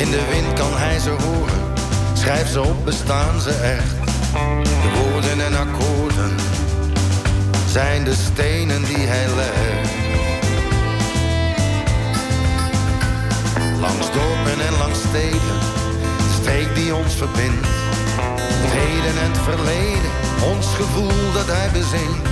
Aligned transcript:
In 0.00 0.10
de 0.10 0.26
wind 0.30 0.52
kan 0.52 0.72
hij 0.76 0.98
ze 0.98 1.10
horen, 1.10 1.62
schrijf 2.14 2.48
ze 2.48 2.60
op, 2.60 2.84
bestaan 2.84 3.40
ze 3.40 3.50
echt. 3.50 3.94
De 4.82 4.90
woorden 4.98 5.44
en 5.44 5.54
akkoorden 5.56 6.34
zijn 7.68 8.04
de 8.04 8.14
stenen 8.14 8.84
die 8.84 9.06
hij 9.06 9.26
legt. 9.36 9.90
Langs 13.80 14.06
dorpen 14.12 14.66
en 14.66 14.78
langs 14.78 14.98
steden, 15.08 15.56
de 16.18 16.36
streek 16.40 16.74
die 16.74 16.94
ons 16.94 17.14
verbindt. 17.14 17.66
Het 18.62 18.72
heden 18.80 19.22
en 19.22 19.30
het 19.32 19.42
verleden, 19.50 20.10
ons 20.52 20.66
gevoel 20.66 21.32
dat 21.32 21.46
hij 21.46 21.70
bezinkt. 21.72 22.28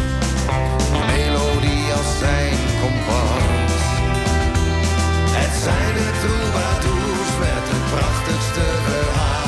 Een 0.94 1.06
melodie 1.06 1.84
als 1.98 2.18
zijn 2.18 2.58
kompas. 2.80 3.76
Het 5.40 5.62
zijn 5.62 5.94
de 5.94 6.10
troubadours 6.22 7.17
prachtigste 7.90 8.60
verhaal. 8.86 9.47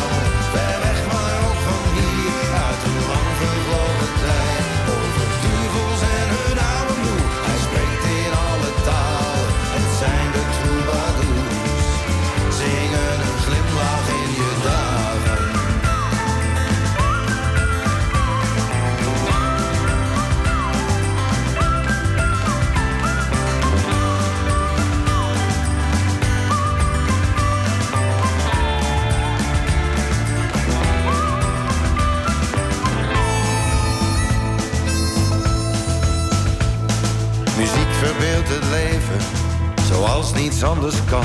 Niets 40.40 40.62
anders 40.62 41.04
kan. 41.04 41.24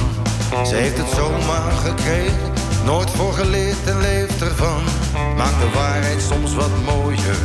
Ze 0.66 0.75
heeft 0.75 0.97
het 0.97 1.09
zomaar 1.16 1.71
gekregen, 1.71 2.53
nooit 2.85 3.09
voor 3.09 3.33
geleerd 3.33 3.88
en 3.88 3.99
leeft 3.99 4.41
ervan. 4.41 4.83
Maakt 5.38 5.59
de 5.59 5.69
waarheid 5.73 6.22
soms 6.22 6.55
wat 6.55 6.75
mooier, 6.85 7.39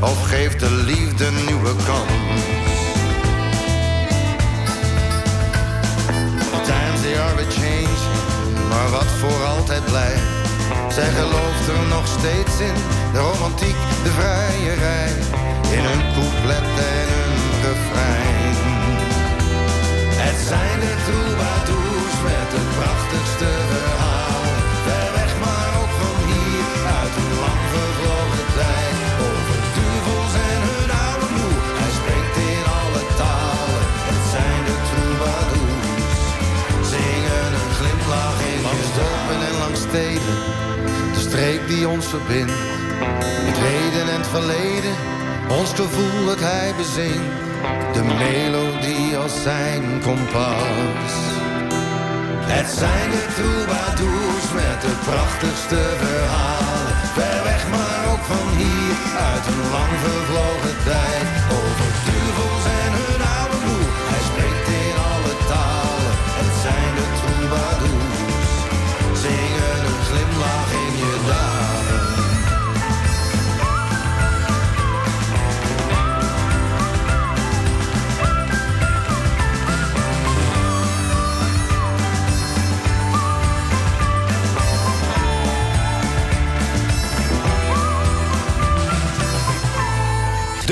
of 0.00 0.28
geeft 0.28 0.60
de 0.60 0.70
liefde 0.70 1.26
een 1.26 1.44
nieuwe 1.46 1.74
kans. 1.86 2.42
Times 6.68 7.18
are 7.18 7.42
a 7.46 7.50
changing, 7.50 8.68
maar 8.68 8.90
wat 8.90 9.10
voor 9.20 9.44
altijd 9.44 9.84
blijft. 9.84 10.28
Zij 10.88 11.10
gelooft 11.10 11.68
er 11.68 11.86
nog 11.88 12.06
steeds 12.06 12.60
in, 12.60 12.78
de 13.12 13.18
romantiek, 13.18 13.78
de 14.04 14.10
vrijerij. 14.10 15.12
In 15.76 15.84
hun 15.88 16.02
couplet 16.14 16.68
en 16.92 17.08
hun 17.14 17.34
refrein. 17.62 18.37
Het 20.28 20.40
zijn 20.52 20.78
de 20.84 20.94
troubadours 21.06 22.16
met 22.28 22.48
het 22.56 22.68
prachtigste 22.78 23.50
verhaal. 23.72 24.42
Ver 24.84 25.08
weg, 25.18 25.32
maar 25.44 25.70
ook 25.80 25.94
van 26.00 26.16
hier, 26.30 26.80
uit 27.00 27.14
een 27.22 27.34
lang 27.44 27.62
vervlogen 27.72 28.46
tijd. 28.60 28.96
Over 29.26 29.58
duvels 29.76 30.34
en 30.50 30.60
hun 30.70 30.90
oude 31.06 31.28
moe, 31.36 31.56
hij 31.80 31.92
spreekt 31.98 32.36
in 32.52 32.64
alle 32.80 33.04
talen. 33.20 33.84
Het 34.10 34.24
zijn 34.34 34.60
de 34.68 34.76
troubadours, 34.90 36.20
zingen 36.92 37.50
een 37.60 37.72
glimlach 37.78 38.38
in 38.50 38.60
Langs 38.66 38.90
dorpen 38.98 39.40
en 39.48 39.56
langs 39.62 39.80
steden, 39.88 40.36
de 41.14 41.22
streek 41.28 41.62
die 41.72 41.88
ons 41.94 42.06
verbindt. 42.14 42.58
Het 43.48 43.58
heden 43.68 44.06
en 44.14 44.20
het 44.22 44.30
verleden, 44.36 44.94
ons 45.60 45.70
gevoel 45.80 46.18
dat 46.30 46.40
hij 46.48 46.68
bezingt. 46.82 47.47
De 47.92 48.02
melodie 48.04 49.16
als 49.16 49.42
zijn 49.42 49.82
kompas. 50.04 51.12
Het 52.54 52.68
zijn 52.80 53.10
de 53.10 53.24
troubadours 53.36 54.46
met 54.60 54.80
het 54.88 55.00
prachtigste 55.08 55.80
verhaal. 56.02 56.82
Ver 57.16 57.38
weg, 57.48 57.62
maar 57.74 58.00
ook 58.12 58.24
van 58.32 58.48
hier, 58.60 58.96
uit 59.30 59.44
een 59.52 59.64
lang 59.74 59.94
vervlogen 60.04 60.76
tijd. 60.90 61.26
Over 61.58 61.90
duvels 62.06 62.64
en 62.82 62.92
hun 63.00 63.22
oude 63.36 63.58
moe, 63.66 63.86
hij 64.10 64.22
spreekt 64.28 64.68
in 64.84 64.96
alle 65.12 65.34
talen. 65.52 66.14
Het 66.40 66.54
zijn 66.64 66.90
de 66.98 67.06
troubadours, 67.20 68.52
zingen 69.24 69.78
een 69.88 70.02
glimlach 70.08 70.70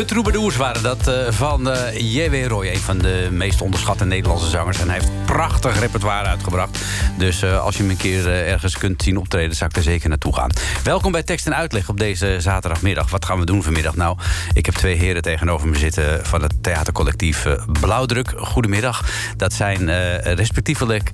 Troubadours 0.07 0.57
waren 0.57 0.83
dat 0.83 1.09
eh, 1.09 1.15
van 1.29 1.71
eh, 1.71 2.15
J.W. 2.15 2.47
Roy, 2.47 2.67
een 2.67 2.79
van 2.79 2.99
de 2.99 3.29
meest 3.31 3.61
onderschatte 3.61 4.05
Nederlandse 4.05 4.49
zangers. 4.49 4.79
En 4.79 4.89
hij 4.89 4.99
heeft 4.99 5.11
prachtig 5.25 5.81
repertoire 5.81 6.29
uitgebracht. 6.29 6.79
Dus 7.19 7.43
eh, 7.43 7.65
als 7.65 7.77
je 7.77 7.83
hem 7.83 7.91
een 7.91 7.97
keer 7.97 8.29
ergens 8.29 8.79
kunt 8.79 9.03
zien 9.03 9.17
optreden, 9.17 9.57
zou 9.57 9.71
ik 9.71 9.77
er 9.77 9.83
zeker 9.83 10.09
naartoe 10.09 10.35
gaan. 10.35 10.51
Welkom 10.85 11.13
bij 11.13 11.23
Tekst 11.23 11.47
en 11.47 11.57
Uitleg 11.57 11.89
op 11.89 11.99
deze 11.99 12.37
zaterdagmiddag. 12.41 13.11
Wat 13.11 13.25
gaan 13.25 13.39
we 13.39 13.47
doen 13.47 13.63
vanmiddag? 13.63 13.97
Nou, 13.97 14.19
ik 14.53 14.67
heb 14.67 14.75
twee 14.75 14.97
heren 14.97 15.23
tegenover 15.23 15.69
me 15.69 15.79
zitten 15.79 16.27
van 16.27 16.43
het 16.43 16.63
theatercollectief 16.63 17.47
Blauwdruk. 17.81 18.33
Goedemiddag. 18.37 19.05
Dat 19.37 19.53
zijn 19.53 19.91
respectievelijk 20.23 21.11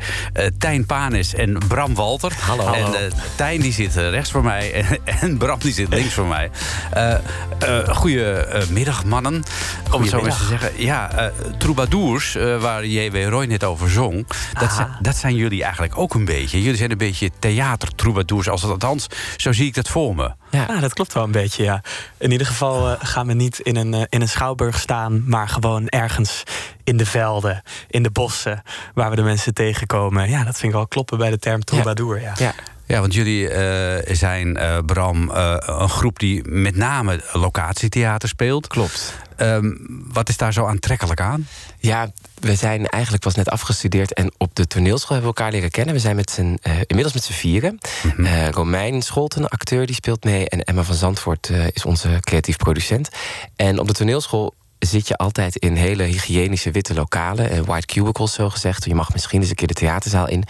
Tijn 0.58 0.86
Panis 0.86 1.34
en 1.34 1.58
Bram 1.68 1.94
Walter. 1.94 2.32
Hallo. 2.40 2.72
En 2.72 3.12
Tijn 3.36 3.60
die 3.60 3.72
zit 3.72 3.94
rechts 3.94 4.30
voor 4.30 4.42
mij 4.42 4.84
en, 5.20 5.36
Bram 5.36 5.58
die 5.58 5.72
zit 5.72 5.88
links 5.88 6.14
voor 6.14 6.26
mij. 6.26 6.50
Eh 6.92 7.14
eh 7.62 7.88
goedemiddag, 7.88 8.81
mannen. 9.06 9.42
Om 9.90 10.00
het 10.00 10.10
zo 10.10 10.24
eens 10.24 10.38
te 10.38 10.44
zeggen. 10.44 10.70
Ja, 10.76 11.10
eh, 11.10 11.26
troubadours, 11.58 12.34
eh, 12.34 12.60
waar 12.60 12.86
J.W. 12.86 13.28
Roy 13.28 13.44
net 13.44 13.64
over 13.64 13.90
zong... 13.90 14.26
Dat 14.52 14.72
zijn, 14.72 14.96
dat 15.00 15.16
zijn 15.16 15.34
jullie 15.34 15.62
eigenlijk 15.62 15.98
ook 15.98 16.14
een 16.14 16.24
beetje. 16.24 16.62
Jullie 16.62 16.76
zijn 16.76 16.90
een 16.90 16.98
beetje 16.98 17.30
theatertroubadours. 17.38 18.48
Als 18.48 18.62
het, 18.62 18.70
althans, 18.70 19.06
zo 19.36 19.52
zie 19.52 19.66
ik 19.66 19.74
dat 19.74 19.88
voor 19.88 20.14
me. 20.14 20.32
Ja. 20.50 20.80
dat 20.80 20.92
klopt 20.92 21.12
wel 21.12 21.24
een 21.24 21.30
beetje, 21.30 21.62
ja. 21.62 21.82
In 22.18 22.30
ieder 22.30 22.46
geval 22.46 22.90
eh, 22.90 22.96
gaan 23.02 23.26
we 23.26 23.32
niet 23.32 23.58
in 23.58 23.76
een, 23.76 24.06
in 24.08 24.20
een 24.20 24.28
schouwburg 24.28 24.78
staan... 24.78 25.28
maar 25.28 25.48
gewoon 25.48 25.88
ergens 25.88 26.42
in 26.84 26.96
de 26.96 27.06
velden, 27.06 27.62
in 27.88 28.02
de 28.02 28.10
bossen... 28.10 28.62
waar 28.94 29.10
we 29.10 29.16
de 29.16 29.22
mensen 29.22 29.54
tegenkomen. 29.54 30.30
Ja, 30.30 30.44
dat 30.44 30.54
vind 30.54 30.72
ik 30.72 30.78
wel 30.78 30.86
kloppen 30.86 31.18
bij 31.18 31.30
de 31.30 31.38
term 31.38 31.64
troubadour, 31.64 32.20
ja. 32.20 32.32
Ja. 32.38 32.54
Ja, 32.92 33.00
want 33.00 33.14
jullie 33.14 33.48
eh, 33.48 34.14
zijn, 34.14 34.56
eh, 34.56 34.78
Bram, 34.86 35.30
eh, 35.30 35.54
een 35.58 35.88
groep 35.88 36.18
die 36.18 36.48
met 36.48 36.76
name 36.76 37.20
locatietheater 37.32 38.28
speelt. 38.28 38.66
Klopt. 38.66 39.14
Ehm, 39.36 39.70
wat 40.12 40.28
is 40.28 40.36
daar 40.36 40.52
zo 40.52 40.66
aantrekkelijk 40.66 41.20
aan? 41.20 41.46
Ja, 41.78 42.10
we 42.40 42.54
zijn 42.54 42.86
eigenlijk 42.86 43.22
pas 43.22 43.34
net 43.34 43.48
afgestudeerd 43.48 44.12
en 44.12 44.32
op 44.38 44.54
de 44.54 44.66
toneelschool 44.66 45.16
hebben 45.16 45.30
we 45.30 45.36
elkaar 45.36 45.52
leren 45.52 45.70
kennen. 45.70 45.94
We 45.94 46.00
zijn 46.00 46.16
met 46.16 46.30
z'n, 46.30 46.58
inmiddels 46.62 47.12
met 47.12 47.24
z'n 47.24 47.32
vieren. 47.32 47.78
Eh, 48.16 48.48
Romein 48.48 49.02
Scholten, 49.02 49.48
acteur, 49.48 49.86
die 49.86 49.94
speelt 49.94 50.24
mee. 50.24 50.48
En 50.48 50.64
Emma 50.64 50.82
van 50.82 50.94
Zandvoort 50.94 51.50
is 51.72 51.84
onze 51.84 52.08
creatief 52.20 52.56
producent. 52.56 53.08
En 53.56 53.78
op 53.78 53.86
de 53.86 53.94
toneelschool 53.94 54.54
zit 54.78 55.08
je 55.08 55.16
altijd 55.16 55.56
in 55.56 55.74
hele 55.74 56.02
hygiënische 56.02 56.70
witte 56.70 56.94
lokalen. 56.94 57.64
white 57.64 57.86
cubicles, 57.86 58.32
zo 58.32 58.50
gezegd. 58.50 58.84
Je 58.84 58.94
mag 58.94 59.12
misschien 59.12 59.40
eens 59.40 59.50
een 59.50 59.54
keer 59.54 59.66
de 59.66 59.74
theaterzaal 59.74 60.28
in. 60.28 60.44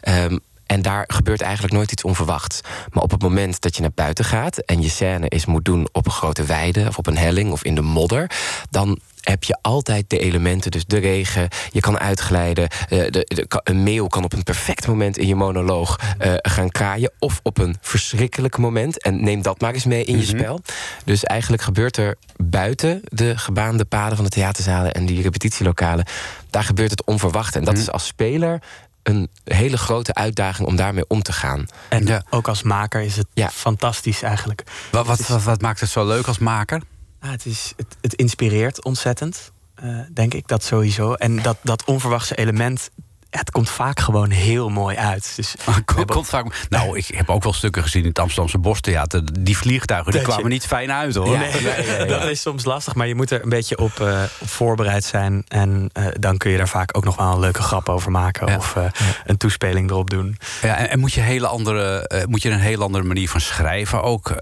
Ehm, 0.00 0.36
En 0.72 0.82
daar 0.82 1.04
gebeurt 1.06 1.40
eigenlijk 1.40 1.74
nooit 1.74 1.92
iets 1.92 2.02
onverwachts. 2.02 2.60
Maar 2.90 3.02
op 3.02 3.10
het 3.10 3.22
moment 3.22 3.60
dat 3.60 3.76
je 3.76 3.80
naar 3.80 3.92
buiten 3.94 4.24
gaat 4.24 4.58
en 4.58 4.82
je 4.82 4.88
scène 4.88 5.28
is 5.28 5.46
moet 5.46 5.64
doen 5.64 5.88
op 5.92 6.06
een 6.06 6.12
grote 6.12 6.44
weide 6.44 6.88
of 6.88 6.98
op 6.98 7.06
een 7.06 7.16
helling 7.16 7.52
of 7.52 7.64
in 7.64 7.74
de 7.74 7.80
modder, 7.80 8.30
dan 8.70 8.98
heb 9.20 9.44
je 9.44 9.58
altijd 9.62 10.10
de 10.10 10.18
elementen. 10.18 10.70
Dus 10.70 10.84
de 10.84 10.98
regen, 10.98 11.48
je 11.70 11.80
kan 11.80 11.98
uitglijden. 11.98 12.68
Uh, 12.90 13.10
de, 13.10 13.46
een 13.64 13.82
meeuw 13.82 14.06
kan 14.06 14.24
op 14.24 14.32
een 14.32 14.42
perfect 14.42 14.86
moment 14.86 15.18
in 15.18 15.26
je 15.26 15.34
monoloog 15.34 15.98
uh, 16.00 16.32
gaan 16.36 16.70
kraaien. 16.70 17.12
Of 17.18 17.40
op 17.42 17.58
een 17.58 17.76
verschrikkelijk 17.80 18.58
moment. 18.58 19.02
En 19.02 19.24
neem 19.24 19.42
dat 19.42 19.60
maar 19.60 19.74
eens 19.74 19.84
mee 19.84 20.04
in 20.04 20.18
je 20.18 20.26
mhm. 20.26 20.38
spel. 20.38 20.60
Dus 21.04 21.24
eigenlijk 21.24 21.62
gebeurt 21.62 21.96
er 21.96 22.16
buiten 22.36 23.00
de 23.04 23.38
gebaande 23.38 23.84
paden 23.84 24.16
van 24.16 24.24
de 24.24 24.30
theaterzalen 24.30 24.92
en 24.92 25.06
die 25.06 25.22
repetitielokalen. 25.22 26.04
Daar 26.50 26.64
gebeurt 26.64 26.90
het 26.90 27.04
onverwacht. 27.04 27.56
En 27.56 27.64
dat 27.64 27.74
mhm. 27.74 27.82
is 27.82 27.90
als 27.90 28.06
speler 28.06 28.60
een 29.02 29.28
hele 29.44 29.76
grote 29.78 30.14
uitdaging 30.14 30.68
om 30.68 30.76
daarmee 30.76 31.04
om 31.08 31.22
te 31.22 31.32
gaan. 31.32 31.66
En 31.88 32.06
ja. 32.06 32.22
ook 32.30 32.48
als 32.48 32.62
maker 32.62 33.00
is 33.00 33.16
het 33.16 33.26
ja. 33.34 33.50
fantastisch 33.50 34.22
eigenlijk. 34.22 34.62
Wat, 34.90 35.06
wat, 35.06 35.42
wat, 35.42 35.60
maakt 35.60 35.80
het 35.80 35.90
zo 35.90 36.06
leuk 36.06 36.26
als 36.26 36.38
maker? 36.38 36.82
Ah, 37.20 37.30
het, 37.30 37.46
is, 37.46 37.72
het, 37.76 37.96
het 38.00 38.14
inspireert 38.14 38.84
ontzettend, 38.84 39.52
uh, 39.84 40.00
denk 40.12 40.34
ik, 40.34 40.48
dat 40.48 40.64
sowieso. 40.64 41.12
En 41.12 41.42
dat, 41.42 41.56
dat 41.62 41.84
onverwachte 41.84 42.34
element, 42.34 42.90
het 43.38 43.50
komt 43.50 43.70
vaak 43.70 44.00
gewoon 44.00 44.30
heel 44.30 44.68
mooi 44.68 44.96
uit. 44.96 45.32
Dus 45.36 45.54
komt 46.06 46.28
vaak, 46.28 46.66
nou, 46.68 46.98
ik 46.98 47.06
heb 47.06 47.30
ook 47.30 47.42
wel 47.42 47.52
stukken 47.52 47.82
gezien 47.82 48.02
in 48.02 48.08
het 48.08 48.18
Amsterdamse 48.18 48.58
Bostheater. 48.58 49.42
Die 49.42 49.56
vliegtuigen 49.56 50.12
die 50.12 50.22
kwamen 50.22 50.48
niet 50.48 50.66
fijn 50.66 50.92
uit 50.92 51.14
hoor. 51.14 51.30
Nee, 51.42 52.06
dat 52.06 52.24
is 52.24 52.40
soms 52.40 52.64
lastig, 52.64 52.94
maar 52.94 53.06
je 53.06 53.14
moet 53.14 53.30
er 53.30 53.42
een 53.42 53.48
beetje 53.48 53.78
op, 53.78 54.00
uh, 54.00 54.22
voorbereid 54.44 55.04
zijn. 55.04 55.44
En 55.48 55.90
uh, 55.98 56.06
dan 56.18 56.36
kun 56.36 56.50
je 56.50 56.56
daar 56.56 56.68
vaak 56.68 56.96
ook 56.96 57.04
nog 57.04 57.16
wel 57.16 57.32
een 57.32 57.40
leuke 57.40 57.62
grap 57.62 57.88
over 57.88 58.10
maken. 58.10 58.56
Of 58.56 58.74
uh, 58.76 58.84
een 59.24 59.36
toespeling 59.36 59.90
erop 59.90 60.10
doen. 60.10 60.38
Ja, 60.62 60.76
en, 60.76 60.90
en 60.90 60.98
moet, 60.98 61.12
je 61.12 61.20
hele 61.20 61.46
andere, 61.46 62.10
moet 62.28 62.42
je 62.42 62.50
een 62.50 62.58
hele 62.58 62.84
andere 62.84 63.04
manier 63.04 63.28
van 63.28 63.40
schrijven 63.40 64.02
ook 64.02 64.32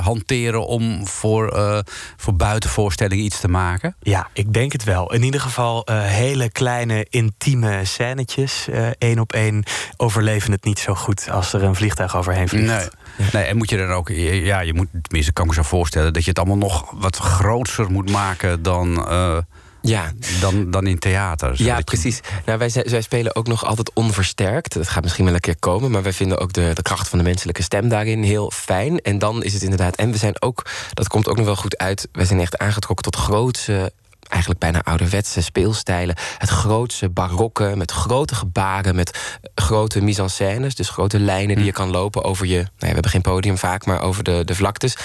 hanteren 0.00 0.66
om 0.66 1.06
voor, 1.06 1.82
voor 2.16 2.34
buitenvoorstellingen 2.34 3.24
iets 3.24 3.40
te 3.40 3.48
maken? 3.48 3.96
Ja, 4.00 4.28
ik 4.32 4.52
denk 4.52 4.72
het 4.72 4.84
wel. 4.84 5.12
In 5.12 5.22
ieder 5.22 5.40
geval 5.40 5.86
hele 5.92 6.50
kleine, 6.50 7.06
intieme 7.10 7.84
scènetjes 7.84 8.33
uh, 8.36 8.88
één 8.98 9.18
op 9.18 9.32
één 9.32 9.64
overleven 9.96 10.52
het 10.52 10.64
niet 10.64 10.78
zo 10.78 10.94
goed 10.94 11.30
als 11.30 11.52
er 11.52 11.62
een 11.62 11.74
vliegtuig 11.74 12.16
overheen 12.16 12.48
vliegt. 12.48 12.66
Nee. 12.66 12.88
Nee, 13.32 13.44
en 13.44 13.56
moet 13.56 13.70
je 13.70 13.76
dan 13.76 13.90
ook, 13.90 14.08
ja, 14.08 14.60
je 14.60 14.74
moet, 14.74 14.88
tenminste, 15.02 15.32
kan 15.32 15.44
ik 15.44 15.50
me 15.50 15.56
zo 15.56 15.68
voorstellen 15.68 16.12
dat 16.12 16.22
je 16.22 16.28
het 16.28 16.38
allemaal 16.38 16.56
nog 16.56 16.90
wat 16.94 17.16
groter 17.16 17.90
moet 17.90 18.10
maken 18.10 18.62
dan. 18.62 19.06
Uh, 19.08 19.36
ja. 19.84 20.12
Dan, 20.40 20.70
dan 20.70 20.86
in 20.86 20.98
theater. 20.98 21.52
Ja, 21.56 21.80
precies. 21.80 22.20
Nou, 22.44 22.58
wij, 22.58 22.70
wij 22.84 23.02
spelen 23.02 23.36
ook 23.36 23.46
nog 23.46 23.64
altijd 23.64 23.90
onversterkt. 23.94 24.74
Dat 24.74 24.88
gaat 24.88 25.02
misschien 25.02 25.24
wel 25.24 25.34
een 25.34 25.40
keer 25.40 25.58
komen. 25.58 25.90
Maar 25.90 26.02
wij 26.02 26.12
vinden 26.12 26.38
ook 26.38 26.52
de, 26.52 26.70
de 26.74 26.82
kracht 26.82 27.08
van 27.08 27.18
de 27.18 27.24
menselijke 27.24 27.62
stem 27.62 27.88
daarin 27.88 28.22
heel 28.22 28.50
fijn. 28.50 29.00
En 29.00 29.18
dan 29.18 29.42
is 29.42 29.52
het 29.52 29.62
inderdaad. 29.62 29.96
En 29.96 30.10
we 30.10 30.18
zijn 30.18 30.42
ook, 30.42 30.66
dat 30.92 31.08
komt 31.08 31.28
ook 31.28 31.36
nog 31.36 31.46
wel 31.46 31.56
goed 31.56 31.78
uit. 31.78 32.08
Wij 32.12 32.24
zijn 32.24 32.40
echt 32.40 32.58
aangetrokken 32.58 33.10
tot 33.10 33.16
grootse 33.16 33.92
eigenlijk 34.34 34.60
bijna 34.60 34.82
ouderwetse 34.82 35.42
speelstijlen. 35.42 36.16
Het 36.38 36.48
grootste 36.48 37.08
barokke, 37.08 37.72
met 37.76 37.90
grote 37.90 38.34
gebaren, 38.34 38.94
met 38.94 39.38
grote 39.54 40.02
mise-en-scènes. 40.02 40.74
Dus 40.74 40.88
grote 40.88 41.18
lijnen 41.18 41.54
die 41.54 41.56
hm. 41.56 41.64
je 41.64 41.72
kan 41.72 41.90
lopen 41.90 42.24
over 42.24 42.46
je... 42.46 42.54
Nou 42.54 42.66
ja, 42.78 42.86
we 42.86 42.86
hebben 42.86 43.10
geen 43.10 43.20
podium 43.20 43.58
vaak, 43.58 43.86
maar 43.86 44.00
over 44.00 44.24
de, 44.24 44.42
de 44.44 44.54
vlaktes. 44.54 44.96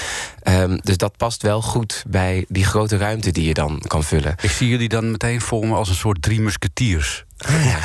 Ehm, 0.42 0.78
dus 0.82 0.98
dat 0.98 1.18
past 1.18 1.42
wel 1.42 1.62
goed 1.62 2.04
bij 2.08 2.46
die 2.48 2.66
grote 2.66 2.98
ruimte 2.98 3.32
die 3.32 3.48
je 3.48 3.54
dan 3.54 3.84
kan 3.88 4.04
vullen. 4.04 4.36
Ik 4.42 4.52
zie 4.52 4.68
jullie 4.68 4.90
dan 4.90 5.12
meteen 5.12 5.42
vormen 5.42 5.78
als 5.78 5.90
een 5.90 5.96
soort 5.96 6.22
drie 6.22 6.42
musketiers. 6.42 7.26
Ja. 7.48 7.80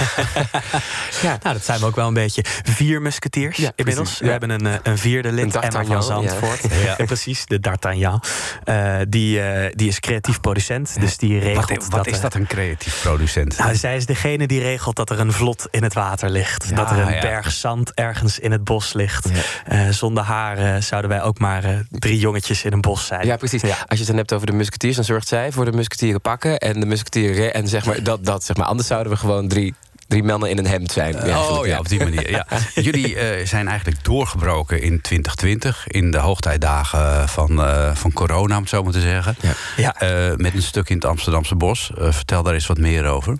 ja, 1.28 1.38
nou, 1.42 1.54
dat 1.54 1.64
zijn 1.64 1.80
we 1.80 1.86
ook 1.86 1.96
wel 1.96 2.08
een 2.08 2.14
beetje. 2.14 2.44
Vier 2.62 3.02
musketiers 3.02 3.56
ja, 3.56 3.72
inmiddels. 3.76 4.18
We 4.18 4.30
hebben 4.30 4.50
een, 4.50 4.66
eh, 4.66 4.74
een 4.82 4.98
vierde 4.98 5.32
lid, 5.32 5.56
Emma 5.56 5.84
van 5.84 6.02
Zandvoort. 6.02 6.60
Precies, 7.06 7.46
de 7.46 7.60
D'Artagnan. 7.60 8.22
Uh, 8.64 8.96
die, 9.08 9.38
uh, 9.38 9.66
die 9.70 9.88
is 9.88 10.00
creatief 10.00 10.40
producent, 10.40 11.00
dus 11.00 11.16
die 11.16 11.38
regelt... 11.38 11.68
Wat, 11.68 11.88
wat 11.88 12.06
is 12.06 12.20
dat, 12.20 12.34
een 12.34 12.46
creatief 12.46 13.00
producent? 13.02 13.58
Nou, 13.58 13.74
zij 13.74 13.96
is 13.96 14.06
degene 14.06 14.46
die 14.46 14.60
regelt 14.60 14.96
dat 14.96 15.10
er 15.10 15.20
een 15.20 15.32
vlot 15.32 15.66
in 15.70 15.82
het 15.82 15.94
water 15.94 16.30
ligt. 16.30 16.76
dat 16.76 16.90
er 16.90 16.98
een 16.98 17.20
berg 17.20 17.52
zand 17.52 17.94
ergens 17.94 18.38
in 18.38 18.52
het 18.52 18.64
bos 18.64 18.92
ligt. 18.92 19.28
Uh, 19.72 19.88
zonder 19.88 20.24
haar 20.24 20.82
zouden 20.82 21.10
wij 21.10 21.22
ook 21.22 21.38
maar 21.38 21.84
drie 21.90 22.18
jongetjes 22.18 22.64
in 22.64 22.72
een 22.72 22.80
bos 22.80 23.06
zijn. 23.06 23.26
Ja, 23.26 23.36
precies. 23.36 23.62
Als 23.62 23.72
je 23.88 23.96
het 23.96 24.06
dan 24.06 24.16
hebt 24.16 24.32
over 24.32 24.46
de 24.46 24.52
musketiers, 24.52 24.96
dan 24.96 25.04
zorgt 25.04 25.28
zij 25.28 25.52
voor 25.52 25.64
de 25.64 25.72
musketieren 25.72 26.20
pakken... 26.20 26.58
en 26.58 26.80
de 26.80 26.86
musketieren... 26.86 27.54
en 27.54 27.68
zeg 27.68 27.84
maar, 27.84 28.02
dat, 28.02 28.24
dat, 28.24 28.44
zeg 28.44 28.56
maar, 28.56 28.66
anders 28.66 28.88
zouden 28.88 29.12
we 29.12 29.18
gewoon 29.18 29.43
drie 29.48 29.74
drie 30.08 30.22
mannen 30.22 30.50
in 30.50 30.58
een 30.58 30.66
hemd 30.66 30.92
zijn. 30.92 31.16
oh 31.16 31.66
ja, 31.66 31.78
op 31.78 31.88
die 31.88 31.98
manier. 31.98 32.30
Ja. 32.30 32.46
Jullie 32.74 33.14
uh, 33.14 33.46
zijn 33.46 33.68
eigenlijk 33.68 34.04
doorgebroken 34.04 34.82
in 34.82 35.00
2020, 35.00 35.86
in 35.88 36.10
de 36.10 36.18
hoogtijdagen 36.18 37.28
van, 37.28 37.60
uh, 37.60 37.94
van 37.94 38.12
corona, 38.12 38.54
om 38.54 38.60
het 38.60 38.70
zo 38.70 38.82
maar 38.82 38.92
te 38.92 39.00
zeggen. 39.00 39.36
Ja. 39.76 40.02
Uh, 40.02 40.36
met 40.36 40.54
een 40.54 40.62
stuk 40.62 40.88
in 40.88 40.96
het 40.96 41.04
Amsterdamse 41.04 41.54
bos. 41.54 41.90
vertel 41.96 42.42
daar 42.42 42.54
eens 42.54 42.66
wat 42.66 42.78
meer 42.78 43.06
over. 43.06 43.36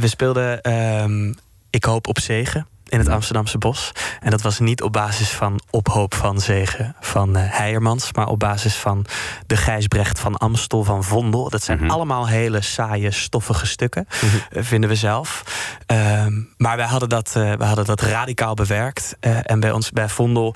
we 0.00 0.08
speelden 0.08 0.62
ehm, 0.62 1.32
Ik 1.70 1.84
hoop 1.84 2.06
op 2.06 2.18
zegen 2.18 2.66
in 2.94 3.00
het 3.00 3.08
Amsterdamse 3.08 3.58
bos. 3.58 3.92
En 4.20 4.30
dat 4.30 4.42
was 4.42 4.58
niet 4.58 4.82
op 4.82 4.92
basis 4.92 5.30
van 5.30 5.60
ophoop 5.70 6.14
van 6.14 6.40
zegen 6.40 6.96
van 7.00 7.36
uh, 7.36 7.42
Heijermans, 7.46 8.12
maar 8.12 8.26
op 8.26 8.38
basis 8.38 8.74
van 8.74 9.06
de 9.46 9.56
Gijsbrecht 9.56 10.20
van 10.20 10.36
Amstel 10.36 10.84
van 10.84 11.04
Vondel. 11.04 11.50
Dat 11.50 11.62
zijn 11.62 11.78
mhm. 11.78 11.90
allemaal 11.90 12.28
hele 12.28 12.60
saaie, 12.60 13.10
stoffige 13.10 13.66
stukken, 13.66 14.06
mhm. 14.08 14.36
eh, 14.50 14.64
vinden 14.64 14.90
we 14.90 14.96
zelf. 14.96 15.42
Ehm, 15.86 16.32
maar 16.56 16.76
wij 16.76 16.86
hadden 16.86 17.08
dat, 17.08 17.34
uh, 17.36 17.52
wij 17.52 17.66
hadden 17.66 17.84
dat 17.84 18.00
radicaal 18.00 18.54
bewerkt. 18.54 19.16
en 19.20 19.60
bij 19.60 19.70
ons, 19.70 19.90
bij 19.90 20.08
Vondel, 20.08 20.54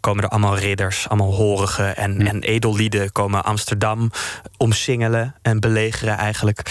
komen 0.00 0.24
er 0.24 0.30
allemaal 0.30 0.56
ridders, 0.56 1.08
allemaal 1.08 1.34
horigen 1.34 1.96
en, 1.96 2.16
mhm. 2.16 2.26
en 2.26 2.42
edellieden 2.42 3.12
komen 3.12 3.44
Amsterdam 3.44 4.10
omsingelen 4.56 5.34
en 5.42 5.60
belegeren 5.60 6.16
eigenlijk. 6.16 6.70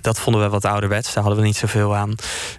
dat 0.00 0.20
vonden 0.20 0.42
we 0.42 0.48
wat 0.48 0.64
ouderwets, 0.64 1.14
daar 1.14 1.22
hadden 1.22 1.42
we 1.42 1.46
niet 1.46 1.56
zoveel 1.56 1.96
aan. 1.96 2.14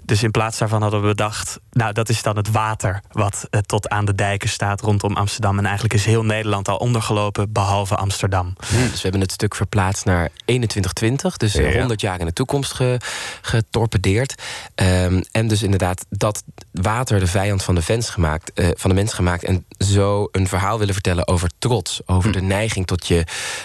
Dus 0.05 0.23
in 0.23 0.31
plaats 0.31 0.57
daarvan 0.57 0.81
hadden 0.81 1.01
we 1.01 1.07
bedacht 1.07 1.46
nou, 1.71 1.93
dat 1.93 2.09
is 2.09 2.21
dan 2.21 2.37
het 2.37 2.51
water 2.51 3.01
wat 3.11 3.47
uh, 3.49 3.61
tot 3.61 3.89
aan 3.89 4.05
de 4.05 4.15
dijken 4.15 4.49
staat 4.49 4.81
rondom 4.81 5.15
Amsterdam. 5.15 5.57
En 5.57 5.65
eigenlijk 5.65 5.93
is 5.93 6.05
heel 6.05 6.23
Nederland 6.23 6.67
al 6.67 6.77
ondergelopen, 6.77 7.51
behalve 7.51 7.95
Amsterdam. 7.95 8.53
dus 8.59 8.91
we 8.91 8.99
hebben 9.01 9.21
het 9.21 9.31
stuk 9.31 9.55
verplaatst 9.55 10.05
naar 10.05 10.29
2120, 10.45 11.37
dus 11.37 11.55
uh, 11.55 11.77
100 11.77 12.01
jaar 12.01 12.19
in 12.19 12.25
de 12.25 12.33
toekomst 12.33 12.73
ge, 12.73 12.99
getorpedeerd. 13.41 14.43
Um, 14.75 15.21
en 15.31 15.47
dus 15.47 15.63
inderdaad 15.63 16.05
dat 16.09 16.43
water 16.71 17.19
de 17.19 17.27
vijand 17.27 17.63
van 17.63 17.75
de, 17.75 17.81
mens 17.87 18.09
gemaakt, 18.09 18.51
uh, 18.59 18.67
van 18.73 18.89
de 18.89 18.95
mens 18.95 19.13
gemaakt. 19.13 19.43
En 19.43 19.65
zo 19.77 20.27
een 20.31 20.47
verhaal 20.47 20.79
willen 20.79 20.93
vertellen 20.93 21.27
over 21.27 21.49
trots. 21.59 22.01
Over 22.05 22.29
hm. 22.29 22.37
de 22.37 22.41
neiging 22.41 22.87
tot 22.87 23.07
je 23.07 23.23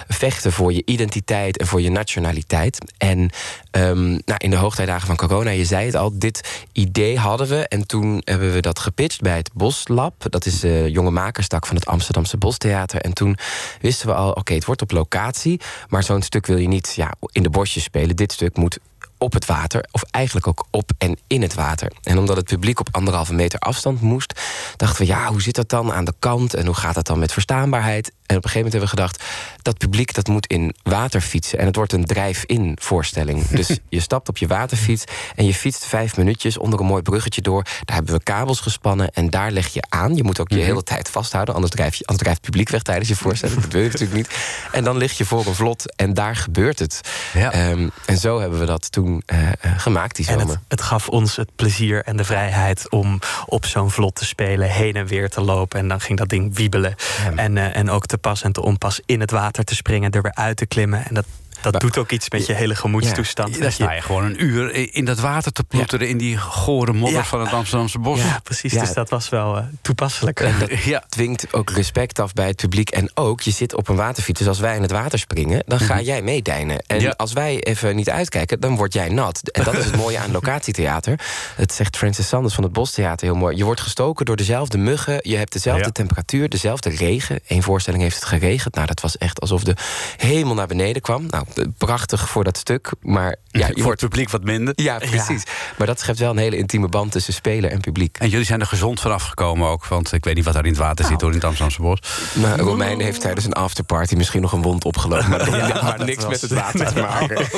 vechten 0.08 0.52
voor 0.52 0.72
je 0.72 0.82
identiteit 0.84 1.58
en 1.58 1.66
voor 1.66 1.80
je 1.80 1.90
nationaliteit. 1.90 2.78
En 2.98 3.30
um, 3.70 4.08
nou, 4.24 4.38
in 4.38 4.50
de 4.50 4.56
hoogtijdagen 4.56 5.06
van 5.06 5.16
corona, 5.16 5.50
je 5.50 5.64
zei 5.64 5.86
het 5.86 5.96
al, 5.96 6.18
dit 6.18 6.66
idee 6.72 7.18
hadden 7.18 7.48
we 7.48 7.66
en 7.72 7.86
toen 7.86 8.22
hebben 8.24 8.52
we 8.52 8.60
dat 8.60 8.78
gepitcht 8.78 9.20
bij 9.20 9.36
het 9.36 9.50
Boslab. 9.52 10.14
Dat 10.30 10.46
is 10.46 10.60
de 10.60 10.88
jonge 10.90 11.10
makerstak 11.10 11.66
van 11.66 11.76
het 11.76 11.86
Amsterdamse 11.86 12.36
Bostheater. 12.36 13.00
En 13.00 13.12
toen 13.12 13.36
wisten 13.80 14.06
we 14.06 14.14
al, 14.14 14.30
oké, 14.30 14.54
het 14.54 14.64
wordt 14.64 14.82
op 14.82 14.90
locatie. 14.90 15.60
Maar 15.88 16.02
zo'n 16.02 16.22
stuk 16.22 16.46
wil 16.46 16.56
je 16.56 16.68
niet 16.68 16.92
ja, 16.96 17.12
in 17.30 17.42
de 17.42 17.50
bosjes 17.50 17.82
spelen. 17.82 18.16
Dit 18.16 18.32
stuk 18.32 18.56
moet 18.56 18.78
op 19.18 19.32
het 19.32 19.46
water, 19.46 19.84
of 19.90 20.02
eigenlijk 20.10 20.46
ook 20.46 20.66
op 20.70 20.90
en 20.98 21.18
in 21.26 21.42
het 21.42 21.54
water. 21.54 21.92
En 22.02 22.18
omdat 22.18 22.36
het 22.36 22.44
publiek 22.44 22.80
op 22.80 22.88
anderhalve 22.90 23.34
meter 23.34 23.58
afstand 23.58 24.00
moest, 24.00 24.40
dachten 24.76 25.06
we, 25.06 25.12
ja, 25.12 25.28
hoe 25.28 25.42
zit 25.42 25.54
dat 25.54 25.68
dan 25.68 25.92
aan 25.92 26.04
de 26.04 26.14
kant 26.18 26.54
en 26.54 26.66
hoe 26.66 26.74
gaat 26.74 26.94
dat 26.94 27.06
dan 27.06 27.18
met 27.18 27.32
verstaanbaarheid? 27.32 28.06
En 28.06 28.36
op 28.36 28.44
een 28.44 28.50
gegeven 28.50 28.72
moment 28.72 28.72
hebben 28.72 28.90
we 28.90 28.96
gedacht, 28.96 29.24
dat 29.62 29.78
publiek 29.78 30.14
dat 30.14 30.28
moet 30.28 30.46
in 30.46 30.74
water 30.82 31.20
fietsen 31.20 31.58
en 31.58 31.66
het 31.66 31.76
wordt 31.76 31.92
een 31.92 32.04
drijf-in 32.04 32.76
voorstelling. 32.80 33.46
Dus 33.62 33.78
je 33.88 34.00
stapt 34.00 34.28
op 34.28 34.36
je 34.36 34.46
waterfiets 34.46 35.04
en 35.34 35.44
je 35.44 35.54
fietst 35.54 35.84
vijf 35.84 36.16
minuutjes 36.16 36.58
onder 36.58 36.80
een 36.80 36.86
mooi 36.86 37.02
bruggetje 37.02 37.40
door. 37.40 37.62
Daar 37.84 37.96
hebben 37.96 38.14
we 38.14 38.22
kabels 38.22 38.60
gespannen 38.60 39.10
en 39.10 39.30
daar 39.30 39.50
leg 39.50 39.68
je 39.68 39.82
aan. 39.88 40.16
Je 40.16 40.24
moet 40.24 40.40
ook 40.40 40.48
je 40.48 40.56
mhm. 40.56 40.64
hele 40.64 40.82
tijd 40.82 41.08
vasthouden, 41.08 41.54
anders 41.54 41.72
drijf 41.72 41.94
je, 41.94 42.04
anders 42.04 42.22
drijft 42.22 42.40
het 42.40 42.50
publiek 42.50 42.68
weg 42.68 42.82
tijdens 42.82 43.08
je 43.08 43.16
voorstelling. 43.16 43.60
Dat 43.60 43.72
wil 43.72 43.82
je 43.82 43.88
natuurlijk 43.88 44.16
niet. 44.16 44.28
En 44.72 44.84
dan 44.84 44.96
lig 44.96 45.18
je 45.18 45.24
voor 45.24 45.46
een 45.46 45.54
vlot 45.54 45.96
en 45.96 46.14
daar 46.14 46.36
gebeurt 46.36 46.78
het. 46.78 47.00
Ja. 47.34 47.52
Ehm, 47.52 47.88
en 48.06 48.18
zo 48.18 48.40
hebben 48.40 48.58
we 48.58 48.66
dat 48.66 48.92
toen 48.92 49.22
uh, 49.26 49.48
gemaakt 49.76 50.16
die 50.16 50.24
zomer. 50.24 50.40
En 50.40 50.48
het, 50.48 50.58
het, 50.68 50.82
gaf 50.82 51.08
ons 51.08 51.36
het 51.36 51.50
plezier 51.56 52.04
en 52.04 52.16
de 52.16 52.24
vrijheid 52.24 52.90
om 52.90 53.18
op 53.46 53.66
zo'n 53.66 53.90
vlot 53.90 54.14
te 54.14 54.24
spelen, 54.24 54.70
heen 54.70 54.94
en 54.94 55.06
weer 55.06 55.28
te 55.28 55.40
lopen. 55.40 55.78
En 55.78 55.88
dan 55.88 56.00
ging 56.00 56.18
dat 56.18 56.28
ding 56.28 56.56
wiebelen. 56.56 56.94
En, 57.36 57.56
uh, 57.56 57.76
en 57.76 57.90
ook 57.90 58.06
te 58.06 58.18
pas 58.18 58.42
en 58.42 58.52
te 58.52 58.62
onpas 58.62 59.00
in 59.06 59.20
het 59.20 59.30
water 59.30 59.51
te 59.52 59.74
springen, 59.74 60.10
er 60.10 60.22
weer 60.22 60.34
uit 60.34 60.56
te 60.56 60.66
klimmen. 60.66 61.04
En 61.04 61.14
dat 61.14 61.26
dat 61.62 61.80
doet 61.80 61.98
ook 61.98 62.10
iets 62.10 62.30
met 62.30 62.46
je 62.46 62.52
hele 62.52 62.74
gemoedstoestand. 62.74 63.54
Ja, 63.54 63.60
daar 63.60 63.72
sta 63.72 63.92
je 63.92 64.00
gewoon 64.00 64.24
een 64.24 64.44
uur 64.44 64.94
in 64.94 65.04
dat 65.04 65.18
water 65.18 65.52
te 65.52 65.64
ploeteren... 65.64 66.08
in 66.08 66.18
die 66.18 66.36
gore 66.36 66.92
modder 66.92 67.24
van 67.24 67.40
het 67.40 67.52
Amsterdamse 67.52 67.98
bos. 67.98 68.18
Ja, 68.18 68.40
precies. 68.42 68.72
Dus 68.72 68.92
dat 68.92 69.10
was 69.10 69.28
wel 69.28 69.56
uh, 69.56 69.64
toepasselijk. 69.80 70.40
En 70.52 70.58
dat 70.58 71.04
dwingt 71.08 71.52
ook 71.52 71.70
respect 71.70 72.18
af 72.18 72.32
bij 72.32 72.46
het 72.46 72.56
publiek. 72.56 72.90
En 72.90 73.10
ook, 73.14 73.40
je 73.40 73.50
zit 73.50 73.74
op 73.74 73.88
een 73.88 73.96
waterfiets. 73.96 74.38
Dus 74.38 74.48
als 74.48 74.58
wij 74.58 74.76
in 74.76 74.82
het 74.82 74.90
water 74.90 75.18
springen, 75.18 75.62
dan 75.66 75.78
ga 75.78 75.94
mhm. 75.94 76.04
jij 76.04 76.22
meedijnen. 76.22 76.84
En 76.86 77.16
als 77.16 77.32
wij 77.32 77.60
even 77.62 77.96
niet 77.96 78.10
uitkijken, 78.10 78.60
dan 78.60 78.76
word 78.76 78.92
jij 78.92 79.08
nat. 79.08 79.40
En 79.48 79.64
dat 79.64 79.74
is 79.74 79.84
het 79.84 79.96
mooie 79.96 80.18
aan 80.18 80.30
locatietheater. 80.40 81.20
Het 81.56 81.72
zegt 81.72 81.96
Francis 81.96 82.28
Sanders 82.28 82.54
van 82.54 82.64
het 82.64 82.72
Bostheater 82.72 83.26
heel 83.26 83.36
mooi. 83.36 83.56
Je 83.56 83.64
wordt 83.64 83.80
gestoken 83.80 84.24
door 84.24 84.36
dezelfde 84.36 84.78
muggen. 84.78 85.18
Je 85.22 85.36
hebt 85.36 85.52
dezelfde 85.52 85.92
temperatuur, 85.92 86.48
dezelfde 86.48 86.90
regen. 86.90 87.40
Eén 87.46 87.62
voorstelling 87.62 88.02
heeft 88.02 88.14
het 88.14 88.24
geregend. 88.24 88.74
Nou, 88.74 88.86
dat 88.86 89.00
was 89.00 89.18
echt 89.18 89.40
alsof 89.40 89.64
de 89.64 89.76
hemel 90.16 90.54
naar 90.54 90.66
beneden 90.66 91.02
kwam. 91.02 91.26
Nou, 91.26 91.44
prachtig 91.78 92.28
voor 92.28 92.44
dat 92.44 92.56
stuk. 92.56 92.90
Maar 93.00 93.36
ja, 93.46 93.66
je 93.66 93.72
voor 93.72 93.82
wordt... 93.82 94.00
het 94.00 94.10
publiek 94.10 94.30
wat 94.30 94.44
minder. 94.44 94.72
Ja, 94.76 94.98
precies. 94.98 95.42
Maar 95.78 95.86
dat 95.86 96.00
schept 96.00 96.18
wel 96.18 96.30
een 96.30 96.36
hele 96.36 96.56
intieme 96.56 96.88
band 96.88 97.12
tussen 97.12 97.32
speler 97.32 97.70
en 97.70 97.80
publiek. 97.80 98.18
En 98.18 98.28
jullie 98.28 98.46
zijn 98.46 98.60
er 98.60 98.66
gezond 98.66 99.00
vanaf 99.00 99.22
gekomen 99.22 99.68
ook. 99.68 99.86
Want 99.86 100.12
ik 100.12 100.24
weet 100.24 100.34
niet 100.34 100.44
wat 100.44 100.54
daar 100.54 100.64
in 100.64 100.70
het 100.70 100.78
water 100.78 101.04
zit 101.04 101.18
door 101.18 101.28
in 101.28 101.34
het 101.34 101.44
Amsterdamse 101.44 101.82
bos. 101.82 101.98
Maar 102.34 102.58
Romein 102.58 103.00
heeft 103.00 103.20
tijdens 103.20 103.44
een 103.44 103.52
afterparty 103.52 104.14
misschien 104.14 104.40
nog 104.40 104.52
een 104.52 104.62
wond 104.62 104.84
opgelopen. 104.84 105.30
Maar 105.30 105.38
dat 105.38 105.78
had 105.78 106.04
niks 106.04 106.26
met 106.26 106.40
het 106.40 106.50
water 106.50 106.92
te 106.92 107.00
maken. 107.00 107.46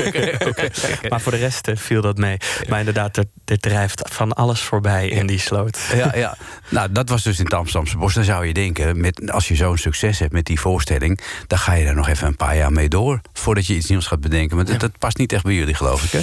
Maar 1.10 1.20
voor 1.20 1.32
de 1.32 1.38
rest 1.38 1.68
eh, 1.68 1.76
viel 1.76 2.02
dat 2.02 2.16
mee. 2.16 2.36
Maar 2.68 2.78
inderdaad, 2.78 3.16
er, 3.16 3.24
er 3.44 3.58
drijft 3.58 4.02
van 4.12 4.32
alles 4.32 4.60
voorbij 4.60 5.08
in 5.08 5.26
die 5.26 5.38
sloot. 5.38 5.78
Ja, 5.94 6.12
ja. 6.14 6.36
Nou, 6.68 6.92
dat 6.92 7.08
was 7.08 7.22
dus 7.22 7.38
in 7.38 7.44
het 7.44 7.54
Amsterdamse 7.54 7.96
bos. 7.96 8.14
Dan 8.14 8.24
zou 8.24 8.46
je 8.46 8.52
denken, 8.52 9.00
met, 9.00 9.30
als 9.30 9.48
je 9.48 9.54
zo'n 9.54 9.76
succes 9.76 10.18
hebt 10.18 10.32
met 10.32 10.44
die 10.44 10.60
voorstelling... 10.60 11.20
dan 11.46 11.58
ga 11.58 11.72
je 11.72 11.86
er 11.86 11.94
nog 11.94 12.08
even 12.08 12.26
een 12.26 12.36
paar 12.36 12.56
jaar 12.56 12.72
mee 12.72 12.88
door... 12.88 13.20
voordat 13.32 13.66
je 13.66 13.74
iets 13.74 13.83
nieuws 13.88 14.06
gaat 14.06 14.20
bedenken. 14.20 14.56
Maar 14.56 14.78
dat, 14.78 14.98
past 14.98 15.18
niet 15.18 15.32
echt 15.32 15.44
bij 15.44 15.54
jullie, 15.54 15.74
geloof 15.74 16.04
ik, 16.04 16.10
hè? 16.10 16.20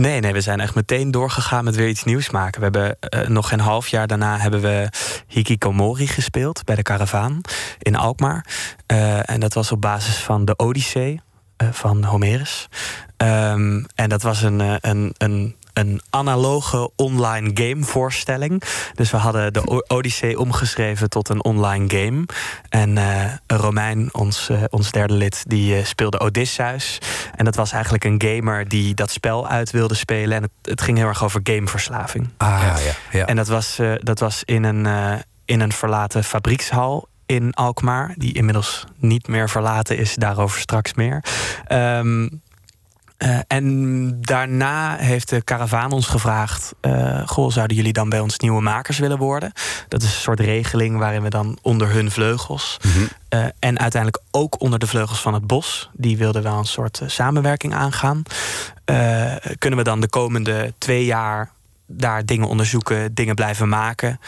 Nee, 0.00 0.20
nee, 0.20 0.32
we 0.32 0.40
zijn 0.40 0.60
echt 0.60 0.74
meteen 0.74 1.10
doorgegaan 1.10 1.64
met 1.64 1.76
weer 1.76 1.88
iets 1.88 2.04
nieuws 2.04 2.30
maken. 2.30 2.58
We 2.60 2.64
hebben 2.64 2.96
uh, 3.22 3.28
nog 3.28 3.52
een 3.52 3.60
half 3.60 3.88
jaar 3.88 4.06
daarna 4.06 4.38
hebben 4.38 4.60
we 4.60 4.88
Hikikomori 5.26 6.06
gespeeld... 6.06 6.64
bij 6.64 6.74
de 6.74 6.82
Caravaan 6.82 7.40
in 7.78 7.96
Alkmaar. 7.96 8.46
Uh, 8.92 9.30
en 9.30 9.40
dat 9.40 9.54
was 9.54 9.72
op 9.72 9.80
basis 9.80 10.16
van 10.16 10.44
de 10.44 10.56
Odyssee 10.56 11.20
uh, 11.62 11.68
van 11.72 12.04
Homerus. 12.04 12.68
Um, 13.16 13.86
en 13.94 14.08
dat 14.08 14.22
was 14.22 14.42
een, 14.42 14.78
een, 14.80 15.14
een 15.18 15.56
een 15.76 16.00
analoge 16.10 16.90
online 16.96 17.50
gamevoorstelling. 17.54 18.62
Dus 18.94 19.10
we 19.10 19.16
hadden 19.16 19.52
de 19.52 19.84
Odyssee 19.88 20.38
omgeschreven 20.38 21.08
tot 21.08 21.28
een 21.28 21.44
online 21.44 21.88
game. 21.88 22.24
En 22.68 22.96
uh, 22.96 23.32
Romein, 23.46 24.08
ons, 24.14 24.48
uh, 24.50 24.62
ons 24.70 24.90
derde 24.90 25.14
lid, 25.14 25.44
die 25.46 25.78
uh, 25.78 25.84
speelde 25.84 26.20
Odysseus. 26.20 26.98
En 27.34 27.44
dat 27.44 27.56
was 27.56 27.72
eigenlijk 27.72 28.04
een 28.04 28.22
gamer 28.22 28.68
die 28.68 28.94
dat 28.94 29.10
spel 29.10 29.48
uit 29.48 29.70
wilde 29.70 29.94
spelen. 29.94 30.36
En 30.36 30.42
het, 30.42 30.52
het 30.62 30.80
ging 30.80 30.98
heel 30.98 31.06
erg 31.06 31.24
over 31.24 31.40
gameverslaving. 31.42 32.28
Ah, 32.36 32.48
ja. 32.48 32.78
ja, 32.78 32.92
ja. 33.18 33.26
En 33.26 33.36
dat 33.36 33.48
was, 33.48 33.80
dat 33.98 34.18
was 34.18 34.42
in, 34.44 34.64
een, 34.64 34.86
in 35.44 35.60
een 35.60 35.72
verlaten 35.72 36.24
fabriekshal 36.24 37.08
in 37.26 37.54
Alkmaar, 37.54 38.14
die 38.16 38.34
inmiddels 38.34 38.84
niet 38.98 39.28
meer 39.28 39.48
verlaten 39.48 39.98
is, 39.98 40.14
daarover 40.14 40.60
straks 40.60 40.94
meer. 40.94 41.24
Um, 41.68 42.42
uh, 43.18 43.38
en 43.46 44.20
daarna 44.20 44.96
heeft 44.96 45.28
de 45.28 45.42
karavaan 45.42 45.92
ons 45.92 46.06
gevraagd: 46.06 46.74
uh, 46.82 47.28
Goh, 47.28 47.50
zouden 47.50 47.76
jullie 47.76 47.92
dan 47.92 48.08
bij 48.08 48.20
ons 48.20 48.38
nieuwe 48.38 48.62
makers 48.62 48.98
willen 48.98 49.18
worden? 49.18 49.52
Dat 49.88 50.02
is 50.02 50.14
een 50.14 50.20
soort 50.20 50.40
regeling 50.40 50.98
waarin 50.98 51.22
we 51.22 51.30
dan 51.30 51.58
onder 51.62 51.88
hun 51.88 52.10
vleugels 52.10 52.78
mm 52.82 52.90
-hmm. 52.90 53.08
uh, 53.30 53.44
en 53.58 53.78
uiteindelijk 53.78 54.22
ook 54.30 54.60
onder 54.60 54.78
de 54.78 54.86
vleugels 54.86 55.20
van 55.20 55.34
het 55.34 55.46
bos, 55.46 55.90
die 55.92 56.16
wilden 56.16 56.42
wel 56.42 56.58
een 56.58 56.64
soort 56.64 57.02
samenwerking 57.06 57.74
aangaan. 57.74 58.22
kunnen 59.58 59.78
we 59.78 59.84
dan 59.84 60.00
de 60.00 60.08
komende 60.08 60.74
twee 60.78 61.04
jaar 61.04 61.50
daar 61.86 62.24
dingen 62.24 62.48
onderzoeken, 62.48 63.14
dingen 63.14 63.34
blijven 63.34 63.68
maken? 63.68 64.20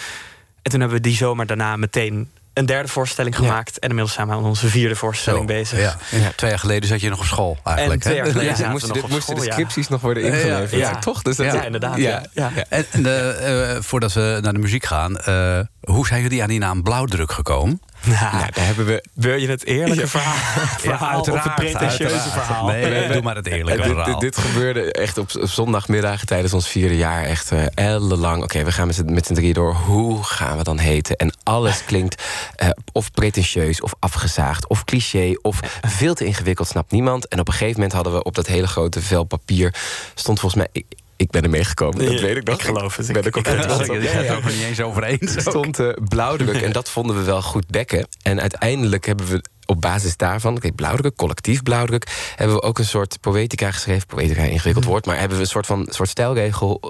En 0.62 0.70
toen 0.70 0.80
hebben 0.80 0.98
we 0.98 1.08
die 1.08 1.16
zomer 1.16 1.46
daarna 1.46 1.76
meteen 1.76 2.30
een 2.58 2.66
derde 2.66 2.88
voorstelling 2.88 3.36
gemaakt. 3.36 3.78
En 3.78 3.88
inmiddels 3.88 4.14
zijn 4.14 4.26
we 4.26 4.32
aan 4.32 4.44
onze 4.44 4.68
vierde 4.68 4.96
voorstelling 4.96 5.46
bezig. 5.46 5.78
Ja. 5.78 5.96
ja. 6.10 6.32
Twee 6.36 6.50
jaar 6.50 6.58
geleden 6.58 6.88
zat 6.88 7.00
je 7.00 7.08
nog 7.08 7.18
op 7.18 7.24
school 7.24 7.58
eigenlijk. 7.64 8.04
En 8.04 8.10
twee 8.10 8.16
jaar 8.16 8.26
geleden 8.26 8.58
ja, 8.58 8.70
moesten, 8.70 8.92
dit, 8.92 9.08
moesten 9.08 9.34
de 9.34 9.42
scripties 9.42 9.88
nog 9.88 10.00
worden 10.00 10.22
ingeleverd. 10.22 10.80
Ja, 10.80 10.98
toch? 10.98 11.22
Dus 11.22 11.36
dat 11.36 11.46
ja, 11.46 11.64
inderdaad. 11.64 11.96
Ja. 11.96 12.22
En 12.68 12.86
de, 12.92 13.74
uh, 13.76 13.82
voordat 13.82 14.12
we 14.12 14.38
naar 14.42 14.52
de 14.52 14.58
muziek 14.58 14.84
gaan... 14.84 15.18
Uh, 15.28 15.58
hoe 15.80 16.06
zijn 16.06 16.22
jullie 16.22 16.42
aan 16.42 16.48
die 16.48 16.58
naam 16.58 16.82
Blauwdruk 16.82 17.32
gekomen? 17.32 17.80
Nou, 18.06 18.36
nou, 18.36 18.52
daar 18.52 18.66
hebben 18.66 18.86
we. 18.86 19.04
Wil 19.14 19.34
je 19.34 19.48
het 19.48 19.64
eerlijke 19.64 20.06
verhaal? 20.06 20.34
verhaal 20.78 21.20
of 21.20 21.42
het 21.42 21.54
pretentieuze 21.54 22.30
verhaal? 22.30 22.66
Nee, 22.66 22.90
nee, 22.90 23.08
doe 23.12 23.22
maar 23.22 23.36
het 23.36 23.46
eerlijke 23.46 23.82
dit, 23.82 23.90
verhaal. 23.90 24.18
Dit, 24.18 24.34
dit, 24.34 24.44
gebeurde 24.44 24.92
echt 24.92 25.18
op, 25.18 25.30
op 25.40 25.48
zondagmiddag 25.48 26.24
tijdens 26.24 26.52
ons 26.52 26.68
vierde 26.68 26.96
jaar. 26.96 27.24
Echt 27.24 27.52
uh, 27.52 27.64
ellenlang. 27.74 28.42
Oké, 28.42 28.64
we 28.64 28.72
gaan 28.72 28.86
met 29.04 29.26
z'n 29.26 29.34
drieën 29.34 29.54
door. 29.54 29.74
Hoe 29.74 30.24
gaan 30.24 30.56
we 30.56 30.64
dan 30.64 30.78
heten? 30.78 31.16
En 31.16 31.32
alles 31.42 31.84
klinkt 31.84 32.22
uh, 32.62 32.68
of 32.92 33.10
pretentieus, 33.10 33.80
of 33.80 33.94
afgezaagd, 33.98 34.68
of 34.68 34.84
cliché, 34.84 35.34
of 35.42 35.60
veel 35.80 36.14
te 36.14 36.24
ingewikkeld, 36.24 36.68
snapt 36.68 36.92
niemand. 36.92 37.28
En 37.28 37.40
op 37.40 37.46
een 37.48 37.52
gegeven 37.52 37.74
moment 37.74 37.92
hadden 37.92 38.12
we 38.12 38.22
op 38.22 38.34
dat 38.34 38.46
hele 38.46 38.66
grote 38.66 39.02
vel 39.02 39.24
papier. 39.24 39.74
stond 40.14 40.40
volgens 40.40 40.66
mij. 40.72 40.84
Ik, 41.18 41.30
ben 41.30 41.42
er 41.42 41.50
meegekomen, 41.50 42.04
dat 42.04 42.20
weet 42.20 42.36
ik 42.36 42.44
nog. 42.44 42.54
Ik 42.54 42.62
geloof 42.62 42.96
het. 42.96 43.08
Ik 43.08 43.14
ben 43.14 43.24
er 43.24 43.30
compleet 43.30 43.62
trots 43.62 43.88
op. 43.88 44.00
Je 44.00 44.08
het 44.08 44.36
ook 44.36 44.44
niet 44.44 44.62
eens 44.62 44.80
over 44.80 45.04
eens. 45.20 45.34
Er 45.34 45.40
stond 45.40 45.78
uh, 45.78 45.92
blauwdruk 46.08 46.62
en 46.62 46.72
dat 46.72 46.90
vonden 46.90 47.16
we 47.16 47.22
wel 47.22 47.42
goed 47.42 47.66
bekken. 47.66 48.08
En 48.22 48.40
uiteindelijk 48.40 49.06
hebben 49.06 49.26
we 49.26 49.42
op 49.70 49.80
basis 49.80 50.16
daarvan, 50.16 50.56
oké, 50.56 50.72
blauwdruk, 50.72 51.16
collectief 51.16 51.62
blauwdruk, 51.62 52.32
hebben 52.36 52.56
we 52.56 52.62
ook 52.62 52.78
een 52.78 52.84
soort 52.84 53.18
poëtica 53.20 53.70
geschreven. 53.70 54.06
Poëtica, 54.06 54.42
ingewikkeld 54.42 54.84
mm. 54.84 54.90
woord, 54.90 55.06
maar 55.06 55.18
hebben 55.18 55.36
we 55.36 55.42
een 55.42 55.48
soort 55.48 55.66
van 55.66 55.86
soort 55.90 56.08
stijlregel 56.08 56.80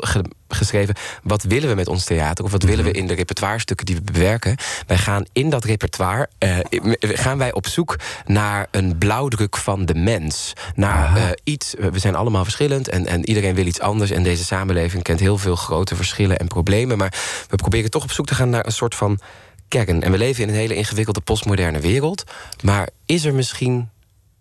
geschreven. 0.49 0.95
Wat 1.23 1.43
willen 1.43 1.69
we 1.69 1.75
met 1.75 1.89
ons 1.89 2.05
theater? 2.05 2.45
Of 2.45 2.51
wat 2.51 2.63
willen 2.63 2.85
we 2.85 2.91
mm-hmm. 2.91 3.01
in 3.03 3.09
de 3.09 3.15
repertoirestukken 3.15 3.87
die 3.87 3.95
we 3.95 4.13
bewerken? 4.13 4.57
Wij 4.87 4.99
gaan 4.99 5.25
in 5.33 5.51
dat 5.51 5.65
repertoire, 5.65 6.29
uh, 6.39 6.59
gaan 7.01 7.39
wij 7.39 7.53
op 7.53 7.67
zoek 7.67 7.97
naar 8.27 8.67
een 8.71 8.99
blauwdruk 8.99 9.57
van 9.57 9.87
de 9.87 9.95
mens. 9.95 10.53
Naar 10.75 11.17
uh, 11.17 11.25
iets, 11.45 11.75
we 11.93 11.99
zijn 11.99 12.15
allemaal 12.15 12.45
verschillend 12.45 12.89
en, 12.89 13.07
en 13.07 13.29
iedereen 13.29 13.55
wil 13.55 13.67
iets 13.67 13.81
anders. 13.81 14.11
En 14.11 14.23
deze 14.23 14.45
samenleving 14.45 15.03
kent 15.03 15.21
heel 15.21 15.39
veel 15.39 15.57
grote 15.57 15.97
verschillen 15.97 16.39
en 16.39 16.49
problemen. 16.49 16.99
Maar 16.99 17.15
we 17.49 17.57
proberen 17.57 17.91
toch 17.91 18.03
op 18.03 18.13
zoek 18.13 18.27
te 18.27 18.35
gaan 18.35 18.51
naar 18.51 18.67
een 18.67 18.73
soort 18.73 18.95
van 18.95 19.21
kern. 19.69 20.03
En 20.03 20.11
we 20.11 20.19
leven 20.19 20.43
in 20.43 20.49
een 20.49 20.55
hele 20.55 20.75
ingewikkelde 20.75 21.21
postmoderne 21.21 21.81
wereld. 21.81 22.25
Maar 22.63 22.89
is 23.07 23.25
er 23.25 23.35
misschien 23.35 23.89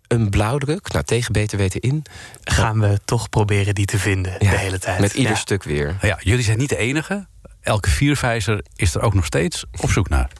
een 0.08 0.30
blauwdruk, 0.30 0.92
nou 0.92 1.04
tegen 1.04 1.32
beter 1.32 1.58
weten 1.58 1.80
in... 1.80 2.02
gaan 2.44 2.80
we 2.80 3.00
toch 3.04 3.28
proberen 3.28 3.74
die 3.74 3.86
te 3.86 3.98
vinden 3.98 4.38
de 4.38 4.46
hele 4.46 4.78
tijd. 4.78 5.00
Met 5.00 5.14
ieder 5.14 5.36
stuk 5.36 5.62
weer. 5.62 5.96
Ja, 6.00 6.18
jullie 6.20 6.44
zijn 6.44 6.58
niet 6.58 6.68
de 6.68 6.76
enige. 6.76 7.26
Elke 7.60 7.90
viervijzer 7.90 8.64
is 8.76 8.94
er 8.94 9.00
ook 9.00 9.14
nog 9.14 9.24
steeds 9.24 9.64
op 9.80 9.90
zoek 9.90 10.08
naar. 10.08 10.30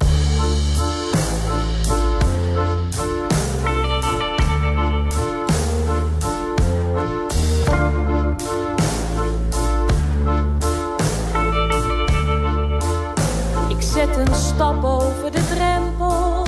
Stap 14.58 14.84
over 14.84 15.30
de 15.30 15.44
drempel. 15.54 16.46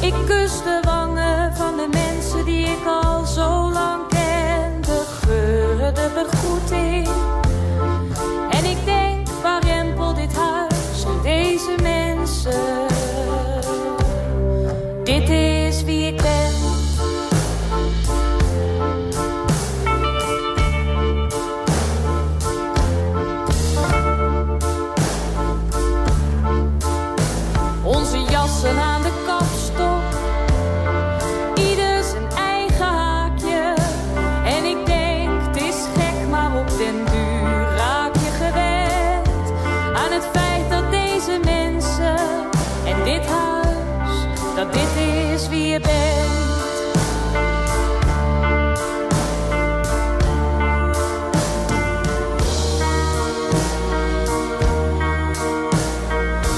Ik 0.00 0.14
kus 0.26 0.62
de 0.62 0.80
wangen 0.84 1.54
van 1.54 1.76
de 1.76 1.88
mensen 1.90 2.44
die 2.44 2.66
ik 2.66 2.86
al 2.86 3.24
zo 3.24 3.72
lang 3.72 4.08
ken. 4.08 4.80
De 4.80 5.02
geuren, 5.20 5.94
de 5.94 6.10
begroeting. 6.14 7.08
En 8.50 8.64
ik 8.64 8.84
denk, 8.84 9.28
waar 9.42 9.64
rempel 9.64 10.14
dit 10.14 10.36
huis 10.36 11.04
en 11.04 11.22
deze 11.22 11.74
mensen? 11.82 12.85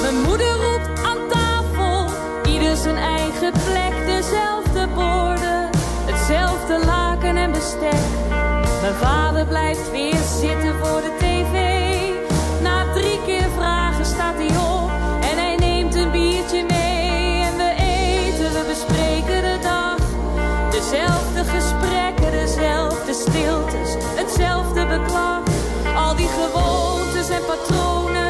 Mijn 0.03 0.23
moeder 0.25 0.53
roept 0.53 1.03
aan 1.03 1.29
tafel, 1.29 2.11
ieder 2.47 2.77
zijn 2.77 2.97
eigen 2.97 3.53
plek, 3.53 4.07
dezelfde 4.07 4.89
borden, 4.95 5.71
hetzelfde 6.05 6.87
laken 6.87 7.37
en 7.37 7.53
bestek. 7.53 8.03
Mijn 8.81 8.95
vader 8.95 9.47
blijft 9.47 9.91
weer 9.91 10.17
zitten 10.41 10.68
patronen, 27.49 28.28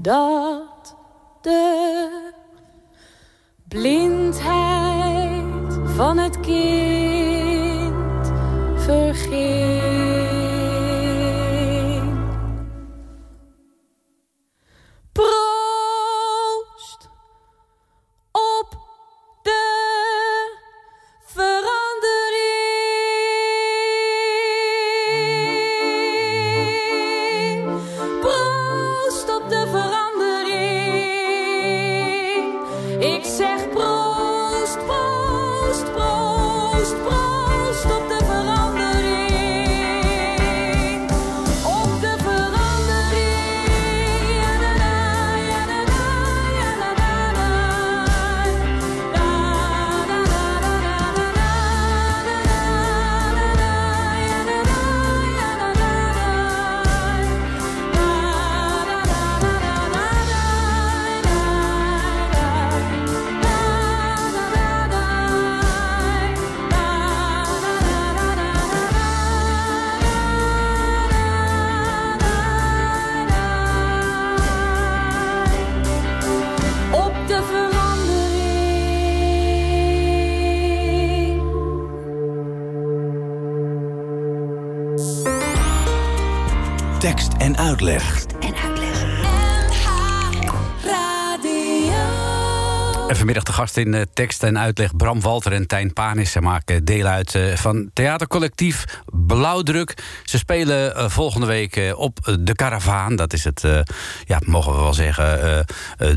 Dog. 0.00 0.37
Uitleg. 87.58 88.27
En 93.08 93.16
vanmiddag 93.16 93.42
de 93.42 93.52
gast 93.52 93.76
in 93.76 93.94
eh, 93.94 94.02
tekst 94.12 94.42
en 94.42 94.58
uitleg 94.58 94.96
Bram 94.96 95.20
Walter 95.20 95.52
en 95.52 95.66
Tijn 95.66 95.92
Panis. 95.92 96.32
Ze 96.32 96.40
maken 96.40 96.84
deel 96.84 97.06
uit 97.06 97.34
eh, 97.34 97.54
van 97.54 97.90
theatercollectief 97.92 98.84
Blauwdruk. 99.26 99.94
Ze 100.24 100.38
spelen 100.38 100.96
eh, 100.96 101.08
volgende 101.08 101.46
week 101.46 101.94
op 101.96 102.36
de 102.40 102.54
Caravaan. 102.54 103.16
Dat 103.16 103.32
is 103.32 103.44
het, 103.44 103.66
ja, 104.24 104.40
mogen 104.44 104.72
we 104.72 104.80
wel 104.80 104.94
zeggen, 104.94 105.64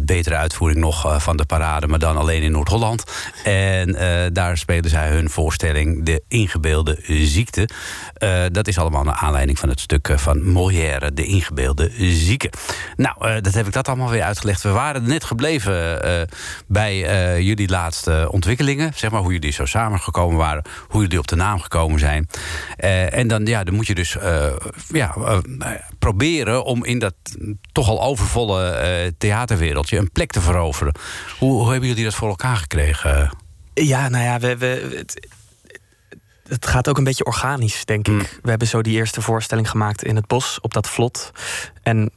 betere 0.04 0.36
uitvoering 0.36 0.80
nog 0.80 1.24
van 1.24 1.38
de 1.38 1.46
parade... 1.46 1.88
maar 1.88 2.00
dan 2.00 2.18
alleen 2.18 2.42
in 2.42 2.52
Noord-Holland. 2.52 3.04
En 3.44 3.96
daar 4.34 4.58
spelen 4.58 4.90
zij 4.90 5.10
hun 5.10 5.30
voorstelling 5.30 6.06
De 6.06 6.24
Ingebeelde 6.28 6.98
Ziekte. 7.08 7.70
Dat 8.52 8.68
is 8.68 8.78
allemaal 8.78 9.04
naar 9.04 9.16
aanleiding 9.16 9.60
van 9.60 9.70
het 9.70 9.80
stuk 9.80 10.14
van 10.16 10.44
Molière... 10.44 11.14
De 11.14 11.26
Ingebeelde 11.26 11.92
Zieke. 11.98 12.50
Nou, 12.96 13.42
dat 13.42 13.54
heb 13.54 13.68
ik 13.68 13.74
dat 13.74 13.88
allemaal 13.88 14.10
weer 14.10 14.24
uitgelegd. 14.24 14.62
We 14.62 14.70
waren 14.70 15.08
net 15.08 15.24
gebleven 15.24 16.04
eh, 16.04 16.22
bij 16.82 17.06
eh, 17.06 17.40
jullie 17.40 17.70
laatste 17.70 18.28
ontwikkelingen. 18.32 18.92
Zeg 18.96 19.12
maar 19.12 19.22
hoe 19.22 19.32
jullie 19.32 19.52
zo 19.52 19.66
samengekomen 19.66 20.38
waren. 20.38 20.64
Hoe 20.88 21.02
jullie 21.02 21.20
op 21.20 21.28
de 21.28 21.36
naam 21.36 21.60
gekomen 21.60 22.00
zijn. 22.00 22.30
Eh, 22.78 23.14
en 23.14 23.28
dan, 23.28 23.46
ja, 23.46 23.64
dan 23.64 23.74
moet 23.74 23.88
je 23.88 23.96
dus 23.96 24.18
eh, 24.18 24.56
ja, 24.88 25.16
proberen 26.00 26.64
om 26.64 26.86
in 26.86 27.00
dat 27.00 27.14
toch 27.72 27.90
al 27.90 28.02
overvolle 28.02 29.14
theaterwereldje 29.18 29.98
een 29.98 30.12
plek 30.12 30.32
te 30.32 30.42
veroveren. 30.42 30.94
Hoe, 31.40 31.52
hoe 31.52 31.72
hebben 31.72 31.90
jullie 31.90 32.04
dat 32.04 32.16
voor 32.16 32.30
elkaar 32.30 32.58
gekregen? 32.58 33.38
Ja, 33.74 34.10
nou 34.10 34.24
ja, 34.24 34.40
we, 34.40 34.58
we, 34.58 34.96
het, 34.98 35.28
het 36.48 36.66
gaat 36.66 36.90
ook 36.90 36.98
een 36.98 37.04
beetje 37.04 37.26
organisch, 37.26 37.86
denk 37.86 38.08
ik. 38.08 38.40
We 38.42 38.50
hebben 38.50 38.68
zo 38.68 38.82
die 38.82 38.96
eerste 38.96 39.22
voorstelling 39.22 39.70
gemaakt 39.70 40.04
in 40.04 40.16
het 40.16 40.28
bos 40.28 40.60
op 40.62 40.74
dat 40.74 40.90
vlot. 40.90 41.32
En 41.84 42.12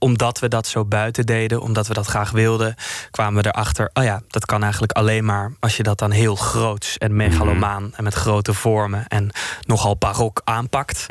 omdat 0.00 0.38
we 0.38 0.48
dat 0.48 0.66
zo 0.66 0.84
buiten 0.84 1.26
deden, 1.26 1.60
omdat 1.60 1.86
we 1.86 1.94
dat 1.94 2.06
graag 2.06 2.30
wilden, 2.30 2.74
kwamen 3.10 3.42
we 3.42 3.48
erachter: 3.48 3.90
oh 3.92 4.04
ja, 4.04 4.22
dat 4.28 4.46
kan 4.46 4.62
eigenlijk 4.62 4.92
alleen 4.92 5.24
maar 5.24 5.52
als 5.60 5.76
je 5.76 5.82
dat 5.82 5.98
dan 5.98 6.10
heel 6.10 6.34
groots 6.36 6.98
en 6.98 7.16
megalomaan 7.16 7.92
en 7.96 8.04
met 8.04 8.14
grote 8.14 8.54
vormen 8.54 9.06
en 9.08 9.30
nogal 9.66 9.96
barok 9.96 10.40
aanpakt. 10.44 11.06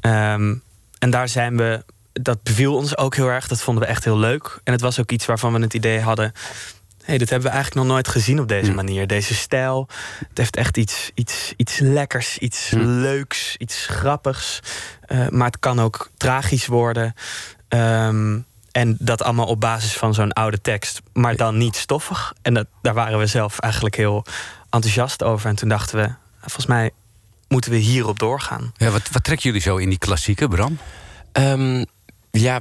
Ehm, 0.00 0.54
en 0.98 1.10
daar 1.10 1.28
zijn 1.28 1.56
we. 1.56 1.84
Dat 2.12 2.42
beviel 2.42 2.74
ons 2.76 2.96
ook 2.96 3.14
heel 3.16 3.28
erg. 3.28 3.48
Dat 3.48 3.60
vonden 3.62 3.82
we 3.84 3.88
echt 3.88 4.04
heel 4.04 4.18
leuk. 4.18 4.60
En 4.64 4.72
het 4.72 4.82
was 4.82 5.00
ook 5.00 5.10
iets 5.10 5.26
waarvan 5.26 5.52
we 5.52 5.60
het 5.60 5.74
idee 5.74 6.00
hadden. 6.00 6.32
hey, 7.04 7.18
dit 7.18 7.30
hebben 7.30 7.48
we 7.48 7.54
eigenlijk 7.54 7.86
nog 7.86 7.94
nooit 7.94 8.08
gezien 8.08 8.40
op 8.40 8.48
deze 8.48 8.72
manier. 8.72 9.06
Deze 9.06 9.34
stijl. 9.34 9.88
Het 10.28 10.38
heeft 10.38 10.56
echt 10.56 10.76
iets, 10.76 11.10
iets, 11.14 11.52
iets 11.56 11.78
lekkers, 11.78 12.38
iets 12.38 12.70
leuks, 12.76 13.56
iets 13.56 13.86
grappigs. 13.86 14.60
Eh, 15.00 15.28
maar 15.28 15.46
het 15.46 15.58
kan 15.58 15.80
ook 15.80 16.10
tragisch 16.16 16.66
worden. 16.66 17.14
Ehm, 17.70 18.38
en 18.72 18.96
dat 18.98 19.22
allemaal 19.22 19.46
op 19.46 19.60
basis 19.60 19.92
van 19.92 20.14
zo'n 20.14 20.32
oude 20.32 20.60
tekst. 20.60 21.00
Maar 21.12 21.36
dan 21.36 21.58
niet 21.58 21.76
stoffig. 21.76 22.32
En 22.42 22.54
dat, 22.54 22.66
daar 22.82 22.94
waren 22.94 23.18
we 23.18 23.26
zelf 23.26 23.58
eigenlijk 23.58 23.96
heel 23.96 24.24
enthousiast 24.70 25.22
over. 25.22 25.48
En 25.48 25.56
toen 25.56 25.68
dachten 25.68 25.98
we, 25.98 26.14
volgens 26.40 26.66
mij 26.66 26.90
moeten 27.48 27.70
we 27.70 27.76
hierop 27.76 28.18
doorgaan. 28.18 28.72
Ja, 28.76 28.90
wat, 28.90 29.08
wat 29.10 29.24
trekken 29.24 29.46
jullie 29.46 29.62
zo 29.62 29.76
in 29.76 29.88
die 29.88 29.98
klassieke, 29.98 30.48
Bram? 30.48 30.78
Ehm, 31.32 31.84
ja, 32.30 32.60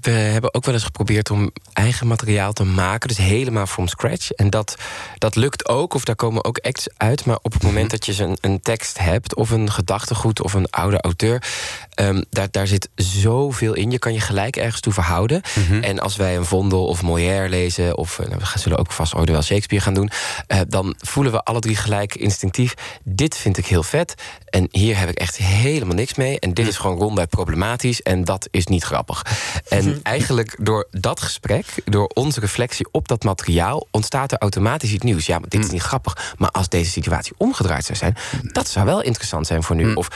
we 0.00 0.10
hebben 0.10 0.54
ook 0.54 0.64
wel 0.64 0.74
eens 0.74 0.84
geprobeerd 0.84 1.30
om 1.30 1.50
eigen 1.72 2.06
materiaal 2.06 2.52
te 2.52 2.64
maken. 2.64 3.08
Dus 3.08 3.16
helemaal 3.16 3.66
from 3.66 3.88
scratch. 3.88 4.30
En 4.30 4.50
dat, 4.50 4.76
dat 5.18 5.36
lukt 5.36 5.68
ook, 5.68 5.94
of 5.94 6.04
daar 6.04 6.14
komen 6.14 6.44
ook 6.44 6.58
acts 6.58 6.88
uit. 6.96 7.24
Maar 7.24 7.38
op 7.42 7.52
het 7.52 7.62
moment 7.62 7.90
dat 7.90 8.06
je 8.06 8.22
een, 8.22 8.38
een 8.40 8.60
tekst 8.60 8.98
hebt, 8.98 9.34
of 9.34 9.50
een 9.50 9.70
gedachtegoed, 9.70 10.42
of 10.42 10.52
een 10.54 10.70
oude 10.70 11.00
auteur. 11.00 11.42
Ehm, 11.96 12.22
daar, 12.30 12.48
daar 12.50 12.66
zit 12.66 12.88
zoveel 12.94 13.74
in. 13.74 13.90
Je 13.90 13.98
kan 13.98 14.12
je 14.12 14.20
gelijk 14.20 14.56
ergens 14.56 14.80
toe 14.80 14.92
verhouden. 14.92 15.42
Mhm. 15.68 15.82
En 15.82 15.98
als 15.98 16.16
wij 16.16 16.36
een 16.36 16.44
Vondel 16.44 16.86
of 16.86 17.02
Molière 17.02 17.48
lezen... 17.48 17.96
of 17.96 18.18
eh, 18.18 18.26
nou, 18.26 18.38
we 18.38 18.46
gaan- 18.46 18.60
zullen 18.60 18.78
ook 18.78 18.92
vast 18.92 19.14
ooit 19.14 19.30
wel 19.30 19.42
Shakespeare 19.42 19.84
gaan 19.84 19.94
doen... 19.94 20.10
eh, 20.46 20.60
dan 20.68 20.94
voelen 20.98 21.32
we 21.32 21.42
alle 21.42 21.60
drie 21.60 21.76
gelijk 21.76 22.14
instinctief... 22.14 22.74
dit 23.04 23.36
vind 23.36 23.58
ik 23.58 23.66
heel 23.66 23.82
vet 23.82 24.14
en 24.44 24.68
hier 24.70 24.98
heb 24.98 25.08
ik 25.08 25.18
echt 25.18 25.36
helemaal 25.36 25.94
niks 25.94 26.14
mee... 26.14 26.40
en 26.40 26.54
dit 26.54 26.66
is 26.68 26.76
gewoon 26.76 26.98
ronduit 26.98 27.28
problematisch 27.30 28.02
en 28.02 28.24
dat 28.24 28.48
is 28.50 28.66
niet 28.66 28.84
grappig. 28.84 29.22
En 29.68 30.00
eigenlijk 30.02 30.56
door 30.60 30.86
dat 30.90 31.20
gesprek, 31.20 31.66
door 31.84 32.06
onze 32.14 32.40
reflectie 32.40 32.88
op 32.90 33.08
dat 33.08 33.24
materiaal... 33.24 33.86
ontstaat 33.90 34.32
er 34.32 34.38
automatisch 34.38 34.92
iets 34.92 35.04
nieuws. 35.04 35.26
Ja, 35.26 35.38
maar 35.38 35.48
dit 35.48 35.64
is 35.64 35.70
niet 35.70 35.82
grappig. 35.82 36.34
Maar 36.38 36.50
als 36.50 36.68
deze 36.68 36.90
situatie 36.90 37.34
omgedraaid 37.36 37.84
zou 37.84 37.98
zijn... 37.98 38.16
dat 38.42 38.68
zou 38.68 38.86
wel 38.86 39.02
interessant 39.02 39.46
zijn 39.46 39.62
voor 39.62 39.76
nu. 39.76 39.94
Of 39.94 40.08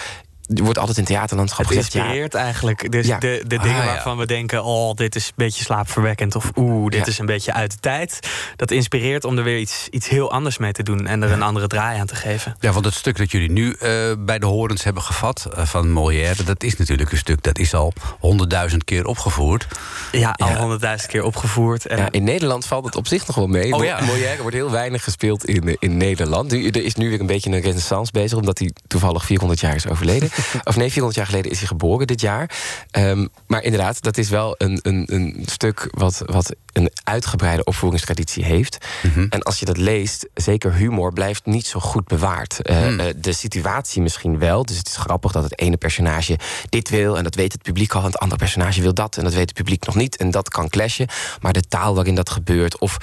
er 0.55 0.63
wordt 0.63 0.79
altijd 0.79 0.99
in 0.99 1.05
theaterlandschap 1.05 1.65
Het 1.65 1.75
gezegd... 1.75 1.93
ja, 1.93 2.01
inspireert 2.01 2.35
eigenlijk. 2.35 2.93
Dus 2.93 3.07
Ja. 3.07 3.19
de, 3.19 3.43
de 3.47 3.57
Ah, 3.57 3.63
dingen 3.63 3.79
ja. 3.79 3.85
waarvan 3.85 4.17
we 4.19 4.27
denken... 4.27 4.65
oh, 4.65 4.95
dit 4.95 5.15
is 5.17 5.27
een 5.27 5.33
beetje 5.37 5.65
slaapverwekkend... 5.65 6.35
of 6.37 6.51
oeh, 6.57 6.91
dit 6.91 7.01
Ja. 7.01 7.07
is 7.07 7.19
een 7.19 7.27
beetje 7.27 7.53
uit 7.53 7.71
de 7.71 7.77
tijd. 7.81 8.19
Dat 8.57 8.71
inspireert 8.71 9.25
om 9.25 9.39
er 9.39 9.45
weer 9.45 9.59
iets, 9.59 9.89
iets 9.91 10.09
heel 10.09 10.33
anders 10.33 10.59
mee 10.59 10.73
te 10.73 10.83
doen... 10.83 11.07
en 11.07 11.23
er 11.23 11.31
een 11.33 11.43
andere 11.43 11.67
draai 11.67 11.99
aan 12.01 12.07
te 12.07 12.15
geven. 12.15 12.57
Ja, 12.61 12.73
want 12.73 12.85
het 12.85 12.95
stuk 12.95 13.17
dat 13.17 13.31
jullie 13.31 13.51
nu 13.51 13.73
eh, 13.73 14.13
bij 14.19 14.39
de 14.39 14.47
horens 14.47 14.85
hebben 14.85 15.03
gevat 15.03 15.49
eh, 15.57 15.65
van 15.65 15.91
Molière... 15.93 16.45
dat 16.45 16.63
is 16.63 16.77
natuurlijk 16.77 17.13
een 17.13 17.19
stuk 17.19 17.43
dat 17.43 17.59
is 17.59 17.75
al 17.75 17.93
honderdduizend 18.19 18.85
keer 18.85 19.05
opgevoerd. 19.07 19.67
Ja, 20.13 20.31
al 20.37 20.49
Ja. 20.49 20.57
honderdduizend 20.59 21.11
keer 21.11 21.25
opgevoerd. 21.25 21.87
En 21.87 21.97
Ja, 21.99 22.09
in 22.11 22.25
Nederland 22.25 22.67
valt 22.67 22.85
het 22.85 22.97
op 22.97 23.07
zich 23.07 23.27
nog 23.27 23.37
wel 23.37 23.47
mee. 23.47 23.73
Oh, 23.75 23.85
ja. 23.85 24.01
Molière 24.01 24.41
wordt 24.43 24.57
heel 24.57 24.71
weinig 24.71 25.05
gespeeld 25.05 25.45
in, 25.45 25.77
in 25.79 25.97
Nederland. 25.97 26.53
Er 26.53 26.85
is 26.85 26.95
nu 26.95 27.09
weer 27.11 27.21
een 27.21 27.27
beetje 27.27 27.51
een 27.51 27.61
renaissance 27.61 28.13
bezig... 28.13 28.39
omdat 28.39 28.59
hij 28.59 28.71
toevallig 28.87 29.25
400 29.25 29.61
jaar 29.61 29.75
is 29.75 29.89
overleden. 29.89 30.29
Of 30.65 30.77
nee, 30.77 30.91
400 30.91 31.15
jaar 31.15 31.27
geleden 31.27 31.51
is 31.51 31.59
hij 31.59 31.67
geboren 31.67 32.07
dit 32.07 32.21
jaar. 32.21 32.51
Ehm, 32.91 33.27
maar 33.47 33.63
inderdaad, 33.63 34.03
dat 34.03 34.19
is 34.19 34.29
wel 34.29 34.55
een, 34.59 34.79
een, 34.83 35.05
een 35.15 35.43
stuk... 35.47 35.89
Wat, 35.91 36.23
wat 36.27 36.55
een 36.73 36.91
uitgebreide 37.05 37.65
opvoeringstraditie 37.65 38.45
heeft. 38.45 38.87
En 39.31 39.43
als 39.43 39.59
je 39.59 39.65
dat 39.65 39.77
leest, 39.77 40.29
zeker 40.35 40.75
humor 40.75 41.13
blijft 41.13 41.47
niet 41.47 41.67
zo 41.67 41.81
goed 41.81 42.05
bewaard. 42.05 42.63
Eh, 42.63 43.09
eh, 43.09 43.15
de 43.17 43.33
situatie 43.33 44.03
misschien 44.03 44.39
wel. 44.39 44.65
Dus 44.65 44.77
het 44.77 44.89
is 44.89 44.97
grappig 44.97 45.33
dat 45.33 45.43
het 45.43 45.59
ene 45.59 45.77
personage 45.77 46.39
dit 46.69 46.89
wil... 46.89 47.17
en 47.17 47.25
dat 47.25 47.35
weet 47.35 47.53
het 47.53 47.63
publiek 47.63 47.95
al. 47.95 48.01
En 48.01 48.07
het 48.07 48.19
andere 48.19 48.41
personage 48.41 48.83
wil 48.83 48.95
dat 48.95 49.17
en 49.17 49.25
dat 49.25 49.33
weet 49.33 49.49
het 49.49 49.55
publiek 49.55 49.87
nog 49.87 49.95
niet. 49.95 50.17
En 50.17 50.31
dat 50.31 50.49
kan 50.49 50.69
clashen. 50.69 51.09
Maar 51.41 51.53
de 51.53 51.63
taal 51.69 51.95
waarin 51.95 52.15
dat 52.15 52.31
gebeurt... 52.31 52.79
of 52.79 52.97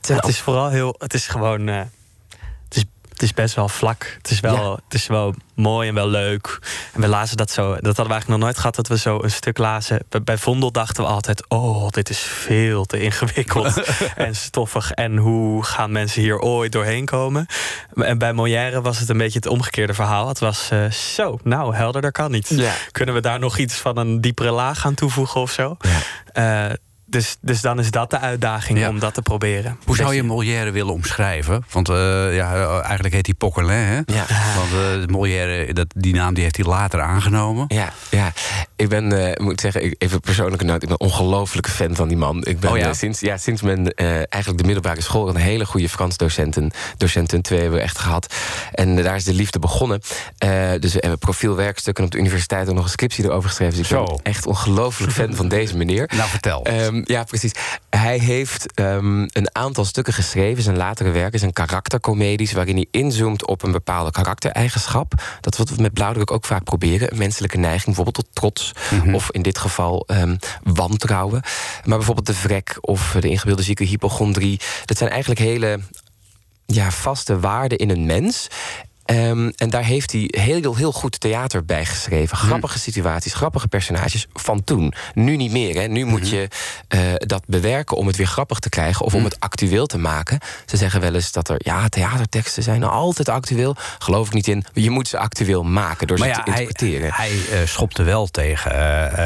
het 0.00 0.28
is 0.28 0.40
vooral 0.40 0.68
heel... 0.68 0.94
Het 0.98 1.14
is 1.14 1.26
gewoon... 1.26 1.68
eh, 1.68 1.80
het, 3.20 3.22
is, 3.22 3.34
best 3.34 3.54
wel 3.54 3.68
vlak. 3.68 4.14
Het 4.16 4.30
is 4.30 4.40
wel, 4.40 4.54
Ja. 4.70 4.70
het 4.84 4.94
is 4.94 5.06
wel 5.06 5.34
mooi 5.54 5.88
en 5.88 5.94
wel 5.94 6.08
leuk. 6.08 6.58
En 6.92 7.00
we 7.00 7.08
lazen 7.08 7.36
dat 7.36 7.50
zo... 7.50 7.62
Dat 7.62 7.72
hadden 7.72 8.04
we 8.04 8.10
eigenlijk 8.10 8.28
nog 8.28 8.38
nooit 8.38 8.56
gehad... 8.56 8.74
dat 8.74 8.88
we 8.88 8.98
zo 8.98 9.22
een 9.22 9.30
stuk 9.30 9.58
lazen. 9.58 10.02
Bij- 10.24 10.38
Vondel 10.38 10.72
dachten 10.72 11.02
we 11.04 11.10
altijd... 11.10 11.44
oh, 11.48 11.88
dit 11.88 12.10
is 12.10 12.18
veel 12.18 12.84
te 12.84 13.00
ingewikkeld 13.00 13.82
en 14.16 14.36
stoffig. 14.36 14.90
En 14.90 15.16
hoe 15.16 15.64
gaan 15.64 15.92
mensen 15.92 16.22
hier 16.22 16.38
ooit 16.38 16.72
doorheen 16.72 17.04
komen? 17.04 17.46
En 17.94 18.18
bij 18.18 18.32
Molière 18.32 18.80
was 18.80 18.98
het 18.98 19.08
een 19.08 19.18
beetje 19.18 19.38
het 19.38 19.48
omgekeerde 19.48 19.94
verhaal. 19.94 20.28
Het 20.28 20.38
was 20.38 20.70
eh, 20.70 20.90
zo, 20.90 21.38
nou, 21.42 21.74
helderder 21.74 22.12
kan 22.12 22.30
niet. 22.30 22.48
Ja. 22.48 22.72
Kunnen 22.92 23.14
we 23.14 23.20
daar 23.20 23.38
nog 23.38 23.58
iets 23.58 23.74
van 23.74 23.96
een 23.96 24.20
diepere 24.20 24.50
laag 24.50 24.86
aan 24.86 24.94
toevoegen 24.94 25.40
of 25.40 25.50
zo? 25.50 25.76
Eh, 26.32 26.66
dus, 27.10 27.36
dus 27.40 27.60
dan 27.60 27.78
is 27.78 27.90
dat 27.90 28.10
de 28.10 28.18
uitdaging 28.18 28.78
Ja. 28.78 28.88
om 28.88 28.98
dat 28.98 29.14
te 29.14 29.22
proberen. 29.22 29.78
Hoe 29.84 29.96
zou 29.96 30.14
je 30.14 30.22
Molière 30.22 30.70
willen 30.70 30.92
omschrijven? 30.92 31.64
Want 31.72 31.88
eh, 31.88 31.94
ja, 32.34 32.54
eh, 32.54 32.84
eigenlijk 32.84 33.14
heet 33.14 33.26
hij 33.26 33.34
Poquelin, 33.34 33.76
hè? 33.76 33.96
Ja. 33.96 34.26
Want 34.56 34.72
eh, 34.72 35.06
Molière, 35.06 35.72
dat, 35.72 35.86
die 35.96 36.14
naam 36.14 36.34
die 36.34 36.42
heeft 36.42 36.56
hij 36.56 36.64
later 36.66 37.00
aangenomen. 37.00 37.64
Ja, 37.68 37.92
ja. 38.10 38.32
Ik 38.78 38.88
ben, 38.88 39.12
eh, 39.32 39.44
moet 39.44 39.60
zeggen, 39.60 39.84
ik- 39.84 39.94
even 39.98 40.20
persoonlijke 40.20 40.64
noot. 40.64 40.82
Ik 40.82 40.88
ben 40.88 40.96
een 41.00 41.06
ongelofelijke 41.06 41.70
fan 41.70 41.94
van 41.94 42.08
die 42.08 42.16
man. 42.16 42.44
Ik 42.44 42.60
ben 42.60 42.70
Oh 42.70 42.76
ja? 42.78 42.88
eh, 42.88 42.94
sinds, 42.94 43.20
ja, 43.20 43.36
sinds 43.36 43.62
mijn 43.62 43.92
eh, 43.92 44.06
eigenlijk 44.14 44.56
de 44.58 44.64
middelbare 44.64 45.00
school 45.00 45.28
een 45.28 45.36
hele 45.36 45.66
goede 45.66 45.88
Frans 45.88 46.16
docenten. 46.16 46.70
Docenten, 46.96 47.42
twee 47.42 47.60
hebben 47.60 47.78
we 47.78 47.84
echt 47.84 47.98
gehad. 47.98 48.34
En 48.72 48.96
daar 49.02 49.16
is 49.16 49.24
de 49.24 49.34
liefde 49.34 49.58
begonnen. 49.58 50.00
Dus 50.80 50.92
we 50.92 50.98
hebben 51.00 51.18
profielwerkstukken 51.18 52.04
op 52.04 52.10
de 52.10 52.18
universiteit 52.18 52.68
ook 52.68 52.74
nog 52.74 52.84
een 52.84 52.90
scriptie 52.90 53.24
erover 53.24 53.48
geschreven. 53.48 53.76
Dus 53.76 53.90
ik 53.90 53.96
Zo. 53.96 54.04
ben 54.04 54.20
echt 54.22 54.46
ongelooflijk 54.46 55.12
fan 55.12 55.34
van 55.34 55.48
deze 55.48 55.76
meneer. 55.76 56.10
Nou, 56.16 56.28
vertel. 56.30 56.64
Ehm, 56.64 57.02
ja, 57.04 57.24
precies. 57.24 57.52
Hij 57.90 58.18
heeft 58.18 58.72
ehm, 58.74 59.20
een 59.22 59.48
aantal 59.52 59.84
stukken 59.84 60.12
geschreven, 60.12 60.62
zijn 60.62 60.76
latere 60.76 61.10
werken, 61.10 61.38
zijn 61.38 61.52
karaktercomedies, 61.52 62.52
waarin 62.52 62.74
hij 62.74 62.86
inzoomt 62.90 63.46
op 63.46 63.62
een 63.62 63.72
bepaalde 63.72 64.10
karaktereigenschap. 64.10 65.12
Dat 65.40 65.52
is 65.52 65.58
wat 65.58 65.70
we 65.70 65.82
met 65.82 65.92
Blauwdruk 65.92 66.30
ook 66.30 66.44
vaak 66.44 66.64
proberen. 66.64 67.12
Een 67.12 67.18
menselijke 67.18 67.56
neiging, 67.58 67.84
bijvoorbeeld 67.84 68.14
tot 68.14 68.26
trots. 68.32 68.67
Of 69.12 69.30
in 69.30 69.42
dit 69.42 69.58
geval 69.58 70.04
ehm, 70.06 70.36
wantrouwen. 70.62 71.42
Maar 71.84 71.96
bijvoorbeeld 71.96 72.26
de 72.26 72.34
vrek 72.34 72.78
of 72.80 73.16
de 73.20 73.28
ingebeelde 73.28 73.62
zieke 73.62 73.84
hypochondrie. 73.84 74.60
Dat 74.84 74.96
zijn 74.96 75.10
eigenlijk 75.10 75.40
hele 75.40 75.80
ja, 76.66 76.90
vaste 76.90 77.40
waarden 77.40 77.78
in 77.78 77.90
een 77.90 78.06
mens. 78.06 78.48
Ehm, 79.08 79.50
en 79.56 79.70
daar 79.70 79.84
heeft 79.84 80.12
hij 80.12 80.28
heel, 80.30 80.74
heel 80.74 80.92
goed 80.92 81.20
theater 81.20 81.64
bij 81.64 81.84
geschreven. 81.84 82.36
Grappige 82.36 82.78
situaties, 82.78 83.34
grappige 83.34 83.68
personages 83.68 84.26
van 84.34 84.64
toen. 84.64 84.92
Nu 85.14 85.36
niet 85.36 85.52
meer. 85.52 85.74
Hè. 85.80 85.86
Nu 85.86 86.04
moet 86.04 86.28
je 86.28 86.48
eh, 86.88 87.00
dat 87.16 87.42
bewerken 87.46 87.96
om 87.96 88.06
het 88.06 88.16
weer 88.16 88.26
grappig 88.26 88.58
te 88.58 88.68
krijgen... 88.68 89.04
of 89.04 89.14
om 89.14 89.24
het 89.24 89.40
actueel 89.40 89.86
te 89.86 89.98
maken. 89.98 90.38
Ze 90.66 90.76
zeggen 90.76 91.00
wel 91.00 91.14
eens 91.14 91.32
dat 91.32 91.48
er... 91.48 91.56
ja, 91.58 91.88
theaterteksten 91.88 92.62
zijn 92.62 92.84
altijd 92.84 93.28
actueel. 93.28 93.76
Geloof 93.98 94.26
ik 94.26 94.32
niet 94.32 94.48
in. 94.48 94.64
Je 94.72 94.90
moet 94.90 95.08
ze 95.08 95.18
actueel 95.18 95.62
maken 95.62 96.06
door 96.06 96.18
Maar 96.18 96.28
ze 96.28 96.34
ja, 96.34 96.42
te 96.42 96.50
hij, 96.50 96.60
interpreteren. 96.60 97.12
hij 97.12 97.30
eh, 97.52 97.66
schopte 97.66 98.02
wel 98.02 98.26
tegen 98.26 98.70
eh, 98.70 99.16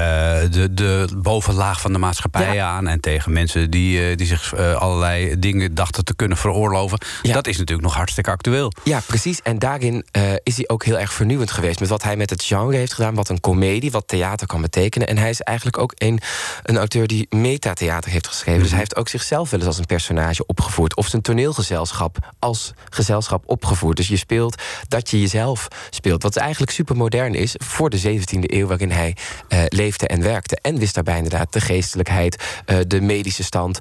de, 0.51 0.69
de 0.75 1.09
bovenlaag 1.17 1.81
van 1.81 1.93
de 1.93 1.99
maatschappij 1.99 2.55
Ja. 2.55 2.69
aan... 2.69 2.89
en 2.89 3.01
tegen 3.01 3.33
mensen 3.33 3.71
die, 3.71 4.17
die 4.17 4.27
zich 4.27 4.55
allerlei 4.57 5.39
dingen 5.39 5.75
dachten 5.75 6.05
te 6.05 6.15
kunnen 6.15 6.37
veroorloven. 6.37 6.99
Ja. 7.23 7.33
Dat 7.33 7.47
is 7.47 7.57
natuurlijk 7.57 7.87
nog 7.89 7.97
hartstikke 7.97 8.31
actueel. 8.31 8.73
Ja, 8.85 9.01
precies. 9.07 9.43
En 9.43 9.59
daarin 9.79 10.07
eh, 10.11 10.33
is 10.43 10.57
hij 10.57 10.69
ook 10.69 10.85
heel 10.85 10.99
erg 10.99 11.13
vernieuwend 11.13 11.51
geweest. 11.51 11.81
Met 11.81 11.89
wat 11.89 12.03
hij 12.03 12.17
met 12.17 12.31
het 12.31 12.43
genre 12.43 12.77
heeft 12.77 12.93
gedaan. 12.93 13.15
Wat 13.15 13.29
een 13.29 13.41
komedie, 13.41 13.91
wat 13.91 14.09
theater 14.09 14.47
kan 14.47 14.61
betekenen. 14.61 15.09
En 15.09 15.19
hij 15.19 15.31
is 15.31 15.41
eigenlijk 15.41 15.79
ook 15.79 15.93
een, 15.97 16.21
een 16.63 16.77
auteur 16.77 17.07
die 17.07 17.27
metatheater 17.31 18.11
heeft 18.11 18.27
geschreven. 18.27 18.61
Dus 18.61 18.71
hij 18.71 18.79
heeft 18.79 18.97
ook 18.97 19.09
zichzelf 19.09 19.51
wel 19.51 19.61
eens 19.61 19.69
als 19.69 19.79
een 19.79 19.87
personage 19.87 20.47
opgevoerd. 20.47 20.97
Of 20.97 21.07
zijn 21.07 21.23
toneelgezelschap 21.23 22.17
als 22.39 22.73
gezelschap 22.91 23.43
opgevoerd. 23.47 23.97
Dus 23.97 24.09
je 24.09 24.17
speelt 24.17 24.63
dat 24.89 25.11
je 25.11 25.21
jezelf 25.21 25.69
speelt. 25.91 26.23
Wat 26.23 26.37
eigenlijk 26.37 26.73
super 26.73 26.97
modern 26.97 27.35
is 27.35 27.55
voor 27.59 27.91
de 27.91 28.01
17e 28.01 28.39
eeuw... 28.41 28.67
waarin 28.67 28.91
hij 28.91 29.17
eh, 29.49 29.61
leefde 29.69 30.07
en 30.07 30.23
werkte. 30.23 30.59
En 30.63 30.79
wist 30.79 30.95
daarbij 30.95 31.17
inderdaad 31.17 31.53
de 31.53 31.61
geestelijkheid, 31.61 32.45
eh, 32.65 32.77
de 32.87 33.01
medische 33.01 33.43
stand... 33.43 33.79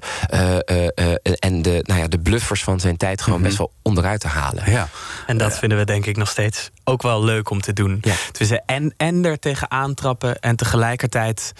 en 1.38 1.62
de, 1.62 1.80
nou 1.82 2.00
ja, 2.00 2.08
de 2.08 2.18
bluffers 2.18 2.64
van 2.64 2.80
zijn 2.80 2.96
tijd 2.96 3.22
gewoon 3.22 3.42
best 3.42 3.58
wel 3.58 3.72
onderuit 3.82 4.20
te 4.20 4.28
halen. 4.28 4.70
Ja. 4.70 4.88
En 5.26 5.38
dat 5.38 5.58
vinden 5.58 5.78
we 5.78 5.81
denk 5.86 6.06
ik 6.06 6.16
nog 6.16 6.28
steeds 6.28 6.70
ook 6.84 7.02
wel 7.02 7.24
leuk 7.24 7.50
om 7.50 7.60
te 7.60 7.72
doen. 7.72 7.98
Ja. 8.00 8.14
Dus 8.32 8.50
eh, 8.50 8.58
en, 8.66 8.94
en 8.96 9.24
er 9.24 9.38
tegenaan 9.38 9.94
trappen 9.94 10.40
en 10.40 10.56
tegelijkertijd 10.56 11.52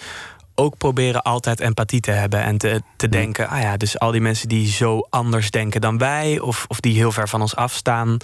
ook 0.55 0.77
proberen 0.77 1.21
altijd 1.21 1.59
empathie 1.59 1.99
te 1.99 2.11
hebben 2.11 2.43
en 2.43 2.57
te, 2.57 2.81
te 2.97 3.09
denken, 3.09 3.49
ah 3.49 3.61
ja, 3.61 3.77
dus 3.77 3.99
al 3.99 4.11
die 4.11 4.21
mensen 4.21 4.47
die 4.47 4.67
zo 4.67 5.07
anders 5.09 5.51
denken 5.51 5.81
dan 5.81 5.97
wij, 5.97 6.39
of, 6.39 6.65
of 6.67 6.79
die 6.79 6.95
heel 6.95 7.11
ver 7.11 7.29
van 7.29 7.41
ons 7.41 7.55
afstaan, 7.55 8.17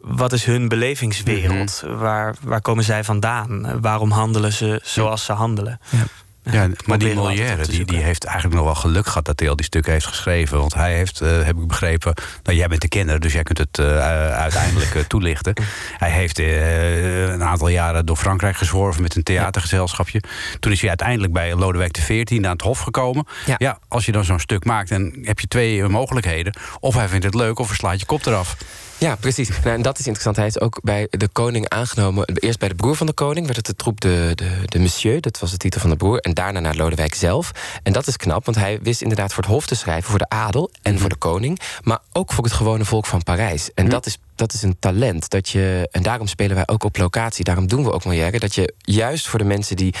wat 0.00 0.32
is 0.32 0.44
hun 0.44 0.68
belevingswereld? 0.68 1.82
waar, 1.86 2.36
waar 2.42 2.60
komen 2.60 2.84
zij 2.84 3.04
vandaan? 3.04 3.80
Waarom 3.80 4.10
handelen 4.10 4.52
ze 4.52 4.80
zoals 4.82 5.24
ze 5.24 5.32
handelen? 5.32 5.80
Ja, 5.90 6.04
maar 6.86 6.98
die 6.98 7.14
Molière 7.14 7.66
die, 7.66 7.84
die 7.84 7.98
heeft 8.02 8.24
eigenlijk 8.24 8.56
nog 8.56 8.64
wel 8.64 8.74
geluk 8.74 9.06
gehad 9.06 9.24
dat 9.24 9.40
hij 9.40 9.48
al 9.48 9.56
die 9.56 9.64
stukken 9.64 9.92
heeft 9.92 10.06
geschreven. 10.06 10.58
Want 10.58 10.74
hij 10.74 10.94
heeft, 10.94 11.20
eh, 11.20 11.42
heb 11.42 11.56
ik 11.56 11.66
begrepen, 11.66 12.14
nou 12.42 12.56
jij 12.56 12.68
bent 12.68 12.80
de 12.80 12.88
kenner, 12.88 13.20
dus 13.20 13.32
jij 13.32 13.42
kunt 13.42 13.58
het 13.58 13.78
eh, 13.78 13.98
uiteindelijk 14.36 14.94
eh, 14.94 15.02
toelichten. 15.02 15.54
Hij 15.98 16.10
heeft 16.10 16.38
een 16.38 17.42
aantal 17.42 17.68
jaren 17.68 18.06
door 18.06 18.16
Frankrijk 18.16 18.56
gezworven 18.56 19.02
met 19.02 19.16
een 19.16 19.22
theatergezelschapje. 19.22 20.22
Toen 20.60 20.72
is 20.72 20.80
hij 20.80 20.88
uiteindelijk 20.88 21.32
bij 21.32 21.54
Lodewijk 21.54 21.92
XIV 21.92 22.38
aan 22.44 22.50
het 22.50 22.62
hof 22.62 22.80
gekomen. 22.80 23.26
Ja, 23.46 23.54
Ja. 23.58 23.78
als 23.88 24.06
je 24.06 24.12
dan 24.12 24.24
zo'n 24.24 24.38
stuk 24.38 24.64
maakt, 24.64 24.88
dan 24.88 25.14
heb 25.22 25.40
je 25.40 25.46
twee 25.46 25.88
mogelijkheden. 25.88 26.56
Of 26.80 26.94
hij 26.94 27.08
vindt 27.08 27.24
het 27.24 27.34
leuk, 27.34 27.58
of 27.58 27.66
hij 27.66 27.76
slaat 27.76 28.00
je 28.00 28.06
kop 28.06 28.26
eraf. 28.26 28.56
Ja, 28.98 29.16
precies. 29.16 29.48
Nou, 29.48 29.76
en 29.76 29.82
dat 29.82 29.98
is 29.98 30.04
interessant. 30.04 30.36
Hij 30.36 30.46
is 30.46 30.60
ook 30.60 30.80
bij 30.82 31.06
de 31.10 31.28
koning 31.28 31.68
aangenomen. 31.68 32.24
Eerst 32.34 32.58
bij 32.58 32.68
de 32.68 32.74
broer 32.74 32.96
van 32.96 33.06
de 33.06 33.12
koning 33.12 33.44
werd 33.44 33.56
het 33.56 33.66
de 33.66 33.74
troep 33.76 34.00
de, 34.00 34.32
de, 34.34 34.50
de 34.64 34.78
Monsieur. 34.78 35.20
Dat 35.20 35.38
was 35.38 35.50
de 35.50 35.56
titel 35.56 35.80
van 35.80 35.90
de 35.90 35.96
broer. 35.96 36.18
En 36.18 36.34
daarna 36.34 36.60
naar 36.60 36.74
Lodewijk 36.74 37.14
zelf. 37.14 37.52
En 37.82 37.92
dat 37.92 38.06
is 38.06 38.16
knap, 38.16 38.44
want 38.44 38.56
hij 38.56 38.78
wist 38.82 39.02
inderdaad 39.02 39.32
voor 39.32 39.42
het 39.42 39.52
hof 39.52 39.66
te 39.66 39.74
schrijven... 39.74 40.10
voor 40.10 40.18
de 40.18 40.28
adel 40.28 40.70
en 40.82 40.98
voor 40.98 41.08
de 41.08 41.16
koning. 41.16 41.60
Maar 41.82 41.98
ook 42.12 42.32
voor 42.32 42.44
het 42.44 42.52
gewone 42.52 42.84
volk 42.84 43.06
van 43.06 43.22
Parijs. 43.22 43.70
En 43.74 43.88
dat 43.88 44.06
is 44.06 44.18
dat 44.38 44.52
is 44.52 44.62
een 44.62 44.76
talent. 44.78 45.30
Dat 45.30 45.48
je, 45.48 45.88
en 45.90 46.02
daarom 46.02 46.26
spelen 46.26 46.56
wij 46.56 46.66
ook 46.66 46.84
op 46.84 46.96
locatie. 46.96 47.44
Daarom 47.44 47.66
doen 47.66 47.84
we 47.84 47.92
ook 47.92 48.04
Molière. 48.04 48.38
Dat 48.38 48.54
je 48.54 48.74
juist 48.78 49.28
voor 49.28 49.38
de 49.38 49.44
mensen 49.44 49.76
die 49.76 49.94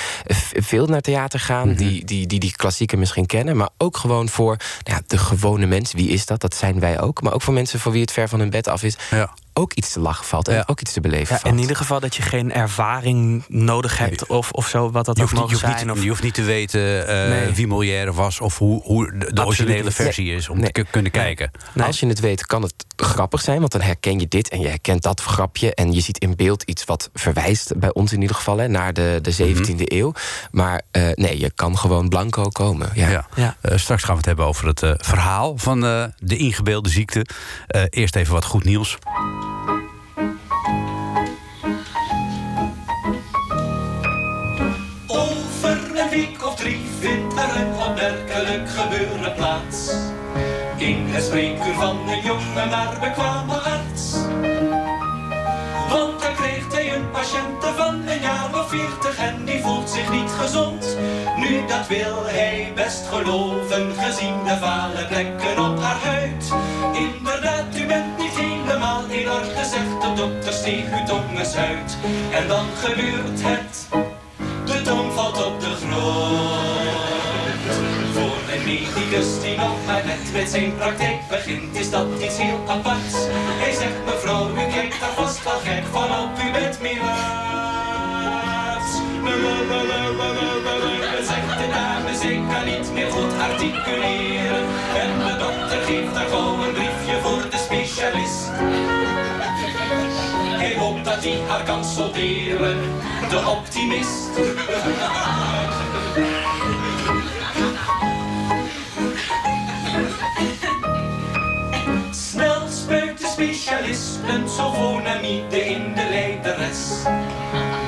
veel 0.54 0.86
naar 0.86 1.00
theater 1.00 1.40
gaan... 1.40 1.74
die, 1.74 2.04
die, 2.04 2.26
die 2.26 2.40
die 2.40 2.52
klassieker 2.56 2.98
misschien 2.98 3.26
kennen... 3.26 3.56
maar 3.56 3.68
ook 3.76 3.96
gewoon 3.96 4.28
voor 4.28 4.56
nou 4.56 4.96
ja, 4.96 5.02
de 5.06 5.18
gewone 5.18 5.66
mens. 5.66 5.92
Wie 5.92 6.08
is 6.08 6.26
dat? 6.26 6.40
Dat 6.40 6.54
zijn 6.54 6.80
wij 6.80 7.00
ook. 7.00 7.22
Maar 7.22 7.32
ook 7.32 7.42
voor 7.42 7.54
mensen 7.54 7.80
voor 7.80 7.92
wie 7.92 8.00
het 8.00 8.12
ver 8.12 8.28
van 8.28 8.38
hun 8.38 8.50
bed 8.50 8.68
af 8.68 8.82
is... 8.82 8.96
Ja. 9.10 9.34
Ook 9.58 9.72
iets 9.72 9.92
te 9.92 10.00
lachen 10.00 10.24
valt 10.24 10.48
en 10.48 10.54
Ja. 10.54 10.62
ook 10.66 10.80
iets 10.80 10.92
te 10.92 11.00
beleven 11.00 11.34
Ja, 11.34 11.40
valt. 11.40 11.54
in 11.54 11.60
ieder 11.60 11.76
geval 11.76 12.00
dat 12.00 12.16
je 12.16 12.22
geen 12.22 12.52
ervaring 12.52 13.44
nodig 13.48 13.98
hebt 13.98 14.26
of, 14.26 14.50
of 14.50 14.68
zo, 14.68 14.90
wat 14.90 15.04
dat 15.04 15.16
Je 15.16 15.22
ook 15.22 15.50
je, 15.50 15.56
zijn. 15.56 15.86
niet, 15.86 15.96
of, 15.96 16.02
je 16.02 16.08
hoeft 16.08 16.22
niet 16.22 16.34
te 16.34 16.42
weten 16.42 17.06
eh, 17.08 17.28
Nee. 17.28 17.52
wie 17.52 17.66
Molière 17.66 18.12
was 18.12 18.40
of 18.40 18.58
hoe, 18.58 18.82
hoe 18.82 19.18
de, 19.18 19.32
de 19.32 19.44
originele 19.44 19.82
niet. 19.82 19.94
versie 19.94 20.34
is 20.34 20.48
om 20.48 20.60
Nee. 20.60 20.72
te 20.72 20.84
kunnen 20.90 21.10
kijken. 21.12 21.50
Nee. 21.72 21.86
Als 21.86 22.00
je 22.00 22.06
het 22.06 22.20
weet, 22.20 22.46
kan 22.46 22.62
het 22.62 22.74
grappig 22.96 23.40
zijn, 23.40 23.58
want 23.60 23.72
dan 23.72 23.80
herken 23.80 24.18
je 24.20 24.28
dit 24.28 24.48
en 24.48 24.60
je 24.60 24.68
herkent 24.68 25.02
dat 25.02 25.20
grapje. 25.20 25.74
En 25.74 25.92
je 25.92 26.00
ziet 26.00 26.18
in 26.18 26.36
beeld 26.36 26.62
iets 26.62 26.84
wat 26.84 27.10
verwijst, 27.14 27.78
bij 27.78 27.92
ons 27.92 28.12
in 28.12 28.20
ieder 28.20 28.36
geval, 28.36 28.58
hè, 28.58 28.68
naar 28.68 28.92
de, 28.92 29.18
de 29.22 29.32
17e 29.32 29.82
eeuw. 29.84 30.12
Maar 30.50 30.82
eh, 30.90 31.02
nee, 31.14 31.38
je 31.38 31.50
kan 31.54 31.78
gewoon 31.78 32.08
blanco 32.08 32.48
komen. 32.48 32.90
Ja. 32.94 33.08
Ja. 33.08 33.26
Ja. 33.34 33.56
Eh, 33.60 33.76
straks 33.78 34.02
gaan 34.02 34.10
we 34.12 34.16
het 34.18 34.26
hebben 34.26 34.46
over 34.46 34.66
het 34.66 34.82
eh, 34.82 34.92
verhaal 34.96 35.58
van 35.58 35.84
eh, 35.84 36.04
de 36.18 36.36
ingebeelde 36.36 36.88
ziekte. 36.88 37.26
Eh, 37.66 37.82
eerst 37.90 38.16
even 38.16 38.32
wat 38.32 38.44
goed 38.44 38.64
nieuws. 38.64 38.98
Spreekuur 51.28 51.74
van 51.74 52.08
een 52.08 52.20
jonge 52.20 52.66
maar 52.70 52.96
bekwame 53.00 53.54
arts. 53.54 54.12
Want 55.88 56.22
dan 56.22 56.34
kreeg 56.36 56.72
hij 56.72 56.94
een 56.94 57.10
patiënte 57.10 57.72
van 57.76 57.94
een 58.06 58.20
jaar 58.20 58.50
of 58.54 58.68
veertig 58.68 59.18
en 59.18 59.44
die 59.44 59.60
voelt 59.62 59.90
zich 59.90 60.10
niet 60.10 60.30
gezond. 60.30 60.96
Nu 61.36 61.66
dat 61.66 61.86
wil 61.86 62.24
hij 62.24 62.72
best 62.74 63.06
geloven, 63.06 63.92
gezien 63.98 64.44
de 64.44 64.56
vale 64.60 65.06
plekken 65.08 65.58
op 65.70 65.80
haar 65.80 66.00
huid. 66.02 66.52
Inderdaad, 66.92 67.76
u 67.76 67.86
bent 67.86 68.18
niet 68.18 68.36
helemaal 68.36 69.02
in 69.08 69.30
orde, 69.30 69.64
zegt 69.72 70.00
de 70.02 70.12
dokter, 70.16 70.52
steeg 70.52 70.84
uw 70.84 71.06
uit. 71.56 71.96
En 72.32 72.48
dan 72.48 72.66
gebeurt 72.84 73.40
het. 73.42 73.67
Medicus 79.08 79.40
die 79.42 79.56
nog 79.56 79.86
maar 79.86 80.02
net 80.04 80.32
met 80.32 80.48
zijn 80.48 80.76
praktijk 80.76 81.28
begint, 81.28 81.76
is 81.76 81.90
dat 81.90 82.06
iets 82.20 82.36
heel 82.38 82.60
aparts. 82.66 83.14
Hij 83.62 83.72
zegt 83.72 84.04
mevrouw, 84.04 84.50
u 84.50 84.72
kijkt 84.72 85.00
daar 85.00 85.12
vast 85.14 85.44
wel 85.44 85.58
gek 85.64 85.84
van 85.92 86.10
op, 86.20 86.30
u 86.46 86.50
bent 86.52 86.80
miraats. 86.80 87.06
Zegt 91.26 91.58
de 91.58 91.68
dame, 91.72 92.10
ik 92.34 92.42
kan 92.52 92.64
niet 92.64 92.92
meer 92.92 93.10
goed 93.10 93.32
articuleren. 93.40 94.62
En 95.02 95.10
de 95.18 95.36
dokter 95.38 95.80
geeft 95.86 96.14
haar 96.16 96.28
gewoon 96.28 96.60
een 96.64 96.72
briefje 96.72 97.20
voor 97.22 97.50
de 97.50 97.58
specialist. 97.58 98.50
Hij 100.60 100.76
hoopt 100.76 101.04
dat 101.04 101.24
hij 101.24 101.40
haar 101.48 101.62
kan 101.62 101.84
solderen, 101.84 102.78
de 103.28 103.42
optimist. 103.46 104.30
Een 114.28 114.48
sulfonamide 114.48 115.64
in 115.64 115.94
de 115.94 116.06
lijderes. 116.10 116.88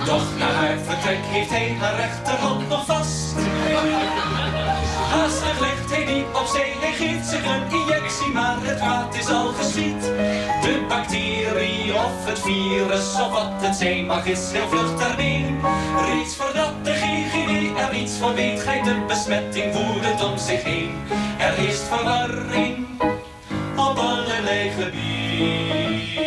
Doch 0.04 0.38
na 0.38 0.52
haar 0.52 0.78
vertrek 0.78 1.18
heeft 1.22 1.50
hij 1.50 1.76
haar 1.80 1.96
rechterhand 1.96 2.68
nog 2.68 2.84
vast. 2.84 3.34
Haastig 5.10 5.60
legt 5.60 5.90
hij 5.90 6.04
die 6.04 6.24
opzij, 6.32 6.72
hij 6.80 6.92
geeft 6.92 7.26
zich 7.26 7.44
een 7.44 7.78
injectie, 7.78 8.32
maar 8.32 8.56
het 8.60 8.78
kwaad 8.78 9.14
is 9.14 9.28
al 9.28 9.52
geschied. 9.52 10.02
De 10.62 10.84
bacterie 10.88 11.94
of 11.94 12.26
het 12.26 12.38
virus 12.38 13.14
of 13.14 13.30
wat 13.30 13.52
het 13.56 13.76
zijn 13.76 14.06
mag 14.06 14.26
is 14.26 14.52
heel 14.52 14.68
vlug 14.68 15.16
been. 15.16 15.60
Reeds 16.06 16.36
voordat 16.36 16.84
de 16.84 16.92
GGD 16.92 17.78
er 17.78 17.94
iets 17.94 18.12
van 18.12 18.34
weet, 18.34 18.60
grijpt 18.60 18.84
de 18.84 19.04
besmetting 19.06 19.72
woedend 19.72 20.24
om 20.24 20.38
zich 20.38 20.62
heen. 20.62 20.90
Er 21.38 21.68
is 21.68 21.80
verwarring 21.88 22.86
op 23.76 23.98
allerlei 23.98 24.70
gebied. 24.70 26.19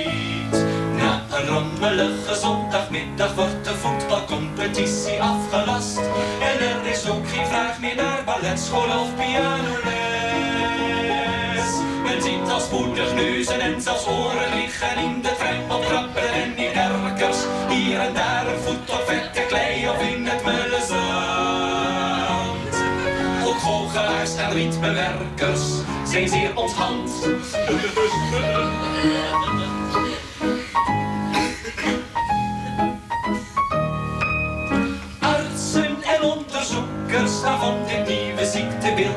Rommelige 1.83 2.35
zondagmiddag 2.35 3.35
wordt 3.35 3.65
de 3.65 3.75
voetbalcompetitie 3.75 5.21
afgelast. 5.21 5.97
En 6.39 6.59
er 6.59 6.85
is 6.85 7.09
ook 7.09 7.27
geen 7.27 7.47
vraag 7.47 7.79
meer 7.79 7.95
naar 7.95 8.23
balletschool 8.25 8.99
of 8.99 9.15
pianoles. 9.15 9.83
Men 12.03 12.21
ziet 12.21 12.49
al 12.51 12.59
spoedig 12.59 13.13
neuzen 13.13 13.59
en 13.59 13.81
zelfs 13.81 14.07
oren 14.07 14.55
liggen 14.55 14.97
in 14.97 15.21
de 15.21 15.35
trein 15.37 15.61
en 16.33 16.57
in 16.57 16.73
erkers. 16.73 17.37
Hier 17.69 17.99
en 17.99 18.13
daar 18.13 18.47
een 18.47 18.59
voet 18.59 18.89
op 18.89 19.03
vette 19.05 19.45
klei 19.47 19.89
of 19.89 20.01
in 20.01 20.25
het 20.25 20.43
mulle 20.43 20.81
zand. 20.87 22.75
Ook 23.47 23.59
goochelaars 23.59 24.35
en 24.35 24.51
rietbewerkers 24.51 25.61
zijn 26.03 26.27
zeer 26.27 26.51
onthand. 26.55 27.11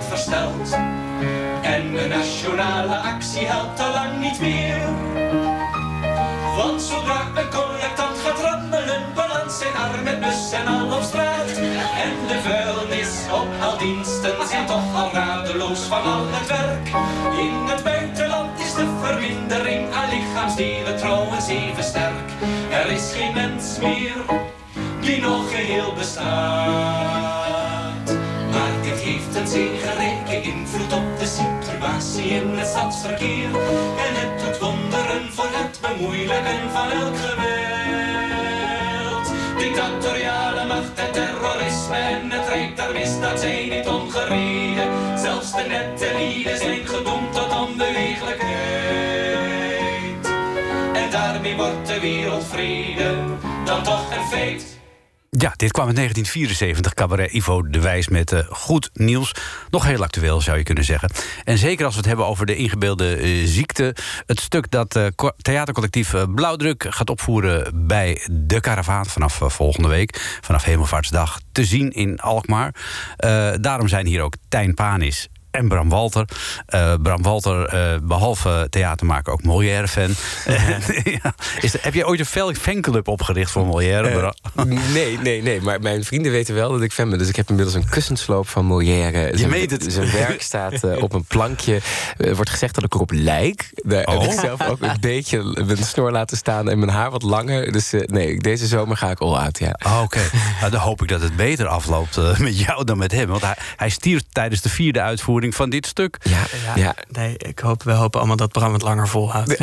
versteld. 0.05 0.73
En 1.63 1.95
een 1.95 2.09
nationale 2.09 2.97
actie 2.97 3.47
helpt 3.47 3.81
al 3.81 3.93
lang 3.93 4.21
niet 4.21 4.41
meer. 4.41 4.81
Want 6.57 6.83
zodra 6.83 7.21
een 7.35 7.51
collectant 7.51 8.19
gaat 8.25 8.41
rammelen, 8.41 9.03
belandt 9.15 9.53
zijn 9.53 9.75
arm 9.75 10.03
met 10.03 10.21
bus 10.21 10.53
en 10.53 10.67
al 10.67 10.97
op 10.97 11.03
straat. 11.03 11.57
En 12.05 12.15
de 12.29 12.41
vuilnis 12.43 13.13
op 13.33 13.49
al 13.63 13.79
diensten 13.79 14.49
zijn 14.49 14.67
toch 14.67 14.95
al 14.95 15.11
radeloos 15.13 15.81
van 15.81 16.03
al 16.03 16.25
het 16.27 16.49
werk. 16.49 16.89
In 17.39 17.67
het 17.67 17.83
buitenland 17.83 18.61
is 18.61 18.75
de 18.75 18.87
vermindering 19.03 19.95
aan 19.95 20.09
lichaamsdelen 20.09 20.97
trouwens 20.97 21.49
even 21.49 21.85
sterk. 21.85 22.31
Er 22.71 22.91
is 22.91 23.13
geen 23.15 23.35
mens 23.35 23.79
meer 23.79 24.17
die 25.01 25.21
nog 25.21 25.51
geheel 25.51 25.93
bestaat. 25.93 27.26
In 32.17 32.49
het 32.49 32.67
stadsverkeer. 32.67 33.49
En 34.07 34.15
het 34.21 34.45
doet 34.45 34.59
wonderen 34.59 35.33
voor 35.33 35.49
het 35.51 35.79
bemoeilijken 35.81 36.71
van 36.73 36.91
elk 36.91 37.17
geweld. 37.17 37.57
Dictatoriale 39.59 40.67
macht 40.67 40.99
en 40.99 41.13
terrorisme 41.13 41.97
en 41.97 42.31
het 42.31 42.49
rijk 42.49 42.77
der 42.77 42.93
misdaad 42.93 43.41
zijn 43.41 43.69
niet 43.69 43.89
ongereden. 43.89 45.19
Zelfs 45.19 45.53
de 45.53 45.65
nette 45.69 46.11
lieden 46.19 46.59
zijn 46.59 46.87
gedoemd 46.87 47.33
tot 47.33 47.59
onbeweeglijkheid. 47.59 50.27
En 50.93 51.11
daarmee 51.11 51.57
wordt 51.57 51.87
de 51.87 52.01
wereldvrede 52.01 53.15
dan 53.65 53.83
toch 53.83 54.17
een 54.17 54.27
feit. 54.27 54.76
Ja, 55.31 55.53
dit 55.57 55.73
kwam 55.73 55.89
in 55.89 55.95
1974, 55.95 56.95
cabaret 56.95 57.33
Ivo 57.33 57.63
de 57.63 57.81
Wijs 57.81 58.09
met 58.09 58.33
eh, 58.33 58.41
goed 58.51 58.91
nieuws. 58.93 59.35
Nog 59.71 59.85
heel 59.85 60.03
actueel, 60.03 60.41
zou 60.41 60.59
je 60.59 60.63
kunnen 60.63 60.85
zeggen. 60.85 61.11
En 61.45 61.59
zeker 61.59 61.85
als 61.85 61.95
we 61.95 62.01
het 62.01 62.09
hebben 62.09 62.27
over 62.27 62.47
de 62.47 62.57
ingebeelde 62.57 63.17
eh, 63.17 63.47
ziekte. 63.47 63.95
Het 64.27 64.41
stuk 64.41 64.71
dat 64.71 64.97
eh, 64.97 65.07
theatercollectief 65.37 66.15
Blauwdruk 66.35 66.87
gaat 66.89 67.11
opvoeren... 67.11 67.87
bij 67.87 68.27
De 68.31 68.61
Karavaan 68.61 69.07
vanaf 69.07 69.41
volgende 69.43 69.89
week. 69.89 70.39
Vanaf 70.41 70.65
Hemelvaartsdag 70.65 71.41
te 71.53 71.65
zien 71.65 71.91
in 71.91 72.21
Alkmaar. 72.21 72.75
Daarom 73.61 73.89
zijn 73.89 74.07
hier 74.07 74.23
ook 74.23 74.35
Tijn 74.49 74.75
Panis 74.75 75.29
en 75.57 75.69
Bram 75.69 75.89
Walter. 75.89 76.25
Eh, 76.67 76.95
Bram 77.03 77.23
Walter, 77.23 77.65
eh, 77.67 77.99
behalve 78.03 78.67
theatermaker, 78.71 79.33
ook 79.33 79.43
Molière-fan. 79.43 80.11
ja. 81.23 81.35
Heb 81.87 81.95
je 81.95 82.07
ooit 82.07 82.21
een 82.21 82.55
fanclub 82.57 83.09
opgericht 83.09 83.51
voor 83.51 83.67
Molière? 83.67 84.11
Bram? 84.11 84.69
Nee, 84.93 85.19
nee, 85.19 85.43
nee. 85.43 85.61
Maar 85.61 85.81
mijn 85.81 86.05
vrienden 86.05 86.33
weten 86.33 86.55
wel 86.55 86.73
dat 86.73 86.83
ik 86.83 86.93
fan 86.93 87.09
ben. 87.11 87.19
Dus 87.19 87.29
ik 87.29 87.37
heb 87.37 87.49
inmiddels 87.49 87.77
een 87.77 87.89
kussensloop 87.89 88.49
van 88.49 88.65
Molière. 88.65 89.31
Zijn- 89.37 89.51
meent 89.51 89.71
het? 89.71 89.85
Zijn 89.89 90.11
werk 90.13 90.43
staat 90.43 90.85
eh, 90.85 91.03
op 91.03 91.13
een 91.13 91.25
plankje. 91.25 91.81
Er 92.19 92.35
wordt 92.35 92.51
gezegd 92.51 92.75
dat 92.75 92.85
ik 92.85 92.95
erop 92.95 93.11
lijk. 93.11 93.71
Daar 93.75 93.99
heb 93.99 94.09
Oh. 94.09 94.25
ik 94.25 94.33
zelf 94.41 94.69
ook 94.69 94.81
een 94.81 95.01
beetje 95.01 95.63
mijn 95.67 95.77
snor 95.85 96.11
laten 96.13 96.37
staan... 96.37 96.69
en 96.71 96.79
mijn 96.79 96.91
haar 96.91 97.11
wat 97.11 97.23
langer. 97.23 97.73
Dus 97.73 97.93
eh, 97.93 98.01
nee, 98.07 98.39
deze 98.39 98.67
zomer 98.67 98.97
ga 98.97 99.11
ik 99.11 99.21
all 99.21 99.35
out, 99.35 99.59
ja. 99.59 99.71
Ah, 99.79 100.01
Oké, 100.03 100.21
nou, 100.61 100.71
dan 100.71 100.81
hoop 100.81 101.03
ik 101.03 101.09
dat 101.09 101.21
het 101.21 101.37
beter 101.37 101.67
afloopt 101.67 102.17
eh, 102.17 102.39
met 102.39 102.59
jou 102.59 102.85
dan 102.85 102.99
met 102.99 103.13
hem. 103.13 103.27
Want 103.29 103.43
hij, 103.43 103.57
hij 103.77 103.89
stierf 103.89 104.23
tijdens 104.33 104.61
de 104.63 104.69
vierde 104.69 105.01
uitvoering 105.01 105.46
aflevering 105.47 105.55
van 105.55 105.71
dit 105.71 105.87
stuk. 105.87 106.17
Ja, 106.23 106.47
ja. 106.75 106.95
Nee, 107.09 107.37
ik 107.37 107.59
hoop, 107.59 107.83
we 107.83 107.93
hopen 107.93 108.19
allemaal 108.19 108.37
dat 108.37 108.53
Bram 108.53 108.73
het 108.73 108.83
langer 108.83 109.09
volhoudt. 109.09 109.49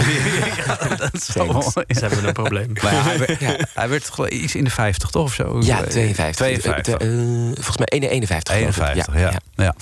dat 0.97 1.13
is 1.13 1.33
wel. 1.33 1.61
Ze 1.71 1.99
hebben 1.99 2.27
een 2.27 2.33
probleem. 2.33 2.71
Maar 2.81 2.93
ja, 2.93 3.03
hij, 3.03 3.17
werd, 3.17 3.39
hij 3.73 3.89
werd 3.89 4.11
iets 4.29 4.55
in 4.55 4.63
de 4.63 4.69
50, 4.69 5.09
toch? 5.09 5.23
Of 5.23 5.33
zo? 5.33 5.59
Ja, 5.61 5.81
52. 5.81 6.35
52. 6.35 6.97
Eh, 6.97 7.07
eh, 7.07 7.53
volgens 7.53 7.77
mij 7.77 7.87
51. 7.87 8.55
geloof 8.55 8.77
ik. 8.77 8.83
51, 8.83 9.19
ja. 9.19 9.31
ja. 9.55 9.75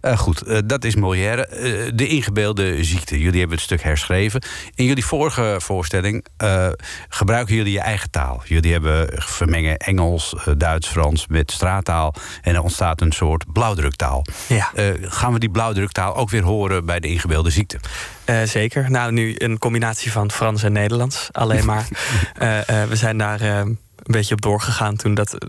Eh, 0.00 0.18
goed, 0.18 0.42
eh, 0.42 0.58
dat 0.64 0.84
is 0.84 0.96
Molière. 0.96 1.46
Eh, 1.46 1.90
de 1.94 2.06
ingebeelde 2.06 2.84
ziekte. 2.84 3.18
Jullie 3.18 3.38
hebben 3.38 3.56
het 3.56 3.66
stuk 3.66 3.82
herschreven. 3.82 4.42
In 4.74 4.84
jullie 4.84 5.04
vorige 5.04 5.56
voorstelling 5.58 6.26
eh, 6.36 6.68
gebruiken 7.08 7.54
jullie 7.54 7.72
je 7.72 7.80
eigen 7.80 8.10
taal. 8.10 8.42
Jullie 8.44 8.72
hebben 8.72 9.08
vermengen 9.22 9.76
Engels, 9.76 10.34
eh, 10.34 10.54
Duits, 10.56 10.88
Frans 10.88 11.26
met 11.26 11.50
straattaal. 11.50 12.14
En 12.42 12.54
er 12.54 12.62
ontstaat 12.62 13.00
een 13.00 13.12
soort 13.12 13.52
blauwdruktaal. 13.52 14.24
Ja. 14.46 14.70
Eh, 14.74 14.86
gaan 15.00 15.32
we 15.32 15.38
die 15.38 15.47
blauwdruktaal 15.52 16.16
ook 16.16 16.30
weer 16.30 16.42
horen 16.42 16.84
bij 16.84 17.00
de 17.00 17.08
ingebeelde 17.08 17.50
ziekte? 17.50 17.78
Eh, 18.24 18.42
zeker. 18.42 18.90
Nou, 18.90 19.12
nu 19.12 19.34
een 19.38 19.58
combinatie 19.58 20.12
van 20.12 20.30
Frans 20.30 20.62
en 20.62 20.72
Nederlands. 20.72 21.28
Alleen 21.32 21.64
maar. 21.64 21.88
Eh, 22.38 22.82
eh, 22.82 22.88
we 22.88 22.96
zijn 22.96 23.18
daar 23.18 23.40
een 23.40 23.78
beetje 24.02 24.34
op 24.34 24.40
doorgegaan 24.40 24.96
toen. 24.96 25.14
Dat 25.14 25.46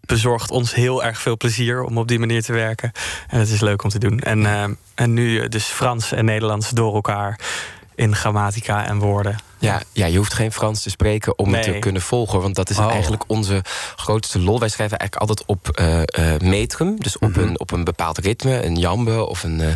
bezorgt 0.00 0.50
ons 0.50 0.74
heel 0.74 1.04
erg 1.04 1.20
veel 1.20 1.36
plezier 1.36 1.82
om 1.82 1.98
op 1.98 2.08
die 2.08 2.18
manier 2.18 2.42
te 2.42 2.52
werken. 2.52 2.92
En 3.28 3.38
het 3.38 3.48
is 3.48 3.60
leuk 3.60 3.82
om 3.82 3.90
te 3.90 3.98
doen. 3.98 4.18
En, 4.20 4.76
en 4.94 5.12
nu 5.12 5.48
dus 5.48 5.64
Frans 5.64 6.12
en 6.12 6.24
Nederlands 6.24 6.70
door 6.70 6.94
elkaar 6.94 7.40
in 7.94 8.14
grammatica 8.14 8.86
en 8.86 8.98
woorden. 8.98 9.36
Ja, 9.58 9.82
ja, 9.92 10.06
je 10.06 10.16
hoeft 10.16 10.34
geen 10.34 10.52
Frans 10.52 10.82
te 10.82 10.90
spreken 10.90 11.38
om 11.38 11.54
het 11.54 11.62
te 11.62 11.78
kunnen 11.78 12.02
volgen. 12.02 12.40
Want 12.40 12.54
dat 12.54 12.70
is 12.70 12.78
Oh. 12.78 12.90
eigenlijk 12.90 13.24
onze 13.26 13.62
grootste 13.96 14.38
lol. 14.40 14.58
Wij 14.58 14.68
schrijven 14.68 14.98
eigenlijk 14.98 15.30
altijd 15.30 15.48
op 15.48 15.68
eh, 15.68 16.00
eh, 16.34 16.40
metrum. 16.40 17.00
Dus 17.00 17.18
op, 17.18 17.28
Mhm. 17.30 17.40
een, 17.40 17.60
op 17.60 17.70
een 17.70 17.84
bepaald 17.84 18.18
ritme. 18.18 18.64
Een 18.64 18.76
jambe 18.76 19.26
of 19.26 19.42
een, 19.42 19.60
eh 19.60 19.66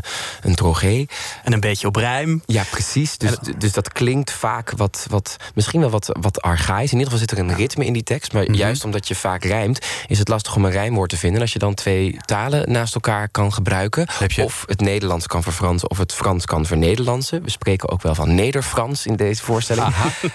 een 0.42 0.54
drogé. 0.54 1.06
En 1.44 1.52
een 1.52 1.60
beetje 1.60 1.86
op 1.86 1.96
rijm. 1.96 2.42
Ja, 2.46 2.62
precies. 2.70 3.18
Dus, 3.18 3.36
dus 3.58 3.72
dat 3.72 3.92
klinkt 3.92 4.30
vaak 4.32 4.72
wat, 4.76 5.06
wat 5.10 5.36
misschien 5.54 5.80
wel 5.80 5.90
wat, 5.90 6.10
wat 6.20 6.42
archaïs. 6.42 6.92
In 6.92 6.98
ieder 6.98 7.12
geval 7.12 7.18
zit 7.18 7.30
er 7.30 7.38
een 7.38 7.54
ritme 7.56 7.84
in 7.84 7.92
die 7.92 8.02
tekst. 8.02 8.32
Maar 8.32 8.50
juist 8.50 8.84
omdat 8.84 9.08
je 9.08 9.14
vaak 9.14 9.44
rijmt, 9.44 9.86
is 10.06 10.18
het 10.18 10.28
lastig 10.28 10.56
om 10.56 10.64
een 10.64 10.70
rijmwoord 10.70 11.10
te 11.10 11.16
vinden. 11.16 11.36
En 11.36 11.42
als 11.44 11.52
je 11.52 11.58
dan 11.58 11.74
twee 11.74 12.16
talen 12.24 12.72
naast 12.72 12.94
elkaar 12.94 13.28
kan 13.28 13.52
gebruiken, 13.52 14.06
je- 14.26 14.44
of 14.44 14.64
het 14.66 14.80
Nederlands 14.80 15.26
kan 15.26 15.42
verfransen 15.42 15.90
of 15.90 15.98
het 15.98 16.12
Frans 16.12 16.44
kan 16.44 16.66
vernederlandsen. 16.66 17.42
We 17.42 17.50
spreken 17.50 17.88
ook 17.88 18.02
wel 18.02 18.14
van 18.14 18.34
Nederfrans 18.34 19.06
in 19.06 19.16
deze 19.16 19.42
voorstelling. 19.42 19.70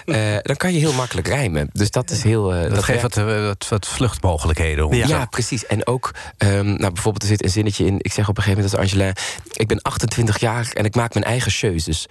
Eh, 0.06 0.38
dan 0.42 0.56
kan 0.56 0.74
je 0.74 0.80
heel 0.80 0.94
makkelijk 0.94 1.28
rijmen. 1.28 1.70
Dus 1.74 1.92
dat 1.92 2.10
is 2.12 2.24
heel. 2.24 2.54
eh, 2.54 2.70
Dat, 2.70 2.84
geeft 2.84 3.02
wat, 3.02 3.18
eh, 3.18 3.46
wat, 3.46 3.68
wat 3.70 3.88
vluchtmogelijkheden. 3.88 4.86
om 4.86 4.94
Ja. 4.94 5.08
Ja, 5.08 5.26
precies. 5.26 5.66
En 5.66 5.88
ook, 5.88 6.12
ehm, 6.38 6.66
nou, 6.66 6.94
bijvoorbeeld, 6.94 7.22
er 7.22 7.28
zit 7.28 7.44
een 7.44 7.50
zinnetje 7.50 7.86
in. 7.86 7.96
Ik 7.98 8.12
zeg 8.14 8.30
op 8.30 8.38
een 8.38 8.44
gegeven 8.44 8.64
moment 8.64 8.80
als 8.80 8.92
Angela: 8.92 9.14
Ik 9.54 9.68
ben 9.68 9.82
28 9.82 10.40
jaar 10.40 10.70
en 10.74 10.86
ik 10.86 10.96
maak 10.96 11.14
mijn 11.14 11.26
eigen 11.26 11.52
keuzes. 11.60 12.08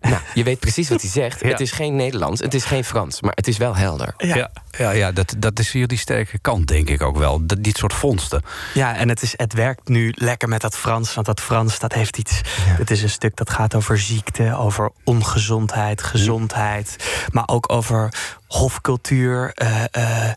Nou, 0.00 0.20
je 0.34 0.42
weet 0.42 0.58
precies 0.58 0.88
wat 0.88 1.00
hij 1.00 1.10
zegt. 1.10 1.40
Ja. 1.40 1.48
Het 1.48 1.60
is 1.60 1.70
geen 1.70 1.96
Nederlands, 1.96 2.40
het 2.40 2.54
is 2.54 2.64
geen 2.64 2.84
Frans, 2.84 3.20
maar 3.20 3.32
het 3.34 3.48
is 3.48 3.56
wel 3.56 3.76
helder. 3.76 4.14
Ja, 4.16 4.50
ja, 4.78 4.90
ja 4.90 5.12
dat, 5.12 5.34
dat 5.38 5.58
is 5.58 5.72
jullie 5.72 5.98
sterke 5.98 6.38
kant, 6.38 6.66
denk 6.66 6.88
ik 6.88 7.02
ook 7.02 7.16
wel. 7.16 7.46
Dat, 7.46 7.62
dit 7.64 7.76
soort 7.76 7.92
vondsten. 7.94 8.42
Ja, 8.74 8.96
en 8.96 9.08
het, 9.08 9.22
is, 9.22 9.34
het 9.36 9.52
werkt 9.52 9.88
nu 9.88 10.12
lekker 10.16 10.48
met 10.48 10.60
dat 10.60 10.76
Frans. 10.76 11.14
Want 11.14 11.26
dat 11.26 11.40
Frans, 11.40 11.78
dat 11.78 11.92
heeft 11.92 12.18
iets... 12.18 12.40
Het 12.54 12.90
is 12.90 13.02
een 13.02 13.10
stuk 13.10 13.36
dat 13.36 13.50
gaat 13.50 13.74
over 13.74 13.98
ziekte, 13.98 14.56
over 14.56 14.90
ongezondheid, 15.04 16.02
gezondheid. 16.02 16.96
Maar 17.32 17.48
ook 17.48 17.72
over 17.72 18.12
hofcultuur. 18.46 19.52
eh, 19.54 19.84
eh, 19.90 19.92
Ja, 19.94 20.34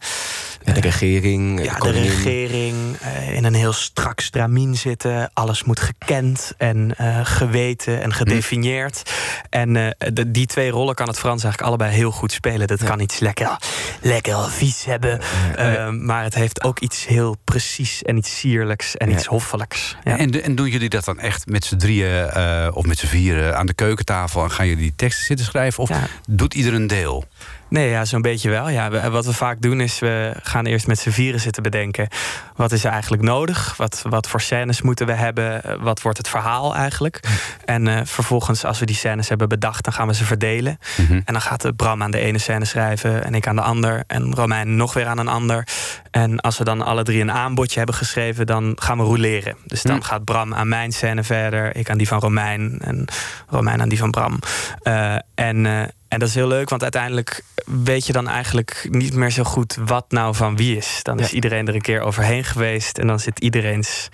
de 0.63 0.79
regering, 0.79 1.57
de 1.57 1.63
ja, 1.63 1.77
de 1.77 1.91
regering 1.91 2.75
eh, 3.01 3.35
in 3.35 3.43
een 3.43 3.53
heel 3.53 3.73
strak 3.73 4.19
stramien 4.19 4.75
zitten. 4.75 5.29
Alles 5.33 5.63
moet 5.63 5.79
gekend 5.79 6.53
en 6.57 6.93
eh, 6.97 7.19
geweten 7.23 8.01
en 8.01 8.13
gedefinieerd. 8.13 9.11
En 9.49 9.75
eh, 9.75 10.07
de- 10.13 10.31
die 10.31 10.45
twee 10.45 10.69
rollen 10.69 10.95
kan 10.95 11.07
het 11.07 11.19
Frans 11.19 11.43
eigenlijk 11.43 11.73
allebei 11.73 11.97
heel 11.97 12.11
goed 12.11 12.31
spelen. 12.31 12.67
Dat 12.67 12.83
kan 12.83 12.99
iets 12.99 13.19
lekker, 13.19 13.57
lekker 14.01 14.49
vies 14.49 14.85
hebben. 14.85 15.19
eh, 15.55 15.89
maar 15.89 16.23
het 16.23 16.35
heeft 16.35 16.63
ook 16.63 16.79
iets 16.79 17.05
heel 17.07 17.37
precies 17.43 18.03
en 18.03 18.17
iets 18.17 18.37
sierlijks 18.39 18.97
en 18.97 19.09
Ja. 19.09 19.15
iets 19.15 19.25
hoffelijks. 19.25 19.95
Ja. 20.03 20.17
En, 20.17 20.43
en 20.43 20.55
doen 20.55 20.69
jullie 20.69 20.89
dat 20.89 21.05
dan 21.05 21.19
echt 21.19 21.45
met 21.47 21.65
z'n 21.65 21.77
drieën 21.77 22.29
eh, 22.29 22.67
of 22.73 22.85
met 22.85 22.97
z'n 22.97 23.05
vieren 23.07 23.57
aan 23.57 23.65
de 23.65 23.73
keukentafel... 23.73 24.43
en 24.43 24.51
gaan 24.51 24.67
jullie 24.67 24.81
die 24.83 24.93
teksten 24.95 25.25
zitten 25.25 25.45
schrijven? 25.45 25.83
Of 25.83 25.89
Ja. 25.89 26.07
doet 26.29 26.53
ieder 26.53 26.73
een 26.73 26.87
deel? 26.87 27.25
Nee, 27.71 27.89
ja, 27.89 28.05
zo'n 28.05 28.21
beetje 28.21 28.49
wel. 28.49 28.69
Ja, 28.69 29.09
wat 29.09 29.25
we 29.25 29.33
vaak 29.33 29.61
doen 29.61 29.81
is, 29.81 29.99
we 29.99 30.33
gaan 30.43 30.65
eerst 30.65 30.87
met 30.87 30.99
z'n 30.99 31.09
vieren 31.09 31.39
zitten 31.39 31.63
bedenken... 31.63 32.07
wat 32.55 32.71
is 32.71 32.83
er 32.83 32.91
eigenlijk 32.91 33.23
nodig? 33.23 33.73
Wat, 33.77 34.03
wat 34.09 34.27
voor 34.27 34.41
scènes 34.41 34.81
moeten 34.81 35.05
we 35.05 35.11
hebben? 35.13 35.63
Eh, 35.63 35.75
Wat 35.79 36.01
wordt 36.01 36.17
het 36.17 36.27
verhaal 36.29 36.75
eigenlijk? 36.75 37.19
En 37.65 37.87
eh, 37.87 37.99
vervolgens, 38.03 38.65
als 38.65 38.79
we 38.79 38.85
die 38.85 38.95
scènes 38.95 39.29
hebben 39.29 39.49
bedacht... 39.49 39.83
dan 39.83 39.93
gaan 39.93 40.07
we 40.07 40.13
ze 40.13 40.23
verdelen. 40.25 40.77
Mhm. 40.97 41.13
En 41.13 41.23
dan 41.33 41.41
gaat 41.41 41.61
de 41.61 41.73
Bram 41.73 42.01
aan 42.03 42.11
de 42.11 42.19
ene 42.19 42.37
scène 42.37 42.65
schrijven... 42.65 43.23
en 43.23 43.35
ik 43.35 43.47
aan 43.47 43.55
de 43.55 43.61
ander. 43.61 44.03
En 44.07 44.35
Romein 44.35 44.75
nog 44.75 44.93
weer 44.93 45.05
aan 45.07 45.17
een 45.17 45.27
ander. 45.27 45.67
En 46.11 46.39
als 46.39 46.57
we 46.57 46.63
dan 46.63 46.81
alle 46.81 47.03
drie 47.03 47.21
een 47.21 47.31
aanbodje 47.31 47.77
hebben 47.77 47.95
geschreven... 47.95 48.45
dan 48.45 48.75
gaan 48.79 48.97
we 48.97 49.03
rouleren. 49.03 49.55
Dus 49.65 49.81
dan 49.83 49.95
Hm. 49.95 50.01
gaat 50.01 50.23
Bram 50.25 50.53
aan 50.53 50.67
mijn 50.67 50.91
scène 50.91 51.23
verder... 51.23 51.75
ik 51.75 51.89
aan 51.89 51.97
die 51.97 52.07
van 52.07 52.19
Romein 52.19 52.79
en 52.83 53.05
Romein 53.47 53.81
aan 53.81 53.89
die 53.89 53.97
van 53.99 54.11
Bram. 54.11 54.39
Eh, 54.81 55.15
en... 55.35 55.65
eh, 55.65 55.81
en 56.11 56.19
dat 56.19 56.27
is 56.27 56.35
heel 56.35 56.47
leuk, 56.47 56.69
want 56.69 56.81
uiteindelijk 56.81 57.43
weet 57.83 58.05
je 58.05 58.13
dan 58.13 58.27
eigenlijk 58.27 58.87
niet 58.89 59.13
meer 59.13 59.29
zo 59.29 59.43
goed 59.43 59.77
wat 59.85 60.05
nou 60.11 60.35
van 60.35 60.55
wie 60.55 60.77
is. 60.77 60.99
Dan 61.01 61.19
is 61.19 61.29
Ja. 61.29 61.35
iedereen 61.35 61.67
er 61.67 61.75
een 61.75 61.81
keer 61.81 62.01
overheen 62.01 62.43
geweest 62.43 62.97
en 62.97 63.07
dan 63.07 63.19
zit 63.19 63.39
iedereen's 63.39 64.09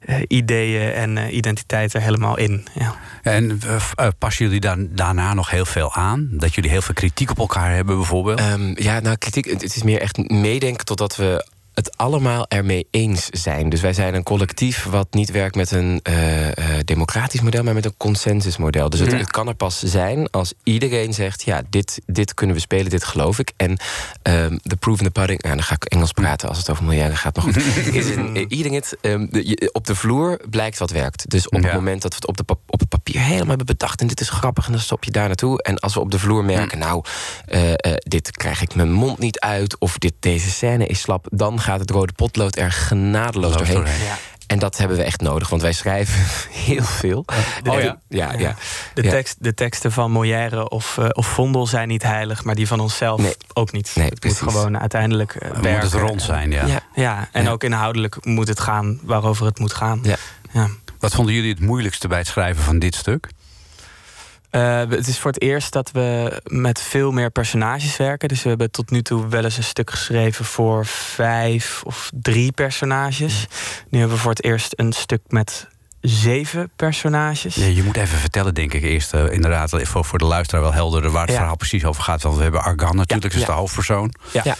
eh, 0.00 0.16
ideeën 0.28 0.92
en 0.92 1.18
eh, 1.18 1.34
identiteit 1.34 1.94
er 1.94 2.00
helemaal 2.00 2.38
in. 2.38 2.66
Ja. 2.74 2.94
En 3.22 3.60
eh, 3.94 4.08
passen 4.18 4.44
jullie 4.44 4.60
dan 4.60 4.88
daarna 4.90 5.34
nog 5.34 5.50
heel 5.50 5.64
veel 5.64 5.94
aan? 5.94 6.28
Dat 6.32 6.54
jullie 6.54 6.70
heel 6.70 6.82
veel 6.82 6.94
kritiek 6.94 7.30
op 7.30 7.38
elkaar 7.38 7.74
hebben 7.74 7.96
bijvoorbeeld? 7.96 8.38
Ehm, 8.38 8.82
ja, 8.82 9.00
nou, 9.00 9.16
kritiek, 9.16 9.44
het 9.44 9.62
is 9.76 9.82
meer 9.82 10.00
echt 10.00 10.28
meedenken 10.30 10.84
totdat 10.84 11.16
we 11.16 11.46
het 11.74 11.96
allemaal 11.96 12.46
ermee 12.48 12.86
eens 12.90 13.26
zijn. 13.30 13.68
Dus 13.68 13.80
wij 13.80 13.92
zijn 13.92 14.14
een 14.14 14.22
collectief 14.22 14.84
wat 14.84 15.06
niet 15.10 15.30
werkt 15.30 15.54
met 15.56 15.70
een 15.70 16.00
eh, 16.02 16.48
eh, 16.48 16.54
democratisch 16.84 17.40
model, 17.40 17.62
maar 17.62 17.74
met 17.74 17.84
een 17.84 17.94
consensusmodel. 17.96 18.90
Dus 18.90 19.00
het, 19.00 19.10
Ja. 19.10 19.16
het 19.16 19.30
kan 19.30 19.48
er 19.48 19.54
pas 19.54 19.78
zijn 19.82 20.30
als 20.30 20.52
iedereen 20.62 21.14
zegt: 21.14 21.42
ja, 21.42 21.62
dit, 21.70 22.00
dit 22.06 22.34
kunnen 22.34 22.56
we 22.56 22.62
spelen, 22.62 22.90
dit 22.90 23.04
geloof 23.04 23.38
ik. 23.38 23.52
En 23.56 23.76
ehm 24.22 24.58
de 24.62 24.76
proof 24.76 24.98
in 24.98 25.04
the 25.04 25.10
pudding, 25.10 25.42
nou, 25.42 25.54
dan 25.54 25.64
ga 25.64 25.74
ik 25.74 25.84
Engels 25.84 26.12
praten 26.12 26.48
als 26.48 26.58
het 26.58 26.70
over 26.70 26.84
miljarden 26.84 27.16
gaat, 27.16 27.36
maar 27.36 27.44
goed. 27.44 27.56
is 27.94 28.10
eh, 28.14 28.34
eating 28.34 28.76
it, 28.76 28.96
de- 29.00 29.68
op 29.72 29.86
de 29.86 29.94
vloer 29.94 30.40
blijkt 30.50 30.78
wat 30.78 30.90
werkt. 30.90 31.30
Dus 31.30 31.48
op 31.48 31.60
Ja. 31.60 31.66
het 31.66 31.74
moment 31.74 32.02
dat 32.02 32.10
we 32.10 32.16
het 32.16 32.26
op, 32.26 32.36
de 32.36 32.56
op 32.66 32.80
het 32.80 32.88
papier 32.88 33.20
helemaal 33.20 33.46
hebben 33.48 33.66
bedacht 33.66 34.00
en 34.00 34.06
dit 34.06 34.20
is 34.20 34.28
grappig 34.30 34.66
en 34.66 34.72
dan 34.72 34.80
stop 34.80 35.04
je 35.04 35.10
daar 35.10 35.26
naartoe. 35.26 35.62
En 35.62 35.78
als 35.78 35.94
we 35.94 36.00
op 36.00 36.10
de 36.10 36.18
vloer 36.18 36.44
merken, 36.44 36.78
nou, 36.78 37.04
eh, 37.46 37.72
eh, 37.72 37.76
dit 37.96 38.30
krijg 38.30 38.62
ik 38.62 38.74
mijn 38.74 38.92
mond 38.92 39.18
niet 39.18 39.40
uit 39.40 39.78
of 39.78 39.98
dit, 39.98 40.12
deze 40.20 40.50
scène 40.50 40.86
is 40.86 41.00
slap, 41.00 41.26
dan 41.30 41.60
gaat 41.62 41.80
het 41.80 41.90
rode 41.90 42.12
potlood 42.12 42.56
er 42.56 42.72
genadeloos 42.72 43.48
Loos 43.50 43.56
doorheen. 43.56 43.76
doorheen. 43.76 44.04
Ja. 44.04 44.16
En 44.46 44.58
dat 44.58 44.76
hebben 44.78 44.96
we 44.96 45.02
echt 45.02 45.20
nodig, 45.20 45.48
want 45.48 45.62
wij 45.62 45.72
schrijven 45.72 46.24
heel 46.66 46.82
veel. 46.82 47.24
Oh 47.68 47.74
En- 47.76 47.82
ja? 47.84 47.96
Ja, 48.08 48.32
ja. 48.38 48.54
De, 48.94 49.02
tekst, 49.02 49.36
de 49.40 49.54
teksten 49.54 49.92
van 49.92 50.10
Molière 50.10 50.68
of, 50.68 50.98
eh, 50.98 51.06
of 51.12 51.26
Vondel 51.26 51.66
zijn 51.66 51.88
niet 51.88 52.02
heilig, 52.02 52.44
maar 52.44 52.54
die 52.54 52.66
van 52.66 52.80
onszelf 52.80 53.20
Nee. 53.20 53.34
ook 53.52 53.72
niet. 53.72 53.90
Nee, 53.94 54.04
het 54.04 54.24
moet 54.24 54.34
precies. 54.34 54.52
gewoon 54.54 54.78
uiteindelijk 54.78 55.34
eh, 55.34 55.48
moet 55.52 55.64
werken. 55.64 55.82
het 55.82 55.92
rond 55.92 56.22
zijn, 56.22 56.50
ja. 56.50 56.66
Ja. 56.66 56.80
Ja, 56.94 57.28
en 57.32 57.44
Ja. 57.44 57.50
ook 57.50 57.64
inhoudelijk 57.64 58.24
moet 58.24 58.48
het 58.48 58.60
gaan 58.60 58.98
waarover 59.02 59.46
het 59.46 59.58
moet 59.58 59.74
gaan. 59.74 60.00
Ja. 60.02 60.16
Ja. 60.52 60.68
Wat 60.98 61.14
vonden 61.14 61.34
jullie 61.34 61.50
het 61.50 61.60
moeilijkste 61.60 62.08
bij 62.08 62.18
het 62.18 62.26
schrijven 62.26 62.62
van 62.64 62.78
dit 62.78 62.94
stuk? 62.94 63.28
Eh, 64.52 64.78
het 64.88 65.06
is 65.08 65.18
voor 65.18 65.30
het 65.30 65.42
eerst 65.42 65.72
dat 65.72 65.90
we 65.90 66.40
met 66.44 66.80
veel 66.80 67.10
meer 67.10 67.30
personages 67.30 67.96
werken. 67.96 68.28
Dus 68.28 68.42
we 68.42 68.48
hebben 68.48 68.70
tot 68.70 68.90
nu 68.90 69.02
toe 69.02 69.28
wel 69.28 69.44
eens 69.44 69.56
een 69.56 69.62
stuk 69.62 69.90
geschreven 69.90 70.44
voor 70.44 70.86
vijf 70.86 71.82
of 71.84 72.10
drie 72.14 72.52
personages. 72.52 73.46
Nu 73.88 73.98
hebben 73.98 74.16
we 74.16 74.22
voor 74.22 74.30
het 74.32 74.44
eerst 74.44 74.72
een 74.76 74.92
stuk 74.92 75.20
met 75.28 75.68
zeven 76.00 76.70
personages. 76.76 77.54
Ja, 77.54 77.66
je 77.66 77.82
moet 77.82 77.96
even 77.96 78.18
vertellen, 78.18 78.54
denk 78.54 78.72
ik, 78.72 78.82
eerst 78.82 79.12
eh, 79.14 79.32
inderdaad 79.32 79.70
voor, 79.82 80.04
voor 80.04 80.18
de 80.18 80.24
luisteraar 80.24 80.62
wel 80.62 80.72
helder 80.72 81.10
waar 81.10 81.20
het 81.22 81.30
Ja. 81.30 81.36
verhaal 81.36 81.56
precies 81.56 81.84
over 81.84 82.02
gaat. 82.02 82.22
Want 82.22 82.36
we 82.36 82.42
hebben 82.42 82.62
Argan 82.62 82.96
natuurlijk, 82.96 83.32
dat 83.32 83.40
is 83.40 83.46
ja. 83.46 83.52
de 83.54 83.60
hoofdpersoon. 83.60 84.14
Ja. 84.32 84.56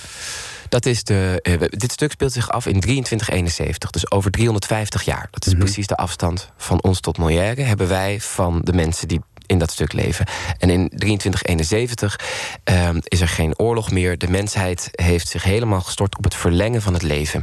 Dat 0.68 0.86
is 0.86 1.04
de, 1.04 1.38
eh, 1.42 1.60
dit 1.68 1.92
stuk 1.92 2.12
speelt 2.12 2.32
zich 2.32 2.50
af 2.50 2.66
in 2.66 2.80
2371, 2.80 3.90
dus 3.90 4.10
over 4.10 4.30
350 4.30 5.02
jaar. 5.02 5.28
Dat 5.30 5.46
is 5.46 5.52
Mhm. 5.52 5.62
precies 5.62 5.86
de 5.86 5.96
afstand 5.96 6.50
van 6.56 6.82
ons 6.82 7.00
tot 7.00 7.18
Molière. 7.18 7.62
Hebben 7.62 7.88
wij 7.88 8.20
van 8.20 8.60
de 8.64 8.72
mensen 8.72 9.08
die 9.08 9.20
in 9.52 9.58
dat 9.58 9.70
stuk 9.70 9.92
leven. 9.92 10.26
En 10.58 10.70
in 10.70 10.88
2371 10.88 12.20
ehm, 12.64 12.98
is 13.04 13.20
er 13.20 13.28
geen 13.28 13.58
oorlog 13.58 13.90
meer. 13.90 14.18
De 14.18 14.30
mensheid 14.30 14.88
heeft 14.92 15.28
zich 15.28 15.42
helemaal 15.42 15.80
gestort 15.80 16.16
op 16.16 16.24
het 16.24 16.34
verlengen 16.34 16.82
van 16.82 16.92
het 16.92 17.02
leven. 17.02 17.42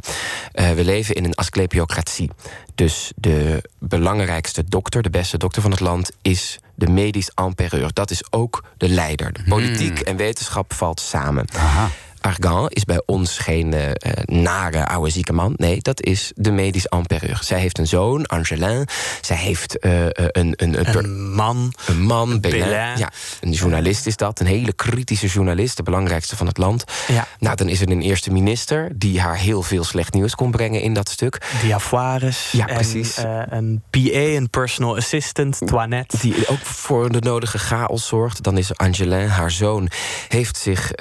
Eh, 0.51 0.71
we 0.71 0.83
leven 0.83 1.15
in 1.15 1.23
een 1.23 1.35
asclepiocratie. 1.35 2.29
Dus 2.75 3.11
de 3.15 3.63
belangrijkste 3.79 4.63
dokter, 4.63 5.01
de 5.01 5.09
beste 5.09 5.37
dokter 5.37 5.61
van 5.61 5.71
het 5.71 5.79
land, 5.79 6.11
is 6.21 6.59
de 6.75 6.87
medisch 6.87 7.31
empereur. 7.35 7.93
Dat 7.93 8.11
is 8.11 8.23
ook 8.29 8.63
de 8.77 8.89
leider. 8.89 9.33
De 9.33 9.43
politiek 9.43 9.99
en 9.99 10.15
wetenschap 10.15 10.73
valt 10.73 10.99
samen. 10.99 11.45
Aha. 11.55 11.89
Argan 12.21 12.67
is 12.69 12.83
bij 12.83 13.01
ons 13.05 13.37
geen 13.37 13.73
eh, 13.73 13.89
eh, 13.89 13.93
nare 14.25 14.87
oude 14.87 15.09
zieke 15.09 15.33
man. 15.33 15.53
Nee, 15.55 15.81
dat 15.81 16.01
is 16.01 16.31
de 16.35 16.51
medisch 16.51 16.85
empereur. 16.87 17.39
Zij 17.41 17.59
heeft 17.59 17.77
een 17.77 17.87
zoon, 17.87 18.25
Angelin. 18.25 18.87
Zij 19.21 19.37
heeft 19.37 19.79
eh, 19.79 20.05
een, 20.05 20.53
een, 20.55 20.79
een, 20.79 20.97
Een 20.97 21.31
man. 21.31 21.73
een 21.85 22.01
man, 22.01 22.39
Bélin. 22.39 22.59
Bélin. 22.59 22.97
Ja, 22.97 23.11
een 23.41 23.51
journalist 23.51 24.05
is 24.05 24.15
dat. 24.15 24.39
Een 24.39 24.45
hele 24.45 24.73
kritische 24.73 25.27
journalist, 25.27 25.77
de 25.77 25.83
belangrijkste 25.83 26.35
van 26.35 26.47
het 26.47 26.57
land. 26.57 26.83
Ja. 27.07 27.27
Nou, 27.39 27.55
dan 27.55 27.69
is 27.69 27.81
er 27.81 27.89
een 27.89 28.01
eerste 28.01 28.31
minister 28.31 28.91
die 28.95 29.21
haar 29.21 29.37
heel 29.37 29.61
veel 29.61 29.83
slecht 29.83 30.13
nieuws 30.13 30.35
kon 30.35 30.51
brengen 30.51 30.81
in 30.81 30.93
dat 30.93 31.09
stuk. 31.09 31.47
Diafoires. 31.61 32.51
Ja, 32.51 32.67
en, 32.67 32.75
precies. 32.75 33.17
een 33.49 33.83
PA, 33.89 33.99
een 33.99 34.49
personal 34.49 34.95
assistant, 34.95 35.57
Toinette. 35.65 36.17
Die 36.17 36.47
ook 36.47 36.59
voor 36.59 37.11
de 37.11 37.19
nodige 37.19 37.57
chaos 37.57 38.07
zorgt. 38.07 38.43
Dan 38.43 38.57
is 38.57 38.77
Angelin, 38.77 39.27
haar 39.27 39.51
zoon, 39.51 39.89
heeft 40.27 40.57
zich 40.57 40.91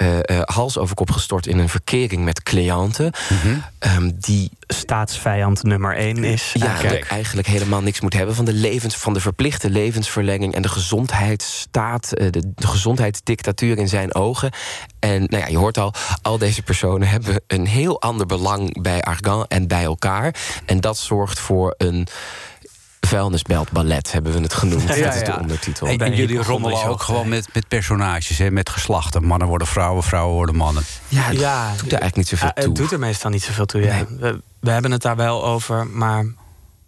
hals 0.45 0.77
over 0.77 0.95
kop 0.95 1.08
gestort 1.13 1.47
in 1.47 1.57
een 1.57 1.69
verkering 1.69 2.23
met 2.23 2.43
cliënten. 2.43 3.11
Ehm, 3.79 4.11
die 4.15 4.51
staatsvijand 4.67 5.63
nummer 5.63 5.95
één 5.95 6.23
is. 6.23 6.53
ja, 6.53 6.67
eigenlijk. 6.67 7.03
er 7.03 7.11
eigenlijk 7.11 7.47
helemaal 7.47 7.81
niks 7.81 8.01
moet 8.01 8.13
hebben 8.13 8.35
van 8.35 8.45
de, 8.45 8.53
levens, 8.53 8.95
van 8.95 9.13
de 9.13 9.19
verplichte 9.19 9.69
levensverlenging 9.69 10.55
en 10.55 10.61
de 10.61 10.69
gezondheidsstaat, 10.69 12.11
eh, 12.11 12.31
de, 12.31 12.51
de 12.55 12.67
gezondheidsdictatuur 12.67 13.77
in 13.77 13.87
zijn 13.87 14.15
ogen. 14.15 14.51
En 14.99 15.23
nou 15.27 15.43
ja, 15.43 15.47
je 15.47 15.57
hoort 15.57 15.77
al, 15.77 15.93
al 16.21 16.37
deze 16.37 16.61
personen 16.61 17.07
hebben 17.07 17.41
een 17.47 17.67
heel 17.67 18.01
ander 18.01 18.25
belang 18.25 18.81
bij 18.81 19.01
Argan 19.01 19.45
en 19.47 19.67
bij 19.67 19.83
elkaar. 19.83 20.35
En 20.65 20.79
dat 20.79 20.97
zorgt 20.97 21.39
voor 21.39 21.75
een 21.77 22.07
vuilnisbelt 23.09 24.11
hebben 24.11 24.31
we 24.33 24.39
het 24.39 24.53
genoemd. 24.53 24.81
Ja, 24.95 25.03
dat 25.05 25.15
is 25.15 25.23
de 25.23 25.37
ondertitel. 25.39 25.87
En, 25.87 26.15
jullie 26.15 26.37
rommelen 26.43 26.83
ook 26.83 27.01
gewoon 27.01 27.29
met, 27.29 27.47
met 27.53 27.67
personages, 27.67 28.37
hè, 28.37 28.51
met 28.51 28.69
geslachten. 28.69 29.23
Mannen 29.25 29.47
worden 29.47 29.67
vrouwen, 29.67 30.03
vrouwen 30.03 30.35
worden 30.35 30.55
mannen. 30.55 30.83
ja, 31.07 31.21
het 31.21 31.39
Ja, 31.39 31.69
doet 31.69 31.91
er 31.91 31.99
eigenlijk 31.99 32.15
niet 32.15 32.27
zoveel 32.27 32.51
toe. 32.53 32.63
het 32.63 32.75
doet 32.75 32.91
er 32.91 32.99
meestal 32.99 33.29
niet 33.29 33.43
zoveel 33.43 33.65
toe. 33.65 33.81
Ja. 33.81 34.05
We, 34.19 34.41
we 34.59 34.71
hebben 34.71 34.91
het 34.91 35.01
daar 35.01 35.15
wel 35.15 35.45
over, 35.45 35.87
maar 35.87 36.25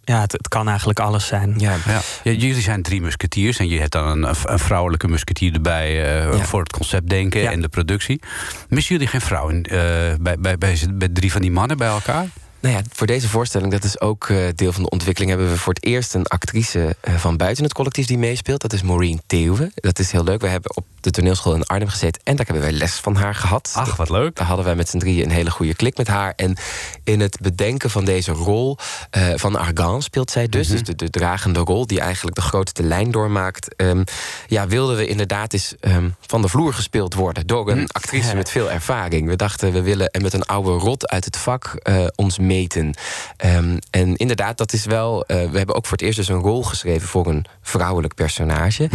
ja, 0.04 0.20
het, 0.20 0.32
het 0.32 0.48
kan 0.48 0.68
eigenlijk 0.68 1.00
alles 1.00 1.26
zijn. 1.26 1.54
Ja, 1.58 1.76
Ja. 1.86 2.00
Ja, 2.22 2.30
jullie 2.32 2.60
zijn 2.62 2.82
drie 2.82 3.00
musketiers 3.02 3.58
en 3.58 3.68
je 3.68 3.78
hebt 3.78 3.92
dan 3.92 4.06
een, 4.06 4.34
een 4.44 4.58
vrouwelijke 4.58 5.08
musketier 5.08 5.54
erbij 5.54 5.88
eh, 5.88 6.38
Ja. 6.38 6.44
voor 6.44 6.60
het 6.60 6.72
concept 6.72 7.08
denken 7.08 7.40
Ja. 7.40 7.50
en 7.50 7.60
de 7.60 7.68
productie. 7.68 8.20
Missen 8.68 8.92
jullie 8.94 9.08
geen 9.10 9.20
vrouw 9.20 9.48
in, 9.48 9.64
eh, 9.64 9.78
bij, 10.20 10.36
bij, 10.38 10.58
bij, 10.58 10.78
bij 10.94 11.08
drie 11.08 11.32
van 11.32 11.40
die 11.40 11.50
mannen 11.50 11.76
bij 11.76 11.88
elkaar? 11.88 12.26
Nou 12.62 12.74
ja, 12.74 12.82
voor 12.92 13.06
deze 13.06 13.28
voorstelling, 13.28 13.72
dat 13.72 13.84
is 13.84 14.00
ook 14.00 14.28
eh, 14.28 14.36
deel 14.54 14.72
van 14.72 14.82
de 14.82 14.88
ontwikkeling... 14.88 15.32
hebben 15.32 15.50
we 15.50 15.58
voor 15.58 15.72
het 15.72 15.84
eerst 15.84 16.14
een 16.14 16.26
actrice 16.26 16.96
eh, 17.00 17.14
van 17.14 17.36
buiten 17.36 17.64
het 17.64 17.72
collectief 17.72 18.06
die 18.06 18.18
meespeelt. 18.18 18.60
Dat 18.60 18.72
is 18.72 18.82
Maureen 18.82 19.22
Theeuwen. 19.26 19.72
Dat 19.74 19.98
is 19.98 20.12
heel 20.12 20.24
leuk. 20.24 20.40
We 20.40 20.46
hebben 20.46 20.76
op 20.76 20.84
de 21.00 21.10
toneelschool 21.10 21.54
in 21.54 21.64
Arnhem 21.64 21.88
gezeten... 21.88 22.20
en 22.24 22.36
daar 22.36 22.44
hebben 22.44 22.64
wij 22.64 22.72
les 22.72 22.94
van 22.94 23.16
haar 23.16 23.34
gehad. 23.34 23.72
Ach, 23.74 23.96
wat 23.96 24.08
leuk. 24.08 24.36
Daar 24.36 24.46
hadden 24.46 24.64
wij 24.64 24.74
met 24.74 24.88
z'n 24.88 24.98
drieën 24.98 25.24
een 25.24 25.30
hele 25.30 25.50
goede 25.50 25.74
klik 25.74 25.96
met 25.96 26.08
haar. 26.08 26.32
En 26.36 26.56
in 27.04 27.20
het 27.20 27.38
bedenken 27.40 27.90
van 27.90 28.04
deze 28.04 28.32
rol 28.32 28.76
eh, 29.10 29.28
van 29.34 29.56
Argan 29.56 30.02
speelt 30.02 30.30
zij 30.30 30.48
dus. 30.48 30.68
Dus 30.68 30.82
de, 30.82 30.94
de 30.94 31.10
dragende 31.10 31.60
rol 31.60 31.86
die 31.86 32.00
eigenlijk 32.00 32.36
de 32.36 32.42
grootste 32.42 32.82
lijn 32.82 33.10
doormaakt. 33.10 33.74
ehm, 33.74 34.04
ja, 34.46 34.66
wilden 34.66 34.96
we 34.96 35.06
inderdaad 35.06 35.52
eens 35.52 35.74
ehm, 35.80 36.08
van 36.20 36.42
de 36.42 36.48
vloer 36.48 36.74
gespeeld 36.74 37.14
worden... 37.14 37.46
door 37.46 37.70
een 37.70 37.88
actrice 37.88 38.34
met 38.42 38.50
veel 38.50 38.70
ervaring. 38.70 39.28
We 39.28 39.36
dachten, 39.36 39.72
we 39.72 39.82
willen 39.82 40.10
en 40.10 40.22
met 40.22 40.32
een 40.32 40.44
oude 40.44 40.70
rot 40.70 41.08
uit 41.08 41.24
het 41.24 41.36
vak 41.36 41.74
ons 42.14 42.38
meten. 42.52 42.94
Ehm, 43.36 43.78
en 43.90 44.16
inderdaad, 44.16 44.58
dat 44.58 44.72
is 44.72 44.84
wel... 44.84 45.24
eh, 45.26 45.50
we 45.50 45.56
hebben 45.56 45.74
ook 45.74 45.86
voor 45.86 45.96
het 45.96 46.06
eerst 46.06 46.16
dus 46.18 46.28
een 46.28 46.40
rol 46.40 46.62
geschreven 46.62 47.08
voor 47.08 47.26
een 47.26 47.44
vrouwelijk 47.62 48.14
personage. 48.14 48.90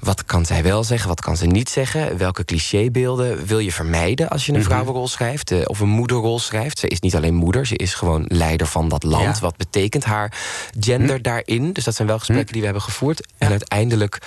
Wat 0.00 0.24
kan 0.24 0.46
zij 0.46 0.62
wel 0.62 0.84
zeggen, 0.84 1.08
wat 1.08 1.20
kan 1.20 1.36
ze 1.36 1.46
niet 1.46 1.68
zeggen? 1.68 2.16
Welke 2.16 2.44
clichébeelden 2.44 3.46
wil 3.46 3.58
je 3.58 3.72
vermijden 3.72 4.28
als 4.28 4.46
je 4.46 4.52
een 4.52 4.62
vrouwenrol 4.62 5.08
schrijft? 5.08 5.50
eh, 5.50 5.58
of 5.64 5.80
een 5.80 5.88
moederrol 5.88 6.38
schrijft? 6.38 6.78
Ze 6.78 6.88
is 6.88 7.00
niet 7.00 7.16
alleen 7.16 7.34
moeder, 7.34 7.66
ze 7.66 7.76
is 7.76 7.94
gewoon 7.94 8.24
leider 8.28 8.66
van 8.66 8.88
dat 8.88 9.02
land. 9.02 9.34
Ja. 9.36 9.40
Wat 9.40 9.56
betekent 9.56 10.04
haar 10.04 10.32
gender 10.80 11.22
daarin? 11.22 11.72
Dus 11.72 11.84
dat 11.84 11.94
zijn 11.94 12.08
wel 12.08 12.18
gesprekken 12.18 12.52
die 12.52 12.60
we 12.60 12.64
hebben 12.66 12.84
gevoerd. 12.84 13.26
En 13.38 13.50
uiteindelijk 13.50 14.18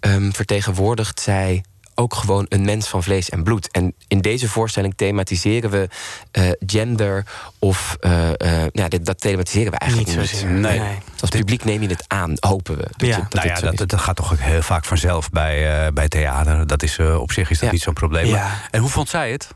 ehm, 0.00 0.30
vertegenwoordigt 0.30 1.20
zij 1.20 1.64
ook 1.98 2.14
gewoon 2.14 2.46
een 2.48 2.64
mens 2.64 2.88
van 2.88 3.02
vlees 3.02 3.28
en 3.30 3.42
bloed. 3.42 3.70
En 3.70 3.94
in 4.08 4.20
deze 4.20 4.48
voorstelling 4.48 4.92
thematiseren 4.96 5.70
we 5.70 5.88
eh, 6.30 6.50
gender 6.66 7.24
of... 7.58 7.96
eh, 8.00 8.28
eh, 8.28 8.66
ja, 8.72 8.88
dit, 8.88 9.06
dat 9.06 9.20
thematiseren 9.20 9.72
we 9.72 9.78
eigenlijk 9.78 10.16
Niet 10.16 10.28
zozeer. 10.28 10.50
Nee. 10.50 10.78
Nee. 10.78 10.98
Als 11.20 11.30
publiek 11.30 11.64
neem 11.64 11.82
je 11.82 11.88
het 11.88 12.04
aan, 12.06 12.32
hopen 12.40 12.76
we. 12.76 12.82
Dat 12.96 13.08
Ja. 13.08 13.16
je- 13.16 13.22
dat 13.28 13.34
nou 13.34 13.48
ja, 13.48 13.70
dat, 13.72 13.88
dat 13.88 14.00
gaat 14.00 14.16
toch 14.16 14.32
ook 14.32 14.38
heel 14.38 14.62
vaak 14.62 14.84
vanzelf 14.84 15.30
bij, 15.30 15.84
eh, 15.86 15.92
bij 15.92 16.08
theater. 16.08 16.66
Dat 16.66 16.82
is, 16.82 16.98
eh, 16.98 17.20
op 17.20 17.32
zich 17.32 17.50
is 17.50 17.58
dat 17.58 17.66
Ja. 17.66 17.72
niet 17.74 17.82
zo'n 17.82 17.94
probleem. 17.94 18.26
Ja. 18.26 18.50
En 18.70 18.80
hoe 18.80 18.90
vond 18.90 19.08
zij 19.08 19.30
het? 19.32 19.48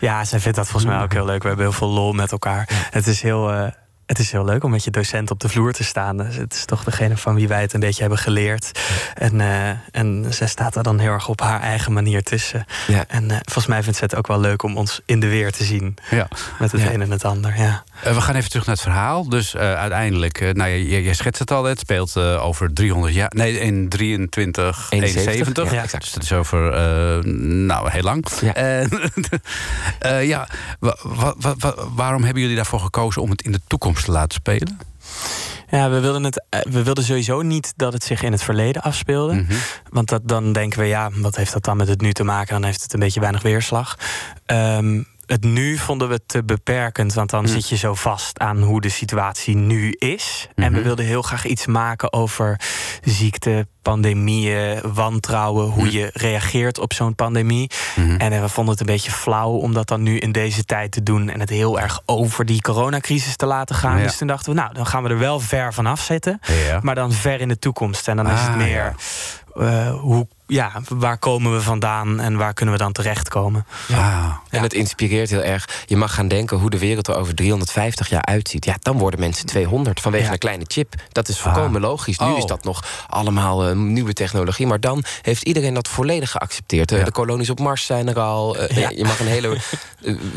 Ja, 0.00 0.24
zij 0.24 0.40
vindt 0.40 0.56
dat 0.56 0.68
volgens 0.68 0.92
mij 0.92 1.02
ook 1.02 1.12
heel 1.12 1.24
leuk. 1.24 1.42
We 1.42 1.48
hebben 1.48 1.66
heel 1.66 1.74
veel 1.74 1.88
lol 1.88 2.12
met 2.12 2.32
elkaar. 2.32 2.88
Het 2.90 3.06
is 3.06 3.22
heel, 3.22 3.50
eh, 3.52 3.66
het 4.10 4.18
is 4.18 4.32
heel 4.32 4.44
leuk 4.44 4.64
om 4.64 4.70
met 4.70 4.84
je 4.84 4.90
docent 4.90 5.30
op 5.30 5.40
de 5.40 5.48
vloer 5.48 5.72
te 5.72 5.84
staan. 5.84 6.16
Dus 6.16 6.36
het 6.36 6.54
is 6.54 6.64
toch 6.64 6.84
degene 6.84 7.16
van 7.16 7.34
wie 7.34 7.48
wij 7.48 7.60
het 7.60 7.72
een 7.72 7.80
beetje 7.80 8.00
hebben 8.00 8.18
geleerd. 8.18 8.70
En, 9.14 9.40
eh, 9.40 9.68
en 9.90 10.26
zij 10.30 10.46
staat 10.46 10.76
er 10.76 10.82
dan 10.82 10.98
heel 10.98 11.10
erg 11.10 11.28
op 11.28 11.40
haar 11.40 11.60
eigen 11.60 11.92
manier 11.92 12.22
tussen. 12.22 12.64
Ja. 12.86 13.04
En 13.08 13.30
eh, 13.30 13.36
volgens 13.42 13.66
mij 13.66 13.82
vindt 13.82 13.98
ze 13.98 14.04
het 14.04 14.16
ook 14.16 14.26
wel 14.26 14.40
leuk 14.40 14.62
om 14.62 14.76
ons 14.76 15.00
in 15.04 15.20
de 15.20 15.28
weer 15.28 15.52
te 15.52 15.64
zien. 15.64 15.96
Ja. 16.10 16.28
Met 16.58 16.72
het 16.72 16.80
Ja. 16.80 16.92
een 16.92 17.00
en 17.02 17.10
het 17.10 17.24
ander, 17.24 17.56
ja. 17.58 17.84
Eh, 18.02 18.14
we 18.14 18.20
gaan 18.20 18.34
even 18.34 18.50
terug 18.50 18.66
naar 18.66 18.74
het 18.74 18.84
verhaal. 18.84 19.28
Dus 19.28 19.54
eh, 19.54 19.74
uiteindelijk, 19.74 20.40
eh, 20.40 20.52
nou, 20.52 20.70
jij, 20.70 21.02
jij 21.02 21.14
schetst 21.14 21.40
het 21.40 21.50
al, 21.50 21.64
het 21.64 21.78
speelt 21.78 22.16
eh, 22.16 22.44
over 22.46 22.72
300 22.72 23.14
jaar. 23.14 23.30
Nee, 23.34 23.60
in 23.60 23.88
23, 23.88 24.86
71, 24.90 25.32
71. 25.32 25.72
ja, 25.72 25.82
exact. 25.82 26.02
Dus 26.04 26.12
dat 26.12 26.22
is 26.22 26.32
over, 26.32 26.72
eh, 26.72 27.24
nou, 27.44 27.90
heel 27.90 28.02
lang. 28.02 28.26
Ja. 28.40 28.52
Eh, 29.98 30.26
ja, 30.26 30.48
wa- 30.78 30.96
wa- 31.02 31.34
wa- 31.38 31.54
wa- 31.58 31.74
waarom 31.94 32.22
hebben 32.24 32.40
jullie 32.42 32.56
daarvoor 32.56 32.80
gekozen 32.80 33.22
om 33.22 33.30
het 33.30 33.42
in 33.42 33.52
de 33.52 33.60
toekomst 33.66 33.99
te 34.04 34.10
laten 34.10 34.34
spelen? 34.34 34.78
Ja, 35.70 35.90
we 35.90 36.00
wilden, 36.00 36.24
het, 36.24 36.44
eh, 36.48 36.60
we 36.62 36.82
wilden 36.82 37.04
sowieso 37.04 37.42
niet 37.42 37.72
dat 37.76 37.92
het 37.92 38.04
zich 38.04 38.22
in 38.22 38.32
het 38.32 38.42
verleden 38.42 38.82
afspeelde. 38.82 39.34
Mhm. 39.34 39.52
Want 39.90 40.08
dat, 40.08 40.28
dan 40.28 40.52
denken 40.52 40.78
we, 40.78 40.84
ja, 40.84 41.10
wat 41.14 41.36
heeft 41.36 41.52
dat 41.52 41.64
dan 41.64 41.76
met 41.76 41.88
het 41.88 42.00
nu 42.00 42.12
te 42.12 42.24
maken? 42.24 42.52
Dan 42.52 42.64
heeft 42.64 42.82
het 42.82 42.92
een 42.92 43.00
beetje 43.00 43.20
weinig 43.20 43.42
weerslag. 43.42 43.98
Ehm, 44.46 45.02
het 45.30 45.44
nu 45.44 45.76
vonden 45.78 46.08
we 46.08 46.20
te 46.26 46.44
beperkend, 46.44 47.14
want 47.14 47.30
dan 47.30 47.48
zit 47.48 47.68
je 47.68 47.76
zo 47.76 47.94
vast 47.94 48.38
aan 48.38 48.62
hoe 48.62 48.80
de 48.80 48.88
situatie 48.88 49.56
nu 49.56 49.90
is. 49.98 50.48
En 50.54 50.72
we 50.72 50.82
wilden 50.82 51.04
heel 51.04 51.22
graag 51.22 51.46
iets 51.46 51.66
maken 51.66 52.12
over 52.12 52.60
ziekte, 53.04 53.66
pandemieën, 53.82 54.80
wantrouwen, 54.94 55.66
hoe 55.66 55.92
je 55.92 56.10
reageert 56.12 56.78
op 56.78 56.92
zo'n 56.92 57.14
pandemie. 57.14 57.70
En 58.18 58.32
eh, 58.32 58.40
we 58.40 58.48
vonden 58.48 58.72
het 58.72 58.80
een 58.80 58.94
beetje 58.94 59.10
flauw 59.10 59.50
om 59.50 59.72
dat 59.72 59.88
dan 59.88 60.02
nu 60.02 60.18
in 60.18 60.32
deze 60.32 60.64
tijd 60.64 60.92
te 60.92 61.02
doen 61.02 61.28
en 61.28 61.40
het 61.40 61.50
heel 61.50 61.80
erg 61.80 62.00
over 62.06 62.44
die 62.44 62.60
coronacrisis 62.60 63.36
te 63.36 63.46
laten 63.46 63.74
gaan. 63.74 63.96
Ja. 63.98 64.02
Dus 64.02 64.16
toen 64.16 64.26
dachten 64.28 64.52
we, 64.54 64.60
nou, 64.60 64.74
dan 64.74 64.86
gaan 64.86 65.02
we 65.02 65.08
er 65.08 65.18
wel 65.18 65.40
ver 65.40 65.74
van 65.74 65.86
afzetten, 65.86 66.40
Ja. 66.68 66.78
maar 66.82 66.94
dan 66.94 67.12
ver 67.12 67.40
in 67.40 67.48
de 67.48 67.58
toekomst. 67.58 68.08
En 68.08 68.16
dan 68.16 68.26
is 68.26 68.32
Ah, 68.32 68.46
het 68.46 68.56
meer 68.56 68.94
eh, 69.54 69.94
hoe, 70.00 70.26
ja, 70.50 70.72
waar 70.88 71.18
komen 71.18 71.52
we 71.52 71.60
vandaan 71.60 72.20
en 72.20 72.36
waar 72.36 72.54
kunnen 72.54 72.74
we 72.74 72.80
dan 72.80 72.92
terechtkomen? 72.92 73.66
Ah. 73.92 74.26
En 74.50 74.62
het 74.62 74.72
inspireert 74.72 75.30
heel 75.30 75.42
erg. 75.42 75.68
Je 75.86 75.96
mag 75.96 76.14
gaan 76.14 76.28
denken 76.28 76.56
hoe 76.58 76.70
de 76.70 76.78
wereld 76.78 77.08
er 77.08 77.14
over 77.16 77.34
350 77.34 78.08
jaar 78.08 78.24
uitziet. 78.24 78.64
Ja, 78.64 78.76
dan 78.80 78.98
worden 78.98 79.20
mensen 79.20 79.46
200 79.46 80.00
vanwege 80.00 80.24
Ja. 80.24 80.32
een 80.32 80.38
kleine 80.38 80.64
chip. 80.66 80.94
Dat 81.12 81.28
is 81.28 81.38
volkomen 81.40 81.80
logisch. 81.80 82.18
Nu 82.18 82.26
Oh. 82.26 82.38
is 82.38 82.44
dat 82.44 82.64
nog 82.64 82.84
allemaal 83.08 83.66
eh, 83.68 83.74
nieuwe 83.76 84.12
technologie. 84.12 84.66
Maar 84.66 84.80
dan 84.80 85.04
heeft 85.22 85.42
iedereen 85.42 85.74
dat 85.74 85.88
volledig 85.88 86.30
geaccepteerd. 86.30 86.92
Eh, 86.92 86.98
Ja. 86.98 87.04
De 87.04 87.12
kolonies 87.12 87.50
op 87.50 87.58
Mars 87.60 87.86
zijn 87.86 88.08
er 88.08 88.18
al. 88.20 88.56
Eh, 88.56 88.76
Ja. 88.76 88.90
Je 88.90 89.04
mag 89.04 89.20
een 89.20 89.26
hele 89.26 89.58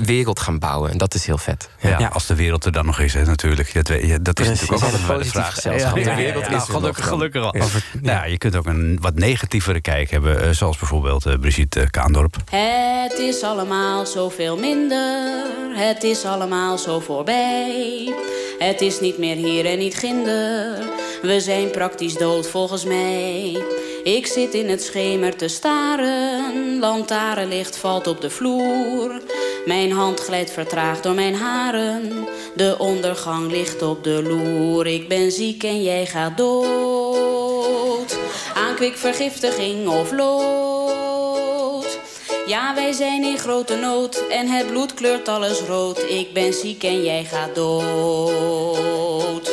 wereld 0.06 0.40
gaan 0.40 0.60
bouwen. 0.60 0.92
En 0.92 0.98
dat 0.98 1.14
is 1.14 1.26
heel 1.26 1.38
vet. 1.38 1.70
Ja, 1.82 2.00
Ja. 2.00 2.08
als 2.08 2.26
de 2.26 2.36
wereld 2.36 2.66
er 2.66 2.72
dan 2.72 2.86
nog 2.86 3.00
is, 3.00 3.14
hè, 3.14 3.26
natuurlijk. 3.26 3.74
Dat, 3.74 3.88
weet 3.88 4.08
je, 4.08 4.22
dat 4.22 4.40
is 4.40 4.46
Precies. 4.46 4.70
natuurlijk 4.70 4.72
ook 4.72 4.82
altijd 4.84 5.02
een 5.02 5.08
wel 5.08 5.18
de 5.18 5.26
vraag. 5.26 5.64
Ja, 5.64 5.94
De 5.94 6.16
wereld 6.16 6.46
ja, 6.46 6.56
is 6.56 6.64
gelukkig, 6.64 7.08
gelukkig 7.08 7.44
al. 7.44 7.56
Ja. 7.58 7.64
Nou, 8.02 8.18
ja, 8.18 8.26
je 8.26 8.38
kunt 8.38 8.56
ook 8.56 8.66
een 8.66 8.98
wat 9.02 9.16
negatievere 9.16 9.82
kijk 9.82 10.12
hebben, 10.12 10.44
eh, 10.44 10.50
zoals 10.50 10.78
bijvoorbeeld 10.78 11.26
eh, 11.26 11.34
Brigitte 11.40 11.88
Kaandorp. 11.90 12.36
Het 12.52 13.20
is 13.20 13.44
allemaal 13.44 14.06
zoveel 14.06 14.58
minder, 14.58 15.32
het 15.76 16.04
is 16.04 16.26
allemaal 16.26 16.78
zo 16.78 17.00
voorbij. 17.00 18.14
Het 18.60 18.82
is 18.82 19.00
niet 19.00 19.18
meer 19.18 19.36
hier 19.36 19.66
en 19.66 19.78
niet 19.78 19.96
ginder, 19.96 20.78
we 21.22 21.40
zijn 21.42 21.72
praktisch 21.72 22.14
dood 22.14 22.48
volgens 22.48 22.84
mij. 22.86 23.64
Ik 24.04 24.28
zit 24.28 24.54
in 24.54 24.70
het 24.70 24.84
schemer 24.84 25.36
te 25.36 25.48
staren, 25.48 26.80
lantaarnlicht 26.80 27.78
valt 27.78 28.08
op 28.08 28.22
de 28.22 28.30
vloer. 28.30 29.22
Mijn 29.66 29.92
hand 29.92 30.20
glijdt 30.20 30.52
vertraagd 30.52 31.04
door 31.04 31.14
mijn 31.14 31.36
haren, 31.36 32.28
de 32.56 32.76
ondergang 32.78 33.52
ligt 33.52 33.82
op 33.82 34.04
de 34.04 34.24
loer. 34.24 34.88
Ik 34.88 35.08
ben 35.08 35.32
ziek 35.32 35.64
en 35.64 35.84
jij 35.84 36.06
gaat 36.06 36.38
dood, 36.38 38.18
aan 38.54 38.76
kwikvergiftiging 38.76 39.88
of 39.88 40.12
lood. 40.12 42.00
Ja, 42.48 42.76
wij 42.76 42.92
zijn 42.92 43.24
in 43.24 43.38
grote 43.38 43.76
nood 43.76 44.28
en 44.28 44.48
het 44.48 44.68
bloed 44.68 44.94
kleurt 44.94 45.28
alles 45.28 45.60
rood. 45.60 46.00
Ik 46.10 46.34
ben 46.34 46.54
ziek 46.54 46.84
en 46.84 47.04
jij 47.04 47.24
gaat 47.24 47.56
dood. 47.56 49.52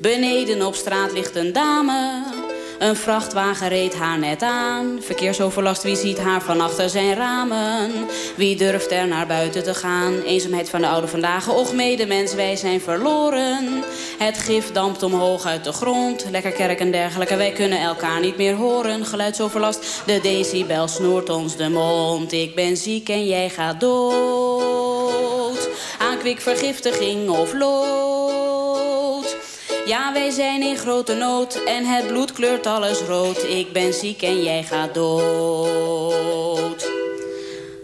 Beneden 0.00 0.66
op 0.66 0.74
straat 0.74 1.12
ligt 1.12 1.36
een 1.36 1.52
dame, 1.52 2.22
Een 2.80 2.96
vrachtwagen 2.96 3.68
reed 3.68 3.94
haar 3.94 4.18
net 4.18 4.42
aan. 4.42 4.98
Verkeersoverlast, 5.00 5.82
wie 5.82 5.96
ziet 5.96 6.18
haar 6.18 6.42
van 6.42 6.60
achter 6.60 6.90
zijn 6.90 7.14
ramen? 7.14 7.92
Wie 8.36 8.56
durft 8.56 8.90
er 8.90 9.08
naar 9.08 9.26
buiten 9.26 9.62
te 9.62 9.74
gaan? 9.74 10.20
Eenzaamheid 10.20 10.70
van 10.70 10.80
de 10.80 10.86
oude 10.86 11.06
vandaag. 11.06 11.48
Och, 11.48 11.72
medemens, 11.72 12.34
wij 12.34 12.56
zijn 12.56 12.80
verloren. 12.80 13.84
Het 14.18 14.38
gif 14.38 14.72
dampt 14.72 15.02
omhoog 15.02 15.46
uit 15.46 15.64
de 15.64 15.72
grond. 15.72 16.26
Lekker 16.30 16.52
kerk 16.52 16.80
en 16.80 16.90
dergelijke, 16.90 17.36
wij 17.36 17.52
kunnen 17.52 17.80
elkaar 17.80 18.20
niet 18.20 18.36
meer 18.36 18.54
horen. 18.54 19.04
Geluidsoverlast, 19.06 20.02
de 20.06 20.20
decibel 20.22 20.88
snoert 20.88 21.30
ons 21.30 21.56
de 21.56 21.68
mond. 21.68 22.32
Ik 22.32 22.54
ben 22.54 22.76
ziek 22.76 23.08
en 23.08 23.26
jij 23.26 23.48
gaat 23.48 23.80
dood. 23.80 25.68
Aan 25.98 26.18
kwikvergiftiging 26.18 27.28
of 27.28 27.52
lood. 27.52 28.19
Ja, 29.90 30.12
wij 30.12 30.30
zijn 30.30 30.62
in 30.62 30.76
grote 30.76 31.14
nood 31.14 31.64
en 31.64 31.84
het 31.84 32.06
bloed 32.06 32.32
kleurt 32.32 32.66
alles 32.66 33.00
rood. 33.00 33.42
Ik 33.42 33.72
ben 33.72 33.92
ziek 33.92 34.22
en 34.22 34.42
jij 34.42 34.62
gaat 34.62 34.94
dood. 34.94 36.90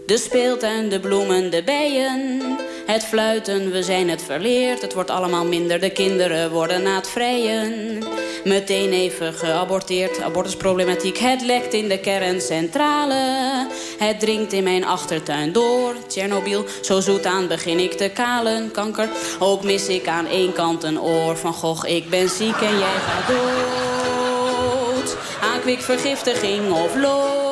De 0.05 0.17
speeltuin, 0.17 0.89
de 0.89 0.99
bloemen, 0.99 1.51
de 1.51 1.63
bijen. 1.63 2.41
Het 2.87 3.05
fluiten, 3.05 3.71
we 3.71 3.83
zijn 3.83 4.09
het 4.09 4.23
verleerd. 4.23 4.81
Het 4.81 4.93
wordt 4.93 5.09
allemaal 5.09 5.45
minder, 5.45 5.79
de 5.79 5.89
kinderen 5.89 6.51
worden 6.51 6.83
na 6.83 6.95
het 6.95 7.09
vrijen. 7.09 7.97
Meteen 8.43 8.91
even 8.91 9.33
geaborteerd, 9.33 10.21
abortusproblematiek. 10.21 11.17
Het 11.17 11.41
lekt 11.41 11.73
in 11.73 11.87
de 11.87 11.99
kerncentrale. 11.99 13.67
Het 13.97 14.19
dringt 14.19 14.53
in 14.53 14.63
mijn 14.63 14.85
achtertuin 14.85 15.51
door. 15.51 15.95
Tsjernobyl, 16.07 16.65
zo 16.81 16.99
zoet 16.99 17.25
aan 17.25 17.47
begin 17.47 17.79
ik 17.79 17.93
te 17.93 18.09
kalen. 18.09 18.71
Kanker, 18.71 19.09
ook 19.39 19.63
mis 19.63 19.87
ik 19.87 20.07
aan 20.07 20.27
één 20.27 20.53
kant 20.53 20.83
een 20.83 21.01
oor. 21.01 21.37
Van 21.37 21.53
Gogh, 21.53 21.89
ik 21.89 22.09
ben 22.09 22.29
ziek 22.29 22.61
en 22.61 22.77
jij 22.77 22.97
gaat 23.05 23.27
dood. 23.27 25.17
Aan 25.41 25.61
kwikvergiftiging 25.61 26.71
of 26.71 26.95
lood. 26.95 27.46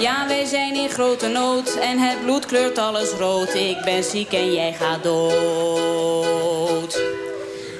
Ja, 0.00 0.26
wij 0.26 0.44
zijn 0.44 0.74
in 0.74 0.88
grote 0.88 1.28
nood 1.28 1.74
en 1.74 1.98
het 1.98 2.20
bloed 2.22 2.46
kleurt 2.46 2.78
alles 2.78 3.10
rood. 3.10 3.54
Ik 3.54 3.76
ben 3.84 4.04
ziek 4.04 4.32
en 4.32 4.52
jij 4.52 4.72
gaat 4.72 5.02
dood. 5.02 7.00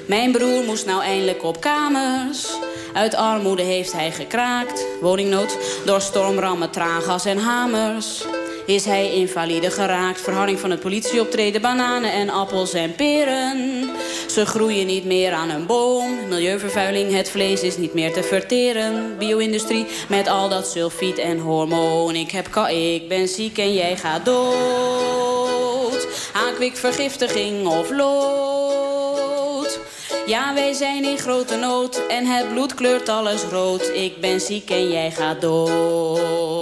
Mijn 0.06 0.32
broer 0.32 0.64
moest 0.64 0.86
nou 0.86 1.02
eindelijk 1.02 1.44
op 1.44 1.60
kamers. 1.60 2.48
Uit 2.92 3.14
armoede 3.14 3.62
heeft 3.62 3.92
hij 3.92 4.12
gekraakt. 4.12 4.86
Woningnood 5.00 5.58
door 5.84 6.00
stormrammen, 6.00 6.70
traangas 6.70 7.24
en 7.24 7.38
hamers. 7.38 8.24
Is 8.70 8.84
hij 8.84 9.12
invalide 9.12 9.70
geraakt. 9.70 10.20
Verharding 10.20 10.58
van 10.58 10.70
het 10.70 10.80
politieoptreden. 10.80 11.60
Bananen 11.60 12.12
en 12.12 12.30
appels 12.30 12.72
en 12.72 12.94
peren. 12.94 13.90
Ze 14.28 14.46
groeien 14.46 14.86
niet 14.86 15.04
meer 15.04 15.32
aan 15.32 15.50
een 15.50 15.66
boom. 15.66 16.28
Milieuvervuiling, 16.28 17.12
het 17.12 17.30
vlees 17.30 17.62
is 17.62 17.76
niet 17.76 17.94
meer 17.94 18.12
te 18.12 18.22
verteren. 18.22 19.18
Bio-industrie 19.18 19.86
met 20.08 20.28
al 20.28 20.48
dat 20.48 20.66
sulfiet 20.66 21.18
en 21.18 21.38
hormoon. 21.38 22.14
Ik 22.14 22.30
heb 22.30 22.56
ik 22.70 23.08
ben 23.08 23.28
ziek 23.28 23.58
en 23.58 23.74
jij 23.74 23.96
gaat 23.96 24.24
dood. 24.24 26.06
Aan 26.32 26.54
kwikvergiftiging 26.54 27.66
of 27.66 27.90
lood. 27.90 29.78
Ja, 30.26 30.54
wij 30.54 30.72
zijn 30.72 31.04
in 31.04 31.18
grote 31.18 31.56
nood 31.56 32.06
en 32.08 32.26
het 32.26 32.48
bloed 32.48 32.74
kleurt 32.74 33.08
alles 33.08 33.42
rood. 33.42 33.90
Ik 33.94 34.20
ben 34.20 34.40
ziek 34.40 34.70
en 34.70 34.90
jij 34.90 35.10
gaat 35.10 35.40
dood. 35.40 36.59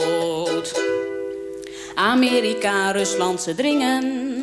Amerika, 1.99 2.91
Rusland, 2.91 3.43
ze 3.43 3.55
dringen. 3.55 4.43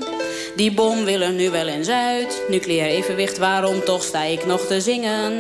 Die 0.56 0.74
bom 0.74 1.06
wil 1.06 1.22
er 1.22 1.32
nu 1.32 1.49
wel 1.49 1.68
in 1.68 1.84
Zuid. 1.84 2.41
Nucleair 2.49 2.89
evenwicht, 2.89 3.38
waarom 3.38 3.84
toch 3.84 4.03
sta 4.03 4.24
ik 4.24 4.45
nog 4.45 4.62
te 4.62 4.82
zingen? 4.82 5.34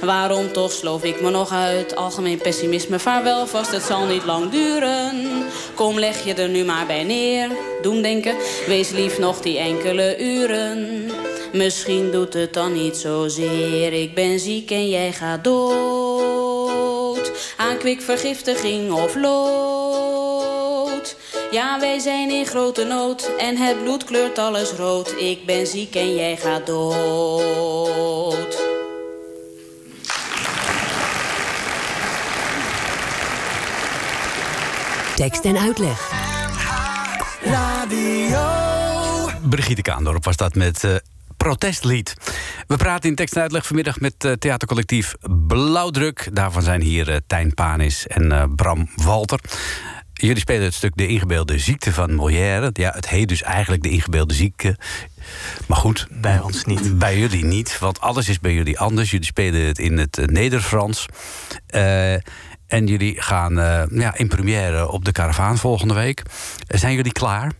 Waarom 0.00 0.52
toch 0.52 0.72
sloof 0.72 1.04
ik 1.04 1.20
me 1.20 1.30
nog 1.30 1.52
uit? 1.52 1.96
Algemeen 1.96 2.38
pessimisme, 2.38 2.98
vaarwel 2.98 3.46
vast, 3.46 3.72
het 3.72 3.82
zal 3.82 4.06
niet 4.06 4.24
lang 4.24 4.50
duren. 4.50 5.44
Kom, 5.74 5.98
leg 5.98 6.24
je 6.24 6.34
er 6.34 6.48
nu 6.48 6.64
maar 6.64 6.86
bij 6.86 7.04
neer. 7.04 7.50
Doemdenken, 7.82 8.34
wees 8.66 8.90
lief 8.90 9.18
nog 9.18 9.40
die 9.40 9.58
enkele 9.58 10.16
uren. 10.18 11.10
Misschien 11.52 12.10
doet 12.10 12.34
het 12.34 12.54
dan 12.54 12.72
niet 12.72 12.96
zozeer. 12.96 13.92
Ik 13.92 14.14
ben 14.14 14.40
ziek 14.40 14.70
en 14.70 14.88
jij 14.88 15.12
gaat 15.12 15.44
dood. 15.44 17.32
Aan 17.56 17.78
kwikvergiftiging 17.78 18.92
of 18.92 19.14
lood. 19.14 19.65
Ja, 21.50 21.80
wij 21.80 21.98
zijn 21.98 22.30
in 22.30 22.46
grote 22.46 22.84
nood 22.84 23.30
en 23.38 23.56
het 23.56 23.82
bloed 23.82 24.04
kleurt 24.04 24.38
alles 24.38 24.70
rood. 24.70 25.14
Ik 25.18 25.46
ben 25.46 25.66
ziek 25.66 25.94
en 25.94 26.14
jij 26.14 26.36
gaat 26.36 26.66
dood. 26.66 28.64
Tekst 35.16 35.44
en 35.44 35.58
uitleg. 35.58 36.14
Brigitte 39.48 39.82
Kaandorp 39.82 40.24
was 40.24 40.36
dat 40.36 40.54
met 40.54 40.84
eh, 40.84 40.94
protestlied. 41.36 42.14
We 42.66 42.76
praten 42.76 43.08
in 43.08 43.14
tekst 43.14 43.34
en 43.34 43.42
uitleg 43.42 43.66
vanmiddag 43.66 44.00
met 44.00 44.24
eh, 44.24 44.32
theatercollectief 44.32 45.14
Blauwdruk. 45.46 46.28
Daarvan 46.32 46.62
zijn 46.62 46.80
hier 46.80 47.10
eh, 47.10 47.16
Tijn 47.26 47.54
Panis 47.54 48.06
en 48.06 48.32
eh, 48.32 48.44
Bram 48.56 48.88
Walter. 48.94 49.40
Jullie 50.18 50.38
spelen 50.38 50.62
het 50.64 50.74
stuk 50.74 50.92
De 50.94 51.06
ingebeelde 51.06 51.58
ziekte 51.58 51.92
van 51.92 52.14
Molière. 52.14 52.70
Ja, 52.72 52.90
het 52.94 53.08
heet 53.08 53.28
dus 53.28 53.42
eigenlijk 53.42 53.82
De 53.82 53.88
ingebeelde 53.88 54.34
ziekte. 54.34 54.76
Maar 55.66 55.78
goed, 55.78 56.06
Bij 56.10 56.40
ons 56.40 56.64
niet. 56.64 56.98
bij 56.98 57.18
jullie 57.18 57.44
niet, 57.44 57.78
want 57.78 58.00
alles 58.00 58.28
is 58.28 58.40
bij 58.40 58.52
jullie 58.54 58.78
anders. 58.78 59.10
Jullie 59.10 59.26
spelen 59.26 59.60
het 59.60 59.78
in 59.78 59.98
het 59.98 60.18
eh, 60.18 60.26
Nederfrans. 60.26 61.06
Eh, 61.66 62.12
en 62.66 62.86
jullie 62.86 63.22
gaan 63.22 63.58
eh, 63.58 63.82
ja, 63.90 64.16
in 64.16 64.28
première 64.28 64.88
op 64.90 65.04
de 65.04 65.12
Caravaan 65.12 65.58
volgende 65.58 65.94
week. 65.94 66.22
Zijn 66.68 66.94
jullie 66.94 67.12
klaar? 67.12 67.52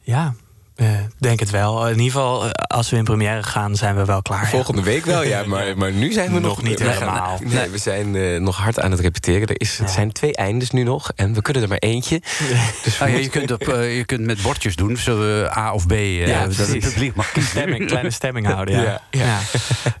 Ja, 0.00 0.34
eh, 0.76 0.86
denk 1.18 1.40
het 1.40 1.50
wel. 1.50 1.82
In 1.88 1.90
ieder 1.98 2.04
geval, 2.12 2.44
eh, 2.44 2.50
als 2.50 2.90
we 2.90 2.96
in 2.96 3.04
première 3.04 3.42
gaan, 3.42 3.76
zijn 3.76 3.96
we 3.96 4.04
wel 4.04 4.22
klaar. 4.22 4.42
ja. 4.42 4.48
Volgende 4.48 4.82
week 4.82 5.04
wel, 5.04 5.22
ja. 5.24 5.42
Maar, 5.46 5.76
maar 5.78 5.92
nu 5.92 6.12
zijn 6.12 6.32
we 6.32 6.38
nog, 6.40 6.56
Nog 6.56 6.62
niet 6.62 6.78
helemaal. 6.78 7.38
nee, 7.44 7.68
we 7.68 7.78
zijn 7.78 8.16
eh, 8.16 8.40
nog 8.40 8.56
hard 8.56 8.80
aan 8.80 8.90
het 8.90 9.00
repeteren. 9.00 9.46
Er 9.46 9.60
is, 9.60 9.78
het 9.78 9.90
zijn 9.90 10.12
twee 10.12 10.34
eindes 10.36 10.70
nu 10.70 10.82
nog. 10.82 11.10
En 11.16 11.34
we 11.34 11.42
kunnen 11.42 11.62
er 11.62 11.68
maar 11.68 11.78
eentje. 11.78 12.22
Dus 12.84 13.00
Ah, 13.00 13.08
ja, 13.08 13.16
je, 13.16 13.28
kunt 13.28 13.50
op, 13.50 13.60
je 13.66 14.02
kunt 14.06 14.20
met 14.20 14.42
bordjes 14.42 14.76
doen, 14.76 14.96
zullen 14.96 15.42
we 15.42 15.56
A 15.56 15.72
of 15.72 15.86
B. 15.86 15.92
eh, 15.92 16.26
Ja, 16.26 16.46
dat 16.46 16.56
het 16.56 16.78
publiek 16.78 17.14
mag. 17.14 17.32
Stemming, 17.40 17.86
kleine 17.86 18.10
stemming 18.10 18.46
houden, 18.46 18.74
ja. 18.74 18.82
Ja, 18.82 19.00
ja. 19.10 19.24
Ja. 19.24 19.38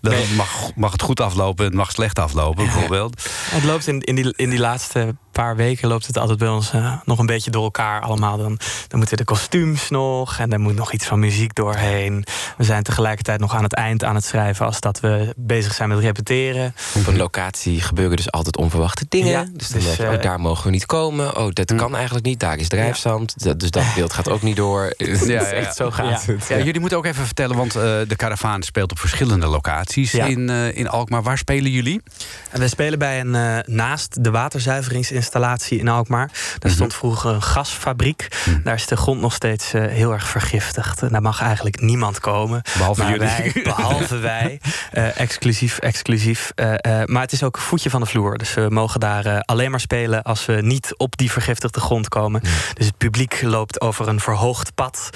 Dan 0.10 0.14
mag, 0.36 0.70
mag 0.74 0.92
het 0.92 1.02
goed 1.02 1.20
aflopen 1.20 1.64
en 1.64 1.70
het 1.70 1.80
mag 1.80 1.90
slecht 1.90 2.18
aflopen, 2.18 2.64
bijvoorbeeld. 2.64 3.22
Het 3.50 3.64
loopt 3.64 3.86
in, 3.86 4.00
in, 4.00 4.14
die, 4.14 4.32
in 4.36 4.50
die 4.50 4.58
laatste 4.58 5.14
paar 5.34 5.56
weken 5.56 5.88
loopt 5.88 6.06
het 6.06 6.18
altijd 6.18 6.38
bij 6.38 6.48
ons 6.48 6.72
eh, 6.72 6.92
nog 7.04 7.18
een 7.18 7.26
beetje 7.26 7.50
door 7.50 7.62
elkaar 7.64 8.00
allemaal. 8.00 8.36
Dan, 8.36 8.58
dan 8.88 8.98
moeten 8.98 9.16
de 9.16 9.24
kostuums 9.24 9.90
nog 9.90 10.38
en 10.38 10.52
er 10.52 10.60
moet 10.60 10.74
nog 10.74 10.92
iets 10.92 11.06
van 11.06 11.18
muziek 11.18 11.54
doorheen. 11.54 12.24
We 12.56 12.64
zijn 12.64 12.82
tegelijkertijd 12.82 13.40
nog 13.40 13.54
aan 13.54 13.62
het 13.62 13.74
eind 13.74 14.04
aan 14.04 14.14
het 14.14 14.24
schrijven 14.24 14.66
als 14.66 14.80
dat 14.80 15.00
we 15.00 15.32
bezig 15.36 15.74
zijn 15.74 15.88
met 15.88 15.98
repeteren. 15.98 16.74
Op 16.94 17.06
een 17.06 17.16
locatie 17.16 17.80
gebeuren 17.80 18.16
dus 18.16 18.30
altijd 18.30 18.56
onverwachte 18.56 19.06
dingen. 19.08 19.30
Ja, 19.30 19.46
dus 19.52 19.68
dan 19.68 19.80
dus, 19.80 19.96
je, 19.96 20.04
eh, 20.06 20.12
oh, 20.12 20.22
daar 20.22 20.40
mogen 20.40 20.64
we 20.64 20.70
niet 20.70 20.86
komen. 20.86 21.36
Oh, 21.36 21.48
dat 21.52 21.74
kan 21.74 21.94
eigenlijk 21.94 22.26
niet. 22.26 22.40
Daar 22.40 22.58
is 22.58 22.68
drijfzand. 22.68 23.42
Dat- 23.44 23.60
Dus 23.60 23.70
dat 23.70 23.84
beeld 23.94 24.12
gaat 24.12 24.28
ook 24.30 24.42
niet 24.42 24.56
door. 24.56 24.82
ja, 24.96 25.06
ja, 25.06 25.26
ja. 25.26 25.40
echt 25.62 25.76
zo 25.76 25.90
gaat 25.90 26.24
Ja. 26.26 26.32
het. 26.32 26.46
Ja, 26.48 26.56
jullie 26.58 26.80
moeten 26.80 26.98
ook 26.98 27.04
even 27.06 27.24
vertellen, 27.26 27.56
want 27.56 27.76
eh, 27.76 27.82
de 27.82 28.16
Caravaan 28.16 28.62
speelt 28.62 28.90
op 28.90 28.98
verschillende 28.98 29.46
locaties 29.46 30.12
Ja. 30.12 30.24
in, 30.24 30.50
eh, 30.50 30.76
in 30.76 30.88
Alkmaar. 30.88 31.22
Waar 31.22 31.38
spelen 31.38 31.70
jullie? 31.70 32.02
En 32.50 32.60
we 32.60 32.68
spelen 32.68 32.98
bij 32.98 33.20
een 33.20 33.62
naast 33.66 34.24
de 34.24 34.30
waterzuiveringsinstallatie 34.30 35.22
in 35.70 35.88
Alkmaar. 35.88 36.30
Daar 36.58 36.70
stond 36.70 36.94
vroeger 36.94 37.30
een 37.30 37.42
gasfabriek. 37.42 38.28
Daar 38.64 38.74
is 38.74 38.86
de 38.86 38.96
grond 38.96 39.20
nog 39.20 39.32
steeds 39.34 39.72
eh, 39.72 39.86
heel 39.86 40.12
erg 40.12 40.26
vergiftigd. 40.26 41.02
En 41.02 41.08
daar 41.08 41.22
mag 41.22 41.40
eigenlijk 41.42 41.80
niemand 41.80 42.20
komen. 42.20 42.62
Behalve 42.78 43.02
maar 43.02 43.10
jullie. 43.10 43.52
Wij, 43.52 43.62
behalve 43.74 44.18
wij. 44.18 44.60
Eh, 44.92 45.20
exclusief, 45.20 45.78
exclusief. 45.78 46.52
Eh, 46.54 47.02
maar 47.04 47.22
het 47.22 47.32
is 47.32 47.42
ook 47.42 47.56
een 47.56 47.62
voetje 47.62 47.90
van 47.90 48.00
de 48.00 48.06
vloer. 48.06 48.38
Dus 48.38 48.54
we 48.54 48.66
mogen 48.68 49.00
daar 49.00 49.40
alleen 49.40 49.70
maar 49.70 49.80
spelen 49.80 50.22
als 50.22 50.46
we 50.46 50.52
niet 50.52 50.94
op 50.96 51.16
die 51.16 51.30
vergiftigde 51.30 51.80
grond 51.80 52.08
komen. 52.08 52.40
Dus 52.74 52.86
het 52.86 52.98
publiek 52.98 53.42
loopt 53.42 53.80
over 53.80 54.08
een 54.08 54.20
verhoogd 54.20 54.74
pad 54.74 55.10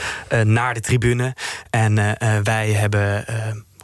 naar 0.44 0.74
de 0.74 0.80
tribune. 0.80 1.34
En 1.70 1.94
wij 2.42 2.70
hebben. 2.72 3.24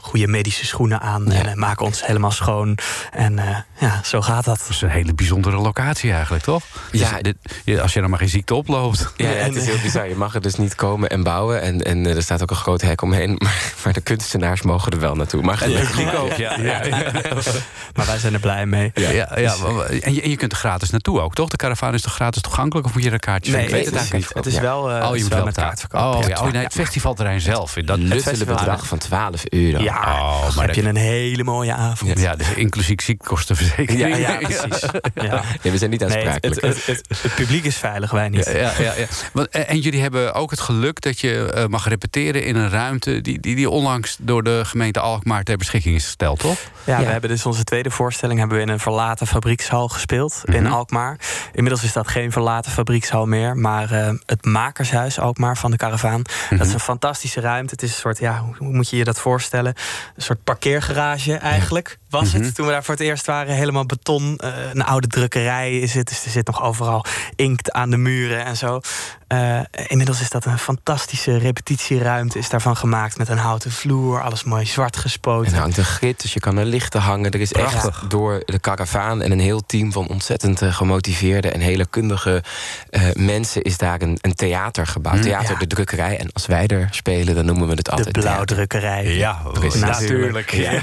Goede 0.05 0.27
medische 0.29 0.67
schoenen 0.67 1.01
aan 1.01 1.33
en 1.33 1.47
eh, 1.47 1.55
maken 1.55 1.87
ons 1.87 2.07
helemaal 2.07 2.31
schoon. 2.31 2.79
En 3.13 3.39
eh, 3.39 3.57
ja, 3.79 4.01
zo 4.05 4.21
gaat 4.23 4.45
dat. 4.45 4.59
Dat 4.59 4.69
is 4.69 4.81
een 4.83 4.89
hele 4.89 5.15
bijzondere 5.15 5.57
locatie 5.57 6.13
eigenlijk, 6.13 6.45
toch? 6.45 6.63
Ja. 6.93 7.19
Dus 7.21 7.33
dit- 7.65 7.81
als 7.81 7.93
je 7.93 8.01
dan 8.01 8.11
maar 8.11 8.19
geen 8.19 8.29
ziekte 8.29 8.55
oploopt. 8.55 9.13
Ja, 9.17 9.31
ja, 9.31 9.37
het 9.37 9.57
is 9.57 9.67
heel 9.67 9.79
bizar. 9.83 10.09
Je 10.09 10.15
mag 10.15 10.35
er 10.35 10.41
dus 10.41 10.55
niet 10.57 10.75
komen 10.75 11.09
en 11.09 11.23
bouwen. 11.23 11.63
En, 11.63 11.83
en 11.83 12.07
eh, 12.07 12.17
er 12.17 12.23
staat 12.23 12.43
ook 12.43 12.51
een 12.51 12.57
groot 12.57 12.81
hek 12.81 13.03
omheen. 13.03 13.37
Maar, 13.45 13.73
maar 13.85 13.93
de 13.93 14.01
kunstenaars 14.01 14.63
mogen 14.63 14.93
er 14.93 15.01
wel 15.01 15.15
naartoe. 15.15 15.43
Maar 15.43 15.61
het 15.61 15.87
gelukkig 15.87 16.15
ook, 16.15 16.33
ja. 16.33 16.59
ja. 16.61 16.81
Maar 17.97 18.07
wij 18.07 18.19
zijn 18.19 18.35
er 18.35 18.41
blij 18.41 18.67
mee. 18.67 18.91
Ja, 18.95 19.11
ja, 19.11 19.55
maar- 19.57 19.85
en, 19.87 20.15
je, 20.15 20.23
en 20.23 20.31
je 20.31 20.37
kunt 20.37 20.53
er 20.53 20.59
gratis 20.59 20.91
naartoe 20.91 21.21
ook, 21.21 21.35
toch? 21.35 21.49
De 21.49 21.57
Caravaan 21.57 21.95
is 21.95 22.03
toch 22.03 22.15
gratis 22.15 22.43
toegankelijk? 22.43 22.87
Of 22.87 22.93
moet 22.95 23.03
je 23.03 23.09
er 23.09 23.15
een 23.15 23.21
kaartje 23.21 23.53
Nee? 23.53 23.65
Ik 23.65 23.71
weet 23.71 23.85
het 23.85 23.95
het 23.95 24.05
is, 24.05 24.11
eigenlijk 24.11 24.35
niet. 24.37 24.45
het 24.45 24.55
is 24.55 24.61
wel, 24.61 24.91
eh, 24.91 24.97
Oh, 24.97 25.01
het 25.03 25.09
je 25.11 25.15
is 25.17 25.21
moet 25.21 25.29
wel 25.29 25.37
wel 25.39 25.47
met 25.47 25.57
kaartverkoop. 25.57 26.01
Oh, 26.15 26.21
Ja. 26.21 26.29
ja, 26.29 26.41
oh, 26.47 26.53
nee, 26.53 26.63
het 26.65 26.73
festivalterrein 26.73 27.41
zelf. 27.41 27.73
Dat, 27.85 27.99
Luttele 27.99 28.23
festival- 28.23 28.55
bedrag 28.57 28.87
van 28.87 28.99
12 28.99 29.45
euro. 29.49 29.83
Ja, 30.03 30.13
Oh, 30.23 30.43
dan 30.47 30.55
maar 30.55 30.67
heb 30.67 30.75
je 30.75 30.83
een 30.85 30.97
hele 30.97 31.45
mooie 31.45 31.73
avond. 31.73 32.19
Ja, 32.21 32.37
dus 32.37 32.53
inclusief 32.55 33.03
ziektekostenverzekering. 33.03 33.99
Ja, 33.99 34.17
ja, 34.17 34.37
precies. 34.37 34.83
Ja. 35.15 35.43
Nee, 35.63 35.73
we 35.73 35.79
zijn 35.79 35.91
niet 35.91 36.01
Nee, 36.01 36.09
het, 36.09 36.45
aansprakelijk. 36.45 36.61
het, 36.61 36.87
het, 36.87 37.07
het- 37.09 37.23
het 37.23 37.35
publiek 37.35 37.65
is 37.65 37.77
veilig, 37.77 38.11
wij 38.11 38.29
niet. 38.29 38.45
Ja, 38.45 38.53
ja, 38.53 38.73
ja, 38.79 38.93
ja. 38.97 39.07
Want, 39.33 39.49
eh, 39.49 39.71
en 39.71 39.79
jullie 39.79 40.01
hebben 40.01 40.35
ook 40.35 40.51
het 40.51 40.61
geluk 40.61 41.01
dat 41.01 41.21
je 41.21 41.53
eh, 41.53 41.67
mag 41.67 41.89
repeteren 41.89 42.45
in 42.45 42.57
een 42.57 42.71
ruimte 42.71 43.21
die, 43.21 43.41
die, 43.41 43.55
die 43.57 43.71
onlangs 43.71 44.17
door 44.21 44.43
de 44.43 44.63
gemeente 44.65 45.01
Alkmaar 45.01 45.43
ter 45.43 45.57
beschikking 45.57 45.95
is 45.95 46.05
gesteld, 46.05 46.39
toch? 46.39 46.59
Ja, 46.85 46.99
Ja. 46.99 47.05
we 47.05 47.11
hebben 47.13 47.31
dus 47.31 47.47
onze 47.47 47.65
tweede 47.65 47.91
voorstelling 47.91 48.39
hebben 48.39 48.57
we 48.57 48.63
in 48.63 48.69
een 48.69 48.81
verlaten 48.81 49.27
fabriekshal 49.27 49.89
gespeeld 49.89 50.43
in 50.45 50.63
Mhm. 50.63 50.73
Alkmaar. 50.73 51.19
Inmiddels 51.53 51.85
is 51.85 51.93
dat 51.93 52.09
geen 52.09 52.33
verlaten 52.33 52.73
fabriekshal 52.73 53.27
meer, 53.27 53.57
maar 53.57 53.91
eh, 53.91 54.13
het 54.27 54.45
Makershuis 54.45 55.19
Alkmaar 55.19 55.57
van 55.57 55.71
de 55.71 55.77
Caravaan. 55.77 56.23
Mhm. 56.49 56.57
Dat 56.59 56.67
is 56.67 56.73
een 56.73 56.81
fantastische 56.81 57.41
ruimte. 57.41 57.73
Het 57.73 57.83
is 57.83 57.91
een 57.91 57.97
soort, 58.01 58.19
ja, 58.19 58.45
hoe 58.59 58.73
moet 58.73 58.91
je 58.91 58.97
je 58.97 59.05
dat 59.05 59.19
voorstellen? 59.21 59.75
Een 60.17 60.23
soort 60.23 60.45
parkeergarage 60.45 61.35
eigenlijk 61.35 61.99
was 62.21 62.33
Mhm. 62.33 62.43
het 62.43 62.55
toen 62.55 62.67
we 62.67 62.73
daar 62.73 62.85
voor 62.85 62.95
het 62.95 63.03
eerst 63.03 63.27
waren. 63.27 63.55
Helemaal 63.55 63.87
beton, 63.87 64.37
eh, 64.39 64.51
een 64.73 64.85
oude 64.85 65.07
drukkerij 65.07 65.79
is 65.79 65.95
het, 65.95 66.09
dus 66.09 66.25
er 66.25 66.31
zit 66.31 66.47
nog 66.47 66.63
overal 66.63 67.05
inkt 67.37 67.73
aan 67.73 67.91
de 67.91 67.97
muren 67.97 68.45
en 68.45 68.57
zo. 68.57 68.81
Eh, 69.27 69.61
inmiddels 69.87 70.21
is 70.21 70.31
dat 70.31 70.45
een 70.45 70.59
fantastische 70.59 71.39
repetitieruimte, 71.39 72.39
is 72.39 72.49
daarvan 72.49 72.77
gemaakt 72.77 73.19
met 73.19 73.29
een 73.29 73.39
houten 73.39 73.71
vloer, 73.73 74.23
alles 74.23 74.45
mooi 74.45 74.67
zwart 74.67 74.97
gespoten. 74.97 75.47
En 75.49 75.55
er 75.55 75.61
hangt 75.61 75.77
een 75.77 75.85
grid, 75.85 76.23
dus 76.23 76.33
je 76.33 76.41
kan 76.41 76.57
er 76.59 76.65
lichten 76.65 77.01
hangen. 77.01 77.31
Er 77.31 77.41
is 77.41 77.51
Prachtig. 77.51 77.85
echt 77.87 78.11
door 78.11 78.43
de 78.45 78.59
karavaan 78.59 79.23
en 79.23 79.31
een 79.33 79.41
heel 79.41 79.67
team 79.67 79.93
van 79.93 80.09
ontzettend 80.09 80.63
eh, 80.63 80.75
gemotiveerde 80.75 81.51
en 81.51 81.61
hele 81.61 81.87
kundige 81.87 82.43
eh, 82.91 83.03
mensen 83.15 83.63
is 83.63 83.77
daar 83.79 84.03
een, 84.03 84.19
een 84.21 84.35
theater 84.35 84.87
gebouwd. 84.87 85.23
Theater 85.23 85.53
ja. 85.53 85.59
de 85.59 85.67
drukkerij. 85.67 86.19
En 86.19 86.33
als 86.33 86.47
wij 86.47 86.67
er 86.67 86.89
spelen, 86.91 87.35
dan 87.35 87.45
noemen 87.45 87.69
we 87.69 87.75
het 87.75 87.85
de 87.85 87.91
altijd 87.91 88.13
theater. 88.15 88.31
blauwdrukkerij. 88.33 89.15
Ja, 89.17 89.33
Precies. 89.53 89.81
Natuurlijk. 89.81 90.51
Ja. 90.51 90.83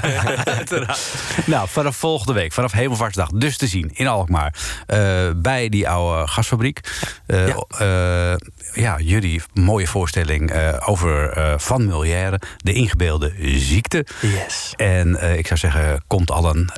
Nou, 1.46 1.68
vanaf 1.68 1.96
volgende 1.96 2.32
week, 2.32 2.52
vanaf 2.52 2.72
Hemelvaartsdag, 2.72 3.28
dus 3.28 3.56
te 3.56 3.66
zien 3.66 3.90
in 3.94 4.06
Alkmaar. 4.06 4.54
eh, 4.86 4.98
bij 5.36 5.68
die 5.68 5.88
oude 5.88 6.28
gasfabriek. 6.28 6.80
Eh, 7.26 7.46
Ja. 7.46 7.64
eh, 7.78 8.36
ja, 8.82 8.96
jullie 9.00 9.42
mooie 9.54 9.86
voorstelling 9.86 10.52
over 10.84 11.32
Van 11.60 11.84
Molière, 11.84 12.40
de 12.56 12.72
ingebeelde 12.72 13.32
ziekte. 13.58 14.06
Yes. 14.20 14.72
En 14.76 15.36
ik 15.38 15.46
zou 15.46 15.58
zeggen, 15.58 16.02
komt 16.06 16.30
allen, 16.30 16.72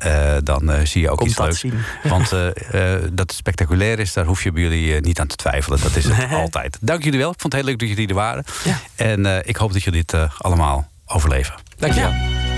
dan 0.45 0.73
zie 0.87 1.01
je 1.01 1.11
ook 1.11 1.19
Komt 1.19 1.31
iets 1.31 1.39
leuks. 1.39 1.59
zien. 1.61 1.81
Want 2.13 2.31
dat 2.31 3.19
het 3.19 3.33
spectaculair 3.33 3.99
is, 3.99 4.13
daar 4.13 4.25
hoef 4.25 4.43
je 4.43 4.53
bij 4.53 4.63
jullie 4.63 5.01
niet 5.01 5.21
aan 5.21 5.27
te 5.27 5.37
twijfelen. 5.37 5.81
Dat 5.83 5.97
is 5.97 6.05
het 6.05 6.17
Nee. 6.31 6.39
altijd. 6.39 6.79
Dank 6.81 7.03
jullie 7.05 7.19
wel. 7.19 7.31
Ik 7.31 7.41
vond 7.41 7.53
het 7.53 7.63
heel 7.63 7.71
leuk 7.71 7.81
dat 7.81 7.89
jullie 7.89 8.09
er 8.09 8.15
waren. 8.15 8.45
Ja. 8.65 8.79
En 8.97 9.47
ik 9.49 9.57
hoop 9.57 9.73
dat 9.73 9.83
jullie 9.83 10.05
dit 10.07 10.29
allemaal 10.39 10.89
overleven. 11.07 11.55
Dankjewel. 11.79 12.11
Wie 12.11 12.54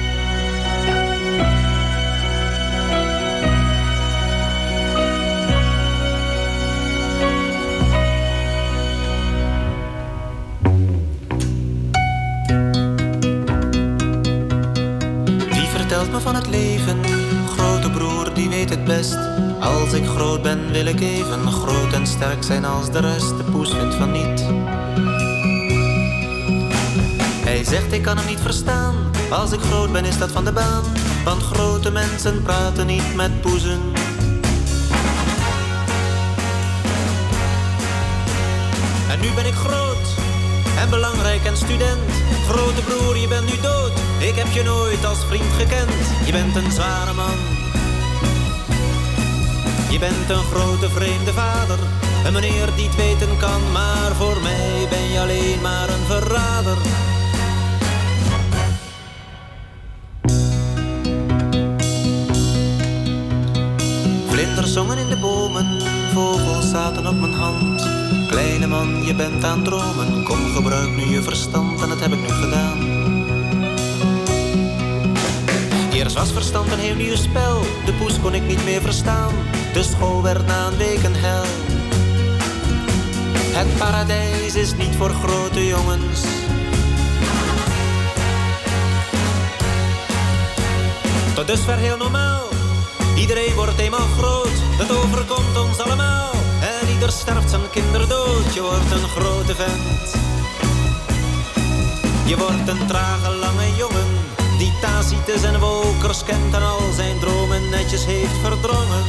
me 16.11 16.21
van 16.21 16.35
het 16.35 16.47
leven? 16.47 17.01
Grote 17.47 17.91
broer, 17.91 18.35
die 18.35 18.49
weet 18.49 18.71
het 18.71 18.85
best. 18.85 19.17
Als 19.61 19.93
ik 19.93 20.07
groot 20.07 20.43
ben, 20.43 20.73
wil 20.73 20.87
ik 20.87 21.01
even 21.01 21.53
groot 21.53 21.93
en 21.93 22.07
sterk 22.07 22.43
zijn 22.43 22.65
als 22.65 22.91
de 22.91 23.01
rest. 23.01 23.37
De 23.37 23.43
poes 23.43 23.71
vindt 23.71 23.95
van 23.95 24.13
niet. 24.13 24.45
Hij 27.45 27.65
zegt, 27.65 27.93
ik 27.93 28.03
kan 28.03 28.17
hem 28.17 28.27
niet 28.27 28.41
verstaan. 28.41 28.95
Als 29.31 29.53
ik 29.53 29.61
groot 29.61 29.93
ben, 29.93 30.05
is 30.05 30.19
dat 30.19 30.31
van 30.31 30.45
de 30.45 30.53
baan. 30.53 30.83
Want 31.25 31.43
grote 31.43 31.91
mensen 31.91 32.43
praten 32.43 32.87
niet 32.87 33.15
met 33.15 33.41
poezen. 33.41 33.81
En 39.11 39.21
nu 39.21 39.31
ben 39.35 39.47
ik 39.47 39.55
groot 39.55 40.07
en 40.79 40.91
belangrijk 40.91 41.45
en 41.45 41.57
student. 41.57 42.01
Grote 42.49 42.83
broer, 42.83 43.17
je 43.17 43.29
bent 43.29 43.47
nu 43.47 43.61
dood. 43.61 44.06
Ik 44.19 44.35
heb 44.35 44.47
je 44.47 44.63
nooit 44.63 45.05
als 45.05 45.25
vriend 45.25 45.53
gekend. 45.59 46.27
Je 46.27 46.33
bent 46.33 46.57
een 46.57 46.73
zware 46.73 47.13
man. 47.13 47.39
Je 49.91 49.99
bent 49.99 50.31
een 50.31 50.45
grote 50.53 50.89
vreemde 50.89 51.33
vader. 51.33 51.79
Een 52.25 52.33
meneer 52.33 52.69
die 52.77 52.87
het 52.87 52.97
weten 52.97 53.39
kan. 53.39 53.73
Maar 53.73 54.15
voor 54.15 54.41
mij 54.43 54.87
ben 54.91 55.11
je 55.13 55.21
alleen 55.21 55.61
maar 55.61 55.89
een 55.89 56.07
verrader. 56.07 56.77
Vlinders 64.29 64.73
zongen 64.73 64.99
in 64.99 65.09
de 65.09 65.17
bomen, 65.17 65.83
vogels 66.13 66.71
zaten 66.71 67.07
op 67.07 67.21
mijn 67.21 67.35
hand. 67.35 67.89
Kleine 68.29 68.67
man, 68.67 69.05
je 69.05 69.15
bent 69.15 69.45
aan 69.45 69.59
het 69.59 69.65
dromen, 69.65 70.25
kom 70.25 70.55
gebruik 70.55 70.97
nu 70.97 71.05
je 71.05 71.23
verstand 71.23 71.83
en 71.83 71.89
dat 71.89 72.01
heb 72.01 72.13
ik 72.13 72.21
nu 72.21 72.29
gedaan. 72.29 72.96
Verstand 76.33 76.73
een 76.73 76.79
heel 76.79 76.95
nieuw 76.95 77.17
spel, 77.17 77.61
de 77.85 77.93
poes 77.93 78.21
kon 78.21 78.35
ik 78.35 78.47
niet 78.47 78.65
meer 78.65 78.81
verstaan. 78.81 79.35
De 79.73 79.83
school 79.83 80.23
werd 80.23 80.47
na 80.47 80.67
een 80.67 80.77
week 80.77 81.03
een 81.03 81.17
hel. 81.17 81.45
Het 83.57 83.79
paradijs 83.79 84.55
is 84.55 84.75
niet 84.75 84.97
voor 84.97 85.11
grote 85.11 85.67
jongens. 85.67 86.21
Tot 91.35 91.47
dusver 91.47 91.77
heel 91.77 91.97
normaal. 91.97 92.43
Iedereen 93.17 93.55
wordt 93.55 93.79
eenmaal 93.79 94.09
groot, 94.19 94.57
dat 94.79 94.91
overkomt 94.97 95.59
ons 95.59 95.79
allemaal. 95.79 96.31
En 96.61 96.89
ieder 96.93 97.13
sterft 97.13 97.51
zijn 97.51 97.71
kinderdood. 97.71 98.55
Je 98.55 98.63
wordt 98.63 98.91
een 98.91 99.09
grote 99.09 99.55
vent. 99.55 100.15
Je 102.27 102.37
wordt 102.37 102.69
een 102.69 102.87
trage, 102.87 103.31
lange 103.31 103.77
jongen. 103.77 104.07
Die 104.59 104.73
Tacitus 104.81 105.43
en 105.43 105.61
Wokers 105.61 106.25
kent 106.25 106.55
en 106.55 106.63
al 106.63 106.93
zijn 106.93 107.19
dromen 107.19 107.69
netjes 107.71 108.05
heeft 108.05 108.39
verdrongen. 108.43 109.05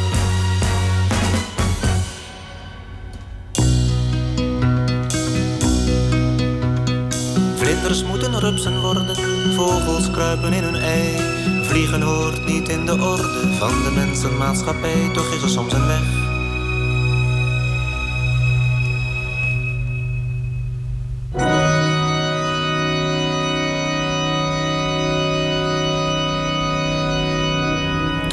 Vlinders 7.56 8.04
moeten 8.04 8.39
rupsen 8.39 8.82
worden, 8.82 9.16
vogels 9.56 10.12
kruipen 10.12 10.54
in 10.54 10.64
hun 10.64 10.76
ei. 10.76 11.16
Vliegen 11.64 12.02
hoort 12.02 12.45
niet 12.45 12.70
in 12.70 12.86
de 12.86 12.91
orde 12.91 13.56
van 13.60 13.84
de 13.84 13.91
mensenmaatschappij, 13.95 15.10
toch 15.14 15.34
is 15.34 15.41
er 15.41 15.50
soms 15.50 15.74
een 15.74 15.88
weg. 15.88 16.26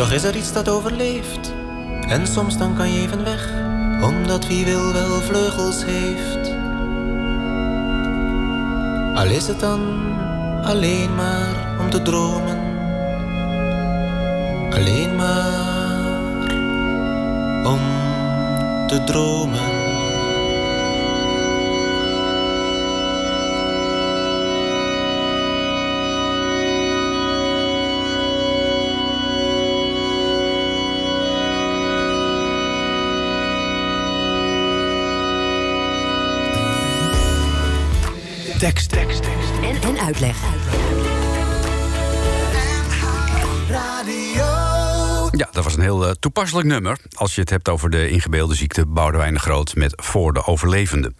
Toch 0.04 0.12
is 0.12 0.24
er 0.24 0.36
iets 0.36 0.52
dat 0.52 0.68
overleeft, 0.68 1.52
en 2.08 2.26
soms 2.26 2.58
dan 2.58 2.74
kan 2.74 2.92
je 2.92 3.00
even 3.00 3.24
weg, 3.24 3.52
omdat 4.02 4.46
wie 4.46 4.64
wil 4.64 4.92
wel 4.92 5.20
vleugels 5.20 5.84
heeft. 5.84 6.54
Al 9.14 9.26
is 9.26 9.46
het 9.46 9.60
dan 9.60 9.80
alleen 10.62 11.14
maar 11.14 11.76
om 11.80 11.90
te 11.90 12.02
dromen. 12.02 12.58
Alleen 14.70 15.16
maar 15.16 16.50
om 17.64 17.80
te 18.86 19.04
dromen. 19.04 19.73
Tekst, 38.64 38.88
tekst, 38.88 39.22
tekst. 39.22 39.50
En, 39.62 39.88
en 39.88 40.00
uitleg. 40.00 40.36
Ja, 45.30 45.48
dat 45.52 45.64
was 45.64 45.74
een 45.76 45.80
heel 45.80 46.06
eh, 46.06 46.10
toepasselijk 46.20 46.66
nummer. 46.66 46.98
Als 47.14 47.34
je 47.34 47.40
het 47.40 47.50
hebt 47.50 47.68
over 47.68 47.90
de 47.90 48.08
ingebeelde 48.08 48.54
ziekte 48.54 48.86
Boudewijn 48.86 49.34
de 49.34 49.40
Groot 49.40 49.74
met 49.74 49.92
Voor 50.02 50.32
de 50.32 50.44
Overlevenden. 50.44 51.16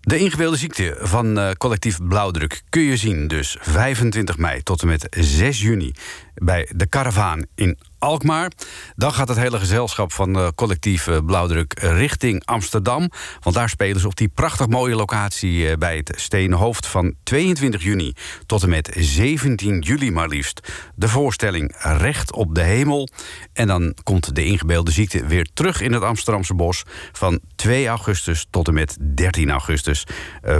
De 0.00 0.18
ingebeelde 0.18 0.56
ziekte 0.56 0.96
van 1.00 1.38
eh, 1.38 1.50
collectief 1.50 1.98
Blauwdruk 2.02 2.62
kun 2.68 2.82
je 2.82 2.96
zien 2.96 3.28
dus 3.28 3.56
25 3.60 4.38
mei 4.38 4.62
tot 4.62 4.82
en 4.82 4.88
met 4.88 5.06
6 5.10 5.60
juni 5.60 5.92
bij 6.40 6.68
de 6.76 6.86
Karavaan 6.86 7.44
in 7.54 7.78
Alkmaar. 8.00 8.50
Dan 8.96 9.12
gaat 9.12 9.28
het 9.28 9.36
hele 9.36 9.58
gezelschap 9.58 10.12
van 10.12 10.38
uh, 10.38 10.48
collectief 10.54 11.06
uh, 11.06 11.18
Blauwdruk 11.26 11.78
richting 11.78 12.44
Amsterdam. 12.44 13.10
Want 13.40 13.56
daar 13.56 13.68
spelen 13.68 14.00
ze 14.00 14.06
op 14.06 14.16
die 14.16 14.28
prachtig 14.28 14.68
mooie 14.68 14.94
locatie 14.94 15.70
uh, 15.70 15.76
bij 15.76 15.96
het 15.96 16.12
Stenen 16.16 16.58
Hoofd 16.58 16.86
van 16.86 17.14
22 17.22 17.82
juni 17.82 18.12
tot 18.46 18.62
en 18.62 18.68
met 18.68 18.96
17 18.98 19.80
juli 19.80 20.10
maar 20.10 20.28
liefst. 20.28 20.72
De 20.94 21.08
voorstelling 21.08 21.74
Recht 21.78 22.32
op 22.32 22.54
de 22.54 22.62
Hemel. 22.62 23.08
En 23.52 23.66
dan 23.66 23.94
komt 24.02 24.34
de 24.34 24.44
ingebeelde 24.44 24.90
ziekte 24.90 25.26
weer 25.26 25.48
terug 25.54 25.80
in 25.80 25.92
het 25.92 26.02
Amsterdamse 26.02 26.54
bos 26.54 26.82
van 27.12 27.40
2 27.56 27.86
augustus 27.86 28.46
tot 28.50 28.68
en 28.68 28.74
met 28.74 28.96
13 29.14 29.50
augustus 29.50 30.06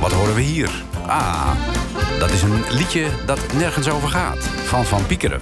Wat 0.00 0.12
horen 0.12 0.34
we 0.34 0.40
hier? 0.40 0.84
Ah, 1.06 1.50
dat 2.18 2.30
is 2.30 2.42
een 2.42 2.64
liedje 2.70 3.08
dat 3.26 3.52
nergens 3.52 3.88
over 3.88 4.08
gaat. 4.08 4.44
Van 4.44 4.84
Van 4.84 5.06
Piekeren. 5.06 5.40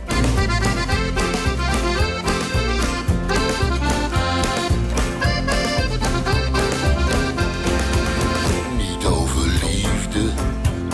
Niet 8.77 9.07
over 9.07 9.47
liefde 9.47 10.31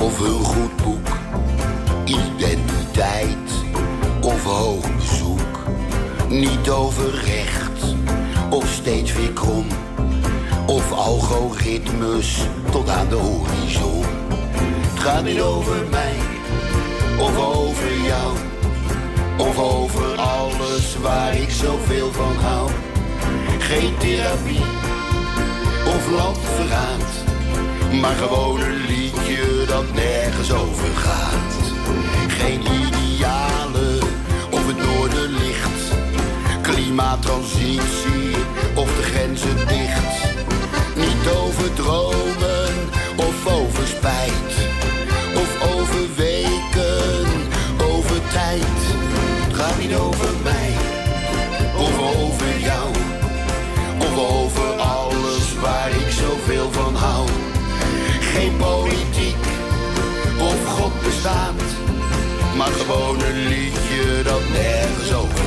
of 0.00 0.20
een 0.20 0.44
goed 0.44 0.76
boek. 0.76 1.03
Of 4.24 4.44
hoog 4.44 4.96
bezoek. 4.96 5.64
Niet 6.28 6.70
over 6.70 7.14
recht 7.24 7.94
of 8.50 8.68
steeds 8.68 9.12
weer 9.12 9.32
krom. 9.32 9.66
Of 10.66 10.92
algoritmes 10.92 12.46
tot 12.70 12.88
aan 12.88 13.08
de 13.08 13.14
horizon. 13.14 14.04
Het 14.90 15.00
gaat 15.00 15.24
niet 15.24 15.40
over 15.40 15.86
mij 15.90 16.16
of 17.18 17.38
over 17.38 18.00
jou. 18.06 18.36
Of 19.38 19.58
over 19.58 20.16
alles 20.16 20.96
waar 20.96 21.36
ik 21.36 21.50
zoveel 21.50 22.12
van 22.12 22.36
hou. 22.36 22.70
Geen 23.58 23.96
therapie 23.98 24.64
of 25.86 26.10
landverraad. 26.10 27.12
Maar 28.00 28.14
gewoon 28.14 28.60
een 28.60 28.86
liedje 28.86 29.64
dat 29.66 29.92
nergens 29.94 30.52
over 30.52 30.96
gaat. 30.96 31.72
Geen 32.28 32.62
Klimaattransitie 36.94 38.36
of 38.74 38.96
de 38.96 39.02
grenzen 39.02 39.56
dicht. 39.56 40.34
Niet 40.96 41.34
over 41.42 41.72
dromen 41.74 42.74
of 43.16 43.46
over 43.46 43.86
spijt. 43.86 44.52
Of 45.34 45.74
over 45.74 46.04
weken, 46.16 47.26
over 47.94 48.20
tijd. 48.32 48.76
Het 49.44 49.56
gaat 49.56 49.78
niet 49.78 49.94
over 49.94 50.28
mij 50.42 50.70
of 51.76 51.98
over 51.98 52.58
jou. 52.60 52.88
Of 53.98 54.18
over 54.42 54.68
alles 54.72 55.54
waar 55.60 55.90
ik 55.90 56.10
zoveel 56.10 56.72
van 56.72 56.94
hou. 56.94 57.28
Geen 58.20 58.56
politiek 58.56 59.44
of 60.38 60.66
God 60.78 61.02
bestaat. 61.02 61.62
Maar 62.56 62.72
gewoon 62.72 63.20
een 63.20 63.46
liedje 63.46 64.22
dat 64.22 64.42
nergens 64.52 65.12
over 65.12 65.43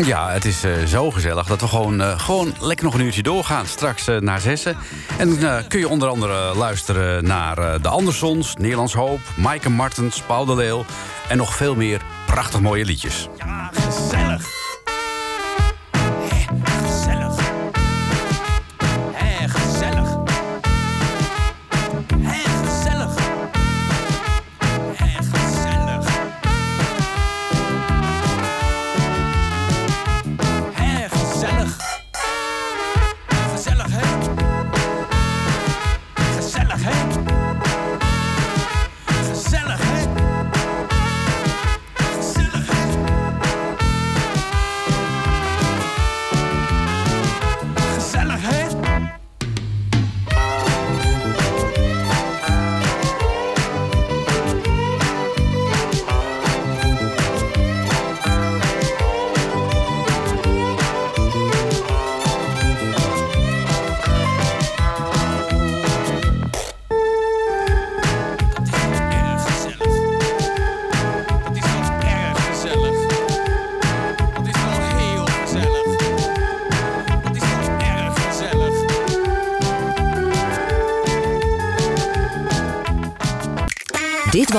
Ja, 0.00 0.30
het 0.30 0.44
is 0.44 0.64
eh, 0.64 0.72
zo 0.86 1.10
gezellig 1.10 1.46
dat 1.46 1.60
we 1.60 1.68
gewoon, 1.68 2.00
eh, 2.00 2.18
gewoon 2.18 2.54
lekker 2.60 2.84
nog 2.84 2.94
een 2.94 3.00
uurtje 3.00 3.22
doorgaan. 3.22 3.66
Straks 3.66 4.08
eh, 4.08 4.16
naar 4.16 4.40
zessen. 4.40 4.76
En 5.18 5.38
dan 5.38 5.66
kun 5.66 5.78
je 5.78 5.88
onder 5.88 6.08
andere 6.08 6.56
luisteren 6.56 7.24
naar 7.24 7.80
De 7.82 7.88
Andersons, 7.88 8.54
Nederlands 8.56 8.94
Hoop... 8.94 9.20
Maaike 9.36 9.70
Martens, 9.70 10.20
Paul 10.20 10.44
de 10.44 10.54
Leeuw 10.54 10.84
en 11.28 11.36
nog 11.36 11.54
veel 11.54 11.74
meer 11.74 12.00
prachtig 12.26 12.60
mooie 12.60 12.84
liedjes. 12.84 13.28
Ja, 13.38 13.70